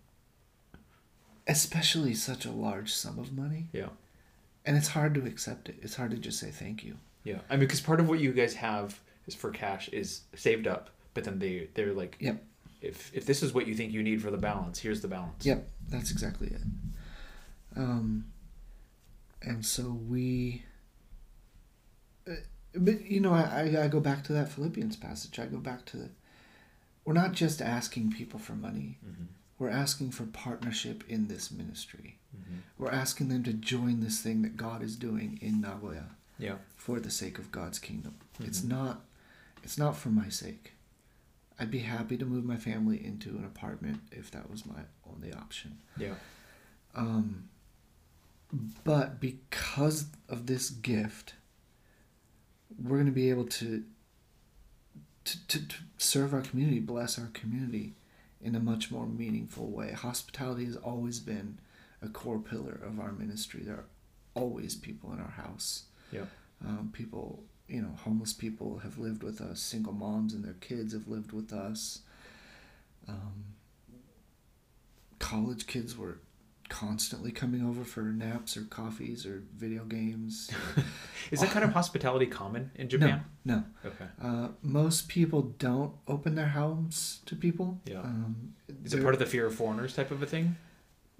especially 1.49 2.15
such 2.15 2.47
a 2.47 2.51
large 2.51 2.93
sum 2.93 3.19
of 3.19 3.37
money. 3.37 3.67
Yeah. 3.73 3.89
And 4.65 4.77
it's 4.77 4.89
hard 4.89 5.13
to 5.15 5.27
accept 5.27 5.69
it. 5.69 5.77
It's 5.83 5.97
hard 5.97 6.13
to 6.13 6.17
just 6.17 6.39
say 6.39 6.51
thank 6.51 6.85
you. 6.85 6.97
Yeah. 7.25 7.41
I 7.51 7.55
mean, 7.55 7.61
because 7.61 7.81
part 7.81 7.99
of 8.01 8.09
what 8.09 8.21
you 8.21 8.33
guys 8.33 8.55
have 8.55 8.99
is 9.27 9.35
for 9.35 9.51
cash 9.51 9.89
is 9.89 10.23
saved 10.37 10.67
up, 10.69 10.91
but 11.15 11.25
then 11.25 11.41
they, 11.41 11.69
they're 11.75 11.93
like, 11.93 12.17
Yep. 12.21 12.43
if 12.81 13.11
if 13.13 13.27
this 13.27 13.43
is 13.43 13.53
what 13.53 13.67
you 13.67 13.75
think 13.75 13.93
you 13.93 14.03
need 14.05 14.23
for 14.23 14.31
the 14.31 14.39
balance, 14.39 14.79
here's 14.79 15.01
the 15.03 15.09
balance. 15.09 15.45
Yep, 15.45 15.69
that's 15.89 16.11
exactly 16.13 16.47
it. 16.49 16.61
Um, 17.77 18.25
and 19.47 19.65
so 19.65 19.91
we, 20.09 20.63
uh, 22.29 22.33
but 22.75 23.05
you 23.07 23.21
know, 23.21 23.33
I, 23.33 23.77
I 23.85 23.89
go 23.89 24.01
back 24.01 24.25
to 24.25 24.33
that 24.33 24.49
Philippians 24.51 24.97
passage. 24.97 25.39
I 25.39 25.47
go 25.47 25.59
back 25.59 25.85
to 25.87 25.97
the, 25.97 26.11
we're 27.05 27.13
not 27.13 27.33
just 27.33 27.61
asking 27.63 28.13
people 28.13 28.39
for 28.39 28.55
money. 28.55 28.99
Mhm. 29.07 29.27
We're 29.59 29.71
asking 29.71 30.11
for 30.11 30.25
partnership 30.25 31.05
in 31.09 31.29
this 31.29 31.51
ministry. 31.51 32.19
Mhm. 32.37 32.59
We're 32.79 32.91
asking 32.91 33.29
them 33.29 33.43
to 33.45 33.53
join 33.53 34.01
this 34.01 34.21
thing 34.21 34.43
that 34.43 34.57
God 34.57 34.83
is 34.83 34.97
doing 34.97 35.39
in 35.41 35.61
Nagoya 35.61 36.17
Yeah. 36.39 36.57
for 36.77 36.99
the 36.99 37.11
sake 37.11 37.39
of 37.39 37.53
God's 37.53 37.79
kingdom. 37.79 38.15
It's 38.41 38.61
Mhm. 38.63 38.69
not 38.69 39.05
it's 39.63 39.79
not 39.79 39.97
for 39.97 40.11
my 40.11 40.29
sake. 40.29 40.73
I'd 41.59 41.71
be 41.71 41.79
happy 41.79 42.19
to 42.19 42.27
move 42.27 42.45
my 42.45 42.59
family 42.59 43.03
into 43.03 43.39
an 43.39 43.45
apartment 43.45 44.03
if 44.11 44.31
that 44.33 44.51
was 44.51 44.67
my 44.67 44.83
only 45.11 45.33
option. 45.33 45.79
Yeah. 45.97 46.17
Um, 46.95 47.49
but 48.85 49.21
because 49.21 50.07
of 50.29 50.47
this 50.47 50.71
gift, 50.71 51.35
we're 52.83 52.97
going 52.97 53.07
to 53.07 53.13
be 53.13 53.31
able 53.31 53.47
to, 53.47 53.85
to, 55.25 55.47
to, 55.49 55.69
to 55.69 55.77
serve 55.99 56.35
our 56.35 56.41
community, 56.41 56.81
bless 56.81 57.19
our 57.19 57.31
community 57.33 57.95
in 58.41 58.55
a 58.55 58.61
much 58.61 58.91
more 58.91 59.07
meaningful 59.07 59.71
way. 59.71 59.93
Hospitality 59.93 60.67
has 60.67 60.77
always 60.77 61.19
been 61.19 61.59
a 62.03 62.09
core 62.09 62.39
pillar 62.39 62.81
of 62.85 63.01
our 63.01 63.13
ministry. 63.13 63.63
There 63.65 63.77
are 63.77 63.87
always 64.35 64.75
people 64.75 65.13
in 65.13 65.21
our 65.21 65.31
house. 65.31 65.85
Yeah. 66.13 66.27
Um, 66.65 66.91
people, 66.93 67.43
you 67.69 67.81
know, 67.81 67.95
homeless 68.05 68.33
people 68.33 68.79
have 68.79 68.99
lived 68.99 69.23
with 69.23 69.41
us. 69.41 69.61
Single 69.61 69.95
moms 69.95 70.35
and 70.35 70.45
their 70.45 70.57
kids 70.61 70.93
have 70.93 71.09
lived 71.09 71.33
with 71.33 71.53
us. 71.53 72.01
Um, 73.09 73.45
college 75.19 75.67
kids 75.67 75.97
were 75.97 76.19
constantly 76.75 77.31
coming 77.31 77.65
over 77.65 77.85
for 77.85 78.03
naps 78.03 78.57
or 78.57 78.63
coffees 78.65 79.25
or 79.25 79.45
video 79.57 79.85
games. 79.85 80.51
Is 81.31 81.41
that 81.41 81.51
kind 81.51 81.65
of 81.65 81.73
hospitality 81.73 82.27
common 82.27 82.73
in 82.75 82.89
Japan? 82.89 83.25
No, 83.45 83.63
Okay. 83.87 84.07
uh, 84.21 84.49
most 84.61 85.07
people 85.07 85.43
don't 85.61 85.93
open 86.09 86.35
their 86.35 86.49
homes 86.49 87.21
to 87.27 87.37
people. 87.37 87.81
Yeah. 87.87 88.01
Um, 88.01 88.55
Is 88.85 88.93
it 88.93 89.03
part 89.03 89.15
of 89.15 89.21
the 89.21 89.27
fear 89.27 89.47
of 89.47 89.55
foreigners 89.55 89.95
type 89.95 90.11
of 90.11 90.21
a 90.21 90.27
thing? 90.27 90.57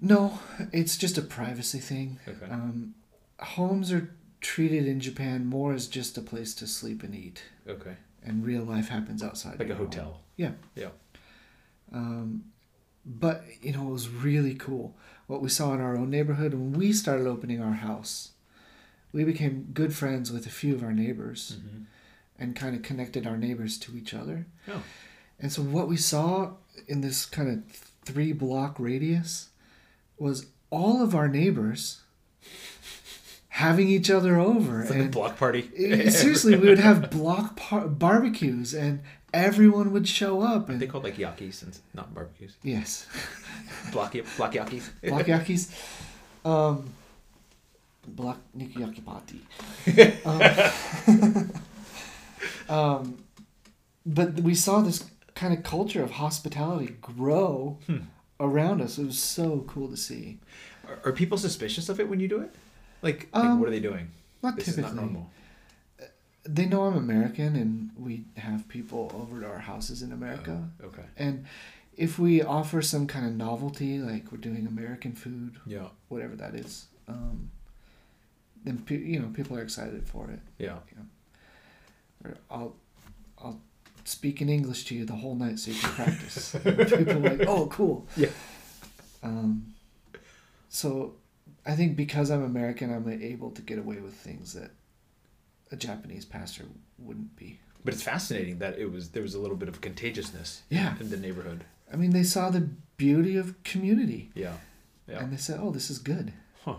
No, 0.01 0.39
it's 0.73 0.97
just 0.97 1.17
a 1.17 1.21
privacy 1.21 1.79
thing. 1.79 2.19
Okay. 2.27 2.51
Um, 2.51 2.93
homes 3.39 3.93
are 3.93 4.13
treated 4.41 4.85
in 4.87 4.99
Japan 4.99 5.45
more 5.45 5.71
as 5.73 5.87
just 5.87 6.17
a 6.17 6.21
place 6.21 6.53
to 6.55 6.67
sleep 6.67 7.01
and 7.01 7.15
eat, 7.15 7.43
Okay. 7.65 7.95
and 8.21 8.45
real 8.45 8.63
life 8.63 8.89
happens 8.89 9.23
outside. 9.23 9.57
Like 9.57 9.69
a 9.69 9.75
home. 9.75 9.85
hotel. 9.85 10.19
Yeah. 10.35 10.51
Yeah. 10.75 10.89
Um, 11.93 12.43
but 13.05 13.43
you 13.61 13.71
know, 13.73 13.87
it 13.89 13.91
was 13.91 14.09
really 14.09 14.55
cool 14.55 14.95
what 15.27 15.41
we 15.41 15.49
saw 15.49 15.73
in 15.73 15.81
our 15.81 15.95
own 15.97 16.09
neighborhood 16.09 16.53
when 16.53 16.73
we 16.73 16.93
started 16.93 17.27
opening 17.27 17.61
our 17.61 17.73
house. 17.73 18.31
We 19.11 19.23
became 19.23 19.69
good 19.73 19.93
friends 19.95 20.31
with 20.31 20.45
a 20.45 20.49
few 20.49 20.75
of 20.75 20.83
our 20.83 20.93
neighbors 20.93 21.57
Mm-hmm. 21.57 21.83
and 22.37 22.55
kind 22.55 22.75
of 22.75 22.81
connected 22.83 23.25
our 23.25 23.37
neighbors 23.37 23.77
to 23.79 23.95
each 23.97 24.13
other. 24.13 24.45
Oh. 24.67 24.83
And 25.39 25.51
so 25.51 25.61
what 25.61 25.87
we 25.87 25.97
saw 25.97 26.51
in 26.87 27.01
this 27.01 27.25
kind 27.25 27.49
of 27.49 27.63
three 28.03 28.33
block 28.33 28.75
radius 28.79 29.49
was 30.17 30.47
all 30.69 31.01
of 31.01 31.15
our 31.15 31.27
neighbors 31.27 32.01
having 33.49 33.87
each 33.87 34.09
other 34.11 34.37
over 34.37 34.81
It's 34.81 34.89
like 34.89 34.99
a 34.99 35.05
block 35.05 35.37
party. 35.37 35.61
Seriously 36.09 36.57
we 36.57 36.67
would 36.67 36.79
have 36.79 37.09
block 37.09 37.55
par- 37.55 37.87
barbecues 37.87 38.73
and 38.73 39.01
everyone 39.35 39.91
would 39.93 40.07
show 40.07 40.41
up 40.41 40.69
and 40.69 40.79
they 40.79 40.87
called 40.87 41.03
like 41.03 41.17
yakis 41.17 41.61
and 41.63 41.77
not 41.93 42.13
barbecues? 42.15 42.55
yes 42.63 43.05
Block 43.91 44.13
block 44.37 44.53
yakis. 44.53 44.89
block 45.09 45.25
yakis 45.27 45.63
um 46.45 46.89
block 48.07 48.39
nikiyaki 48.57 49.01
party 49.03 49.41
um, 50.25 51.51
um 52.69 53.17
but 54.05 54.33
we 54.41 54.53
saw 54.55 54.81
this 54.81 55.09
kind 55.33 55.53
of 55.57 55.63
culture 55.63 56.03
of 56.03 56.11
hospitality 56.11 56.95
grow 57.01 57.77
Hmm. 57.87 57.97
around 58.39 58.81
us 58.81 58.97
it 58.97 59.05
was 59.05 59.19
so 59.19 59.63
cool 59.67 59.87
to 59.89 59.97
see 59.97 60.39
Are, 60.87 60.99
are 61.05 61.11
people 61.11 61.37
suspicious 61.37 61.89
of 61.89 61.99
it 61.99 62.07
when 62.09 62.19
you 62.19 62.27
do 62.27 62.39
it? 62.41 62.51
Like, 63.01 63.27
like 63.33 63.43
Um, 63.45 63.59
what 63.59 63.67
are 63.69 63.71
they 63.71 63.79
doing? 63.91 64.07
not 64.43 64.55
This 64.55 64.65
typically 64.65 64.89
is 64.91 64.95
not 64.95 65.01
normal. 65.03 65.29
They 66.47 66.65
know 66.65 66.83
i'm 66.83 66.95
american 66.97 67.55
and 67.55 67.89
we 67.97 68.23
have 68.37 68.67
people 68.67 69.11
over 69.15 69.41
to 69.41 69.47
our 69.47 69.59
houses 69.59 70.01
in 70.01 70.11
america 70.11 70.69
Oh, 70.83 70.87
okay. 70.87 71.03
and 71.17 71.45
if 71.97 72.19
we 72.19 72.41
offer 72.41 72.81
some 72.81 73.07
kind 73.07 73.25
of 73.25 73.33
novelty 73.33 73.97
like 73.99 74.31
we're 74.31 74.37
doing 74.37 74.67
american 74.67 75.13
food 75.13 75.57
Yeah. 75.65 75.87
whatever 76.09 76.35
that 76.35 76.53
is 76.55 76.85
um, 77.07 77.49
then 78.63 78.79
pe- 78.79 78.97
you 79.03 79.19
know 79.19 79.27
people 79.29 79.57
are 79.57 79.61
excited 79.61 80.07
for 80.07 80.29
it 80.29 80.39
Yeah. 80.57 80.77
or 82.23 82.35
I'll 82.49 82.75
I'll 83.37 83.59
speak 84.05 84.41
in 84.41 84.49
English 84.49 84.85
to 84.85 84.95
you 84.95 85.05
the 85.05 85.13
whole 85.15 85.35
night 85.35 85.57
so 85.59 85.71
you 85.71 85.79
can 85.79 85.91
practice. 85.91 86.51
People 86.63 87.25
are 87.25 87.35
like, 87.35 87.47
oh, 87.47 87.67
cool. 87.67 88.07
Yeah. 88.17 88.29
Um, 89.23 89.73
so 90.69 91.13
I 91.65 91.75
think 91.75 91.95
because 91.95 92.29
I'm 92.31 92.43
American, 92.43 92.93
I'm 92.93 93.07
able 93.09 93.51
to 93.51 93.61
get 93.61 93.77
away 93.79 93.97
with 93.97 94.13
things 94.13 94.53
that 94.53 94.71
a 95.71 95.75
Japanese 95.75 96.25
pastor 96.25 96.63
wouldn't 96.99 97.35
be. 97.35 97.59
But 97.83 97.93
it's 97.93 98.03
fascinating 98.03 98.59
that 98.59 98.77
it 98.79 98.91
was 98.91 99.09
there 99.09 99.21
was 99.23 99.35
a 99.35 99.39
little 99.39 99.57
bit 99.57 99.69
of 99.69 99.79
contagiousness 99.81 100.63
Yeah. 100.69 100.95
in 100.99 101.09
the 101.09 101.17
neighborhood. 101.17 101.65
I 101.91 101.95
mean, 101.97 102.11
they 102.11 102.23
saw 102.23 102.49
the 102.49 102.67
beauty 102.97 103.37
of 103.37 103.61
community 103.63 104.31
Yeah. 104.33 104.53
Yeah. 105.07 105.19
and 105.19 105.31
they 105.31 105.37
said, 105.37 105.59
oh, 105.61 105.69
this 105.71 105.89
is 105.91 105.99
good. 105.99 106.33
Huh. 106.63 106.77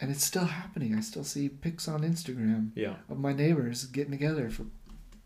And 0.00 0.10
it's 0.10 0.24
still 0.24 0.46
happening. 0.46 0.94
I 0.94 1.00
still 1.00 1.24
see 1.24 1.48
pics 1.48 1.86
on 1.88 2.00
Instagram 2.02 2.70
Yeah. 2.74 2.94
of 3.10 3.18
my 3.18 3.32
neighbors 3.32 3.84
getting 3.86 4.12
together 4.12 4.48
for 4.48 4.64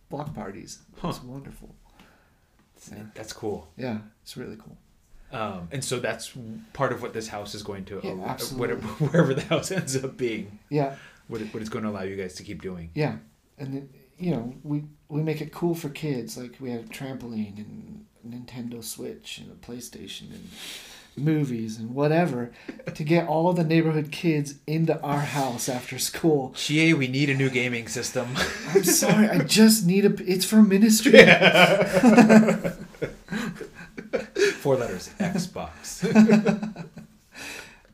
block 0.08 0.34
parties. 0.34 0.80
Huh. 0.98 1.10
It's 1.10 1.22
wonderful. 1.22 1.74
Yeah. 2.90 3.04
That's 3.14 3.32
cool. 3.32 3.68
Yeah, 3.76 3.98
it's 4.22 4.36
really 4.36 4.56
cool. 4.56 4.76
Um, 5.30 5.68
and 5.70 5.82
so 5.84 5.98
that's 6.00 6.32
part 6.74 6.92
of 6.92 7.00
what 7.00 7.14
this 7.14 7.28
house 7.28 7.54
is 7.54 7.62
going 7.62 7.84
to, 7.86 8.00
Yeah, 8.02 8.10
uh, 8.12 8.38
whatever, 8.56 8.82
wherever 8.98 9.32
the 9.34 9.42
house 9.42 9.70
ends 9.70 9.96
up 10.02 10.16
being, 10.16 10.58
Yeah, 10.68 10.96
what, 11.32 11.40
it, 11.40 11.52
what 11.52 11.60
it's 11.60 11.70
going 11.70 11.84
to 11.84 11.90
allow 11.90 12.02
you 12.02 12.14
guys 12.16 12.34
to 12.34 12.42
keep 12.44 12.62
doing. 12.62 12.90
yeah, 12.94 13.16
and 13.58 13.74
then, 13.74 13.88
you 14.18 14.30
know 14.30 14.54
we 14.62 14.84
we 15.08 15.22
make 15.22 15.40
it 15.40 15.52
cool 15.52 15.74
for 15.74 15.88
kids. 15.88 16.36
Like 16.36 16.56
we 16.60 16.70
have 16.70 16.84
a 16.84 16.88
trampoline 16.88 17.56
and 17.58 18.04
Nintendo 18.26 18.84
Switch 18.84 19.38
and 19.38 19.50
a 19.50 19.54
PlayStation 19.66 20.30
and 20.30 20.48
movies 21.16 21.78
and 21.78 21.94
whatever 21.94 22.52
to 22.94 23.04
get 23.04 23.26
all 23.26 23.52
the 23.52 23.64
neighborhood 23.64 24.10
kids 24.10 24.54
into 24.66 24.98
our 25.02 25.20
house 25.20 25.68
after 25.68 25.98
school. 25.98 26.52
Chie, 26.54 26.94
we 26.94 27.08
need 27.08 27.28
a 27.28 27.34
new 27.34 27.50
gaming 27.50 27.88
system. 27.88 28.28
I'm 28.68 28.84
sorry, 28.84 29.28
I 29.28 29.38
just 29.38 29.86
need 29.86 30.04
a. 30.06 30.14
It's 30.30 30.44
for 30.44 30.62
ministry. 30.62 31.12
Four 34.60 34.76
letters, 34.76 35.10
Xbox. 35.18 36.04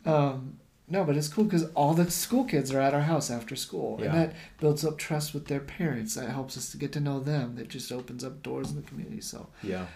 Um, 0.07 0.58
no, 0.91 1.05
but 1.05 1.17
it's 1.17 1.29
cool 1.29 1.45
because 1.45 1.65
all 1.75 1.95
the 1.95 2.11
school 2.11 2.45
kids 2.45 2.73
are 2.73 2.81
at 2.81 2.95
our 2.95 3.03
house 3.03 3.31
after 3.31 3.55
school, 3.57 3.99
Yeah. 4.01 4.07
and 4.07 4.15
that 4.15 4.37
builds 4.61 4.85
up 4.85 4.97
trust 4.99 5.35
with 5.35 5.47
their 5.47 5.61
parents. 5.61 6.15
That 6.15 6.31
helps 6.31 6.57
us 6.57 6.71
to 6.73 6.77
get 6.79 6.93
to 6.93 7.01
know 7.01 7.21
them. 7.21 7.57
That 7.57 7.69
just 7.69 7.93
opens 7.93 8.25
up 8.25 8.43
doors 8.43 8.71
in 8.71 8.77
the 8.77 8.83
community. 8.83 9.21
So 9.21 9.49
yeah. 9.63 9.87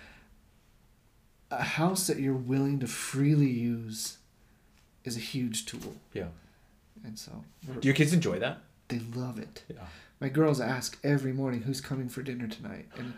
a 1.50 1.62
house 1.62 2.06
that 2.06 2.18
you're 2.18 2.34
willing 2.34 2.78
to 2.80 2.86
freely 2.86 3.50
use 3.50 4.18
is 5.04 5.16
a 5.16 5.20
huge 5.20 5.66
tool, 5.66 5.96
Yeah. 6.12 6.28
and 7.04 7.18
so 7.18 7.44
Do 7.80 7.86
your 7.88 7.94
kids 7.94 8.12
enjoy 8.12 8.38
that? 8.38 8.58
they 8.88 9.00
love 9.14 9.38
it. 9.38 9.62
Yeah. 9.68 9.86
My 10.20 10.28
girls 10.28 10.60
ask 10.60 10.98
every 11.02 11.32
morning 11.32 11.62
who's 11.62 11.80
coming 11.80 12.08
for 12.08 12.22
dinner 12.22 12.46
tonight, 12.46 12.86
and 12.96 13.14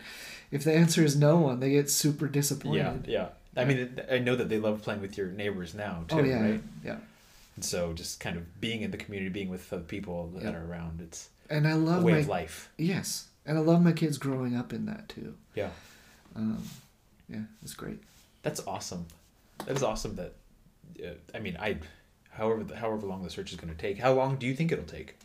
if 0.49 0.63
the 0.63 0.73
answer 0.73 1.03
is 1.03 1.15
no 1.15 1.35
one, 1.37 1.59
they 1.59 1.71
get 1.71 1.89
super 1.89 2.27
disappointed. 2.27 3.05
Yeah. 3.07 3.27
yeah. 3.55 3.61
I 3.61 3.65
mean, 3.65 4.01
I 4.11 4.19
know 4.19 4.35
that 4.35 4.49
they 4.49 4.57
love 4.59 4.81
playing 4.81 5.01
with 5.01 5.17
your 5.17 5.27
neighbors 5.27 5.73
now 5.75 6.03
oh, 6.09 6.15
too, 6.15 6.21
oh 6.21 6.23
yeah, 6.23 6.41
right? 6.41 6.63
yeah. 6.83 6.97
And 7.55 7.63
so 7.63 7.93
just 7.93 8.19
kind 8.19 8.35
of 8.37 8.59
being 8.59 8.81
in 8.81 8.91
the 8.91 8.97
community, 8.97 9.29
being 9.29 9.49
with 9.49 9.69
the 9.69 9.77
people 9.79 10.27
that 10.35 10.43
Yeah. 10.43 10.51
are 10.53 10.65
around, 10.67 11.01
it's 11.01 11.29
And 11.49 11.67
I 11.67 11.71
a 11.71 11.77
love 11.77 12.03
way 12.03 12.13
my 12.13 12.17
of 12.19 12.27
life. 12.27 12.69
yes, 12.77 13.27
and 13.45 13.57
I 13.57 13.61
love 13.61 13.81
my 13.81 13.91
kids 13.93 14.17
growing 14.17 14.55
up 14.55 14.73
in 14.73 14.85
that 14.87 15.07
too. 15.09 15.35
Yeah. 15.55 15.69
Um, 16.35 16.63
yeah, 17.29 17.43
it's 17.63 17.73
great. 17.73 17.99
That's 18.41 18.65
awesome. 18.67 19.05
That 19.65 19.75
is 19.77 19.83
awesome. 19.83 20.15
That 20.17 20.33
uh, 21.03 21.13
I 21.33 21.39
mean, 21.39 21.55
I, 21.59 21.77
however 22.31 22.75
however 22.75 23.07
long 23.07 23.23
the 23.23 23.29
search 23.29 23.51
is 23.51 23.57
going 23.57 23.73
to 23.73 23.79
take. 23.79 23.99
How 23.99 24.13
long 24.13 24.35
do 24.37 24.45
you 24.45 24.53
think 24.55 24.71
it'll 24.71 24.83
take? 24.85 25.17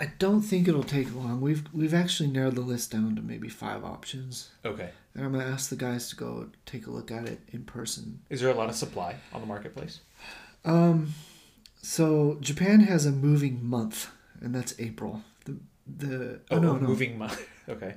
I 0.00 0.06
don't 0.18 0.42
think 0.42 0.68
it'll 0.68 0.84
take 0.84 1.12
long. 1.14 1.40
We've 1.40 1.64
we've 1.72 1.94
actually 1.94 2.28
narrowed 2.30 2.54
the 2.54 2.60
list 2.60 2.92
down 2.92 3.16
to 3.16 3.22
maybe 3.22 3.48
five 3.48 3.84
options, 3.84 4.50
Okay. 4.64 4.90
and 5.14 5.24
I'm 5.24 5.32
gonna 5.32 5.44
ask 5.44 5.70
the 5.70 5.76
guys 5.76 6.08
to 6.10 6.16
go 6.16 6.50
take 6.66 6.86
a 6.86 6.90
look 6.90 7.10
at 7.10 7.26
it 7.28 7.40
in 7.52 7.64
person. 7.64 8.20
Is 8.30 8.40
there 8.40 8.50
a 8.50 8.54
lot 8.54 8.68
of 8.68 8.76
supply 8.76 9.16
on 9.32 9.40
the 9.40 9.46
marketplace? 9.46 10.00
Um, 10.64 11.14
so 11.82 12.38
Japan 12.40 12.80
has 12.80 13.06
a 13.06 13.10
moving 13.12 13.64
month, 13.68 14.08
and 14.40 14.54
that's 14.54 14.74
April. 14.78 15.22
The 15.46 15.56
the 15.86 16.40
Oh, 16.50 16.56
oh, 16.56 16.58
no 16.60 16.76
a 16.76 16.80
no 16.80 16.86
moving 16.88 17.18
month. 17.18 17.44
okay. 17.68 17.94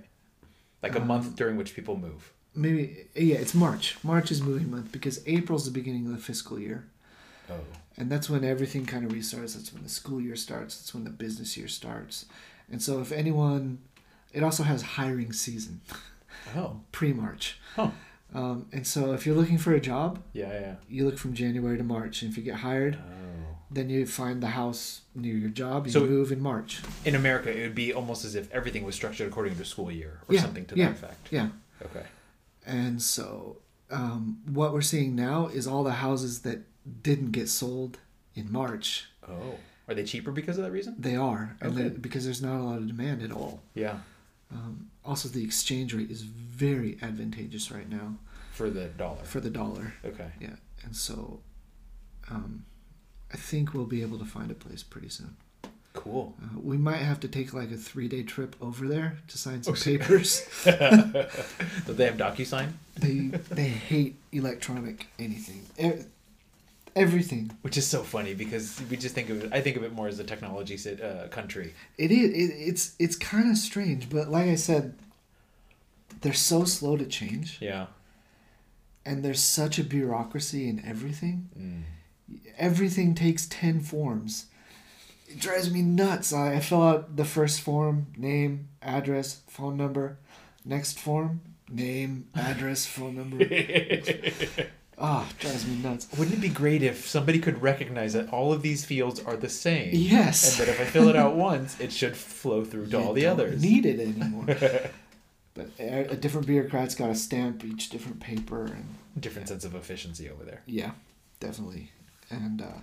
Like 0.81 0.95
a 0.95 1.01
Um, 1.01 1.07
month 1.07 1.35
during 1.35 1.55
which 1.57 1.75
people 1.75 1.97
move. 1.97 2.33
maybe 2.55 3.07
yeah, 3.15 3.35
it's 3.35 3.53
March. 3.53 3.97
March 4.03 4.31
is 4.31 4.41
moving 4.41 4.71
month 4.71 4.91
because 4.91 5.21
April's 5.27 5.65
the 5.65 5.71
beginning 5.71 6.07
of 6.07 6.13
the 6.13 6.17
fiscal 6.17 6.59
year. 6.59 6.87
Oh. 7.49 7.59
And 7.97 8.09
that's 8.09 8.29
when 8.29 8.43
everything 8.43 8.85
kind 8.85 9.05
of 9.05 9.11
restarts. 9.11 9.55
That's 9.55 9.73
when 9.73 9.83
the 9.83 9.89
school 9.89 10.21
year 10.21 10.35
starts. 10.35 10.77
That's 10.77 10.93
when 10.93 11.03
the 11.03 11.09
business 11.09 11.57
year 11.57 11.67
starts. 11.67 12.25
And 12.71 12.81
so 12.81 12.99
if 13.01 13.11
anyone 13.11 13.79
it 14.33 14.43
also 14.43 14.63
has 14.63 14.81
hiring 14.81 15.33
season, 15.33 15.81
Oh. 16.55 16.79
pre 16.91 17.11
March. 17.13 17.59
Huh. 17.75 17.89
Um, 18.33 18.67
and 18.71 18.87
so 18.87 19.11
if 19.11 19.25
you're 19.25 19.35
looking 19.35 19.57
for 19.57 19.73
a 19.73 19.81
job, 19.81 20.19
Yeah, 20.31 20.53
yeah. 20.53 20.75
you 20.87 21.05
look 21.05 21.17
from 21.17 21.33
January 21.33 21.77
to 21.77 21.83
March. 21.83 22.21
And 22.21 22.31
if 22.31 22.37
you 22.37 22.43
get 22.43 22.55
hired, 22.55 22.95
Oh. 22.95 23.57
then 23.69 23.89
you 23.89 24.05
find 24.07 24.41
the 24.41 24.47
house 24.47 25.01
near 25.13 25.35
your 25.35 25.49
job. 25.49 25.85
You 25.85 25.91
So- 25.91 26.05
move 26.07 26.31
in 26.31 26.39
March. 26.41 26.81
In 27.03 27.13
America, 27.15 27.51
it 27.55 27.61
would 27.63 27.75
be 27.75 27.91
almost 27.93 28.23
as 28.23 28.35
if 28.35 28.49
everything 28.53 28.85
was 28.85 28.95
structured 28.95 29.27
according 29.27 29.57
to 29.57 29.65
school 29.65 29.91
year 29.91 30.21
or 30.29 30.35
Yeah, 30.35 30.41
something 30.41 30.65
to 30.67 30.75
yeah. 30.77 30.85
that 30.87 30.91
effect. 30.93 31.27
Yeah. 31.29 31.49
Okay. 31.83 32.05
And 32.65 33.01
so 33.01 33.57
um, 33.89 34.37
what 34.45 34.71
we're 34.71 34.81
seeing 34.81 35.13
now 35.13 35.47
is 35.47 35.67
all 35.67 35.83
the 35.83 35.91
houses 35.91 36.39
that 36.43 36.59
didn't 37.03 37.31
get 37.31 37.49
sold 37.49 37.97
in 38.35 38.51
March. 38.51 39.05
Oh. 39.27 39.55
Are 39.87 39.93
they 39.93 40.03
cheaper 40.03 40.31
because 40.31 40.57
of 40.57 40.63
that 40.63 40.71
reason? 40.71 40.95
They 40.97 41.15
are, 41.15 41.55
and 41.61 41.75
they- 41.75 41.89
because 41.89 42.23
there's 42.25 42.41
not 42.41 42.59
a 42.59 42.63
lot 42.63 42.77
of 42.77 42.87
demand 42.87 43.21
at 43.23 43.31
all. 43.31 43.61
Yeah. 43.73 43.97
Um, 44.51 44.89
also, 45.05 45.27
the 45.29 45.43
exchange 45.43 45.93
rate 45.93 46.11
is 46.11 46.21
very 46.21 46.97
advantageous 47.01 47.71
right 47.71 47.89
now 47.89 48.15
For 48.53 48.69
the 48.69 48.85
dollar. 48.87 49.23
for 49.23 49.39
the 49.39 49.49
dollar. 49.49 49.93
Okay. 50.05 50.29
Yeah, 50.39 50.55
and 50.83 50.95
so 50.95 51.39
um, 52.29 52.65
I 53.33 53.37
think 53.37 53.73
we'll 53.73 53.85
be 53.85 54.01
able 54.01 54.19
to 54.19 54.25
find 54.25 54.51
a 54.51 54.53
place 54.53 54.83
pretty 54.83 55.09
soon. 55.09 55.35
Cool. 55.93 56.35
Uh, 56.41 56.59
we 56.61 56.77
might 56.77 56.97
have 56.97 57.19
to 57.21 57.27
take 57.27 57.53
like 57.53 57.71
a 57.71 57.75
three 57.77 58.07
day 58.07 58.23
trip 58.23 58.55
over 58.61 58.87
there 58.87 59.17
to 59.27 59.37
sign 59.37 59.63
some 59.63 59.75
so- 59.75 59.91
papers. 59.91 60.41
Do 60.63 60.71
they 61.93 62.05
have 62.05 62.17
DocuSign? 62.17 62.71
they 62.97 63.17
they 63.49 63.67
hate 63.69 64.15
electronic 64.31 65.07
anything. 65.19 65.65
Everything. 66.95 67.51
Which 67.61 67.77
is 67.77 67.87
so 67.87 68.03
funny 68.03 68.33
because 68.33 68.81
we 68.89 68.97
just 68.97 69.15
think 69.15 69.29
of 69.29 69.43
it. 69.45 69.53
I 69.53 69.61
think 69.61 69.77
of 69.77 69.83
it 69.83 69.93
more 69.93 70.07
as 70.09 70.19
a 70.19 70.23
technology 70.25 70.77
uh, 71.01 71.27
country. 71.29 71.73
It 71.97 72.11
is. 72.11 72.29
It, 72.31 72.53
it's 72.69 72.95
it's 72.99 73.15
kind 73.15 73.49
of 73.49 73.57
strange, 73.57 74.09
but 74.09 74.29
like 74.29 74.47
I 74.49 74.55
said, 74.55 74.95
they're 76.21 76.33
so 76.33 76.65
slow 76.65 76.97
to 76.97 77.05
change, 77.05 77.57
Yeah. 77.61 77.87
and 79.05 79.23
there's 79.23 79.41
such 79.41 79.79
a 79.79 79.83
bureaucracy 79.83 80.67
in 80.67 80.83
everything. 80.85 81.49
Mm. 81.57 81.83
Everything 82.57 83.15
takes 83.15 83.47
ten 83.47 83.79
forms. 83.79 84.47
It 85.27 85.39
drives 85.39 85.71
me 85.71 85.81
nuts. 85.81 86.33
I, 86.33 86.55
I 86.55 86.59
fill 86.59 86.83
out 86.83 87.15
the 87.15 87.23
first 87.25 87.61
form, 87.61 88.07
name, 88.17 88.67
address, 88.81 89.41
phone 89.47 89.77
number. 89.77 90.17
Next 90.65 90.99
form, 90.99 91.39
name, 91.69 92.27
address, 92.35 92.85
phone 92.85 93.15
number. 93.15 93.45
Ah, 94.97 95.27
drives 95.39 95.65
me 95.67 95.75
nuts. 95.77 96.07
Wouldn't 96.17 96.37
it 96.37 96.41
be 96.41 96.49
great 96.49 96.83
if 96.83 97.07
somebody 97.07 97.39
could 97.39 97.61
recognize 97.61 98.13
that 98.13 98.29
all 98.31 98.53
of 98.53 98.61
these 98.61 98.85
fields 98.85 99.19
are 99.19 99.35
the 99.35 99.49
same? 99.49 99.89
Yes. 99.93 100.59
And 100.59 100.67
that 100.67 100.73
if 100.73 100.79
I 100.79 100.85
fill 100.85 101.07
it 101.09 101.15
out 101.15 101.35
once, 101.35 101.79
it 101.79 101.91
should 101.91 102.15
flow 102.15 102.63
through 102.63 102.85
to 102.87 102.91
You 102.91 103.03
all 103.03 103.13
the 103.13 103.21
don't 103.23 103.31
others. 103.39 103.61
Need 103.63 103.85
it 103.87 103.99
anymore? 103.99 104.45
but 105.55 105.69
a, 105.79 106.11
a 106.11 106.15
different 106.15 106.45
bureaucrat's 106.45 106.93
got 106.93 107.07
to 107.07 107.15
stamp 107.15 107.63
each 107.65 107.89
different 107.89 108.19
paper, 108.19 108.65
and 108.65 108.95
Different 109.19 109.47
sense 109.47 109.65
of 109.65 109.73
efficiency 109.75 110.29
over 110.29 110.43
there. 110.43 110.61
yeah, 110.67 110.91
definitely. 111.39 111.91
And 112.29 112.61
uh, 112.61 112.79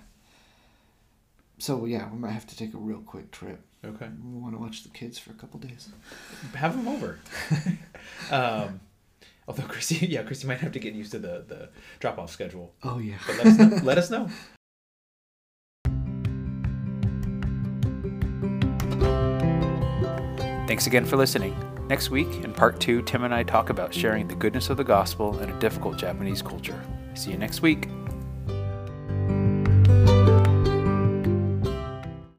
so 1.59 1.85
yeah, 1.85 2.09
we 2.13 2.19
might 2.19 2.33
have 2.33 2.47
to 2.49 2.57
take 2.57 2.75
a 2.75 2.79
real 2.79 3.01
quick 3.01 3.31
trip. 3.31 3.61
Okay. 3.85 4.09
We 4.25 4.39
want 4.41 4.55
to 4.55 4.61
watch 4.61 4.83
the 4.83 4.89
kids 4.89 5.19
for 5.19 5.31
a 5.31 5.35
couple 5.35 5.61
days. 5.61 5.89
Have 6.55 6.77
them 6.77 6.89
over. 6.89 7.21
um, 8.33 8.81
although 9.49 9.65
Christy, 9.65 10.07
yeah, 10.09 10.23
Christy 10.23 10.47
might 10.47 10.59
have 10.59 10.73
to 10.73 10.79
get 10.79 10.95
used 10.95 11.11
to 11.13 11.19
the, 11.19 11.45
the 11.49 11.71
drop 11.99 12.19
off 12.19 12.31
schedule. 12.31 12.75
Oh 12.85 12.99
yeah. 12.99 13.17
But 13.27 13.39
let 13.39 13.47
us 13.47 13.59
know. 13.59 13.81
let 13.83 13.99
us 13.99 14.11
know. 14.11 14.29
Thanks 20.69 20.87
again 20.87 21.07
for 21.07 21.17
listening. 21.17 21.57
Next 21.89 22.11
week, 22.11 22.29
in 22.45 22.53
part 22.53 22.79
two, 22.79 23.01
Tim 23.01 23.25
and 23.25 23.35
I 23.35 23.43
talk 23.43 23.71
about 23.71 23.95
sharing 23.95 24.29
the 24.29 24.35
goodness 24.35 24.69
of 24.69 24.77
the 24.77 24.85
gospel 24.85 25.39
in 25.41 25.49
a 25.49 25.59
difficult 25.59 25.97
Japanese 25.97 26.43
culture. 26.43 26.79
See 27.15 27.31
you 27.31 27.39
next 27.39 27.63
week. 27.63 27.89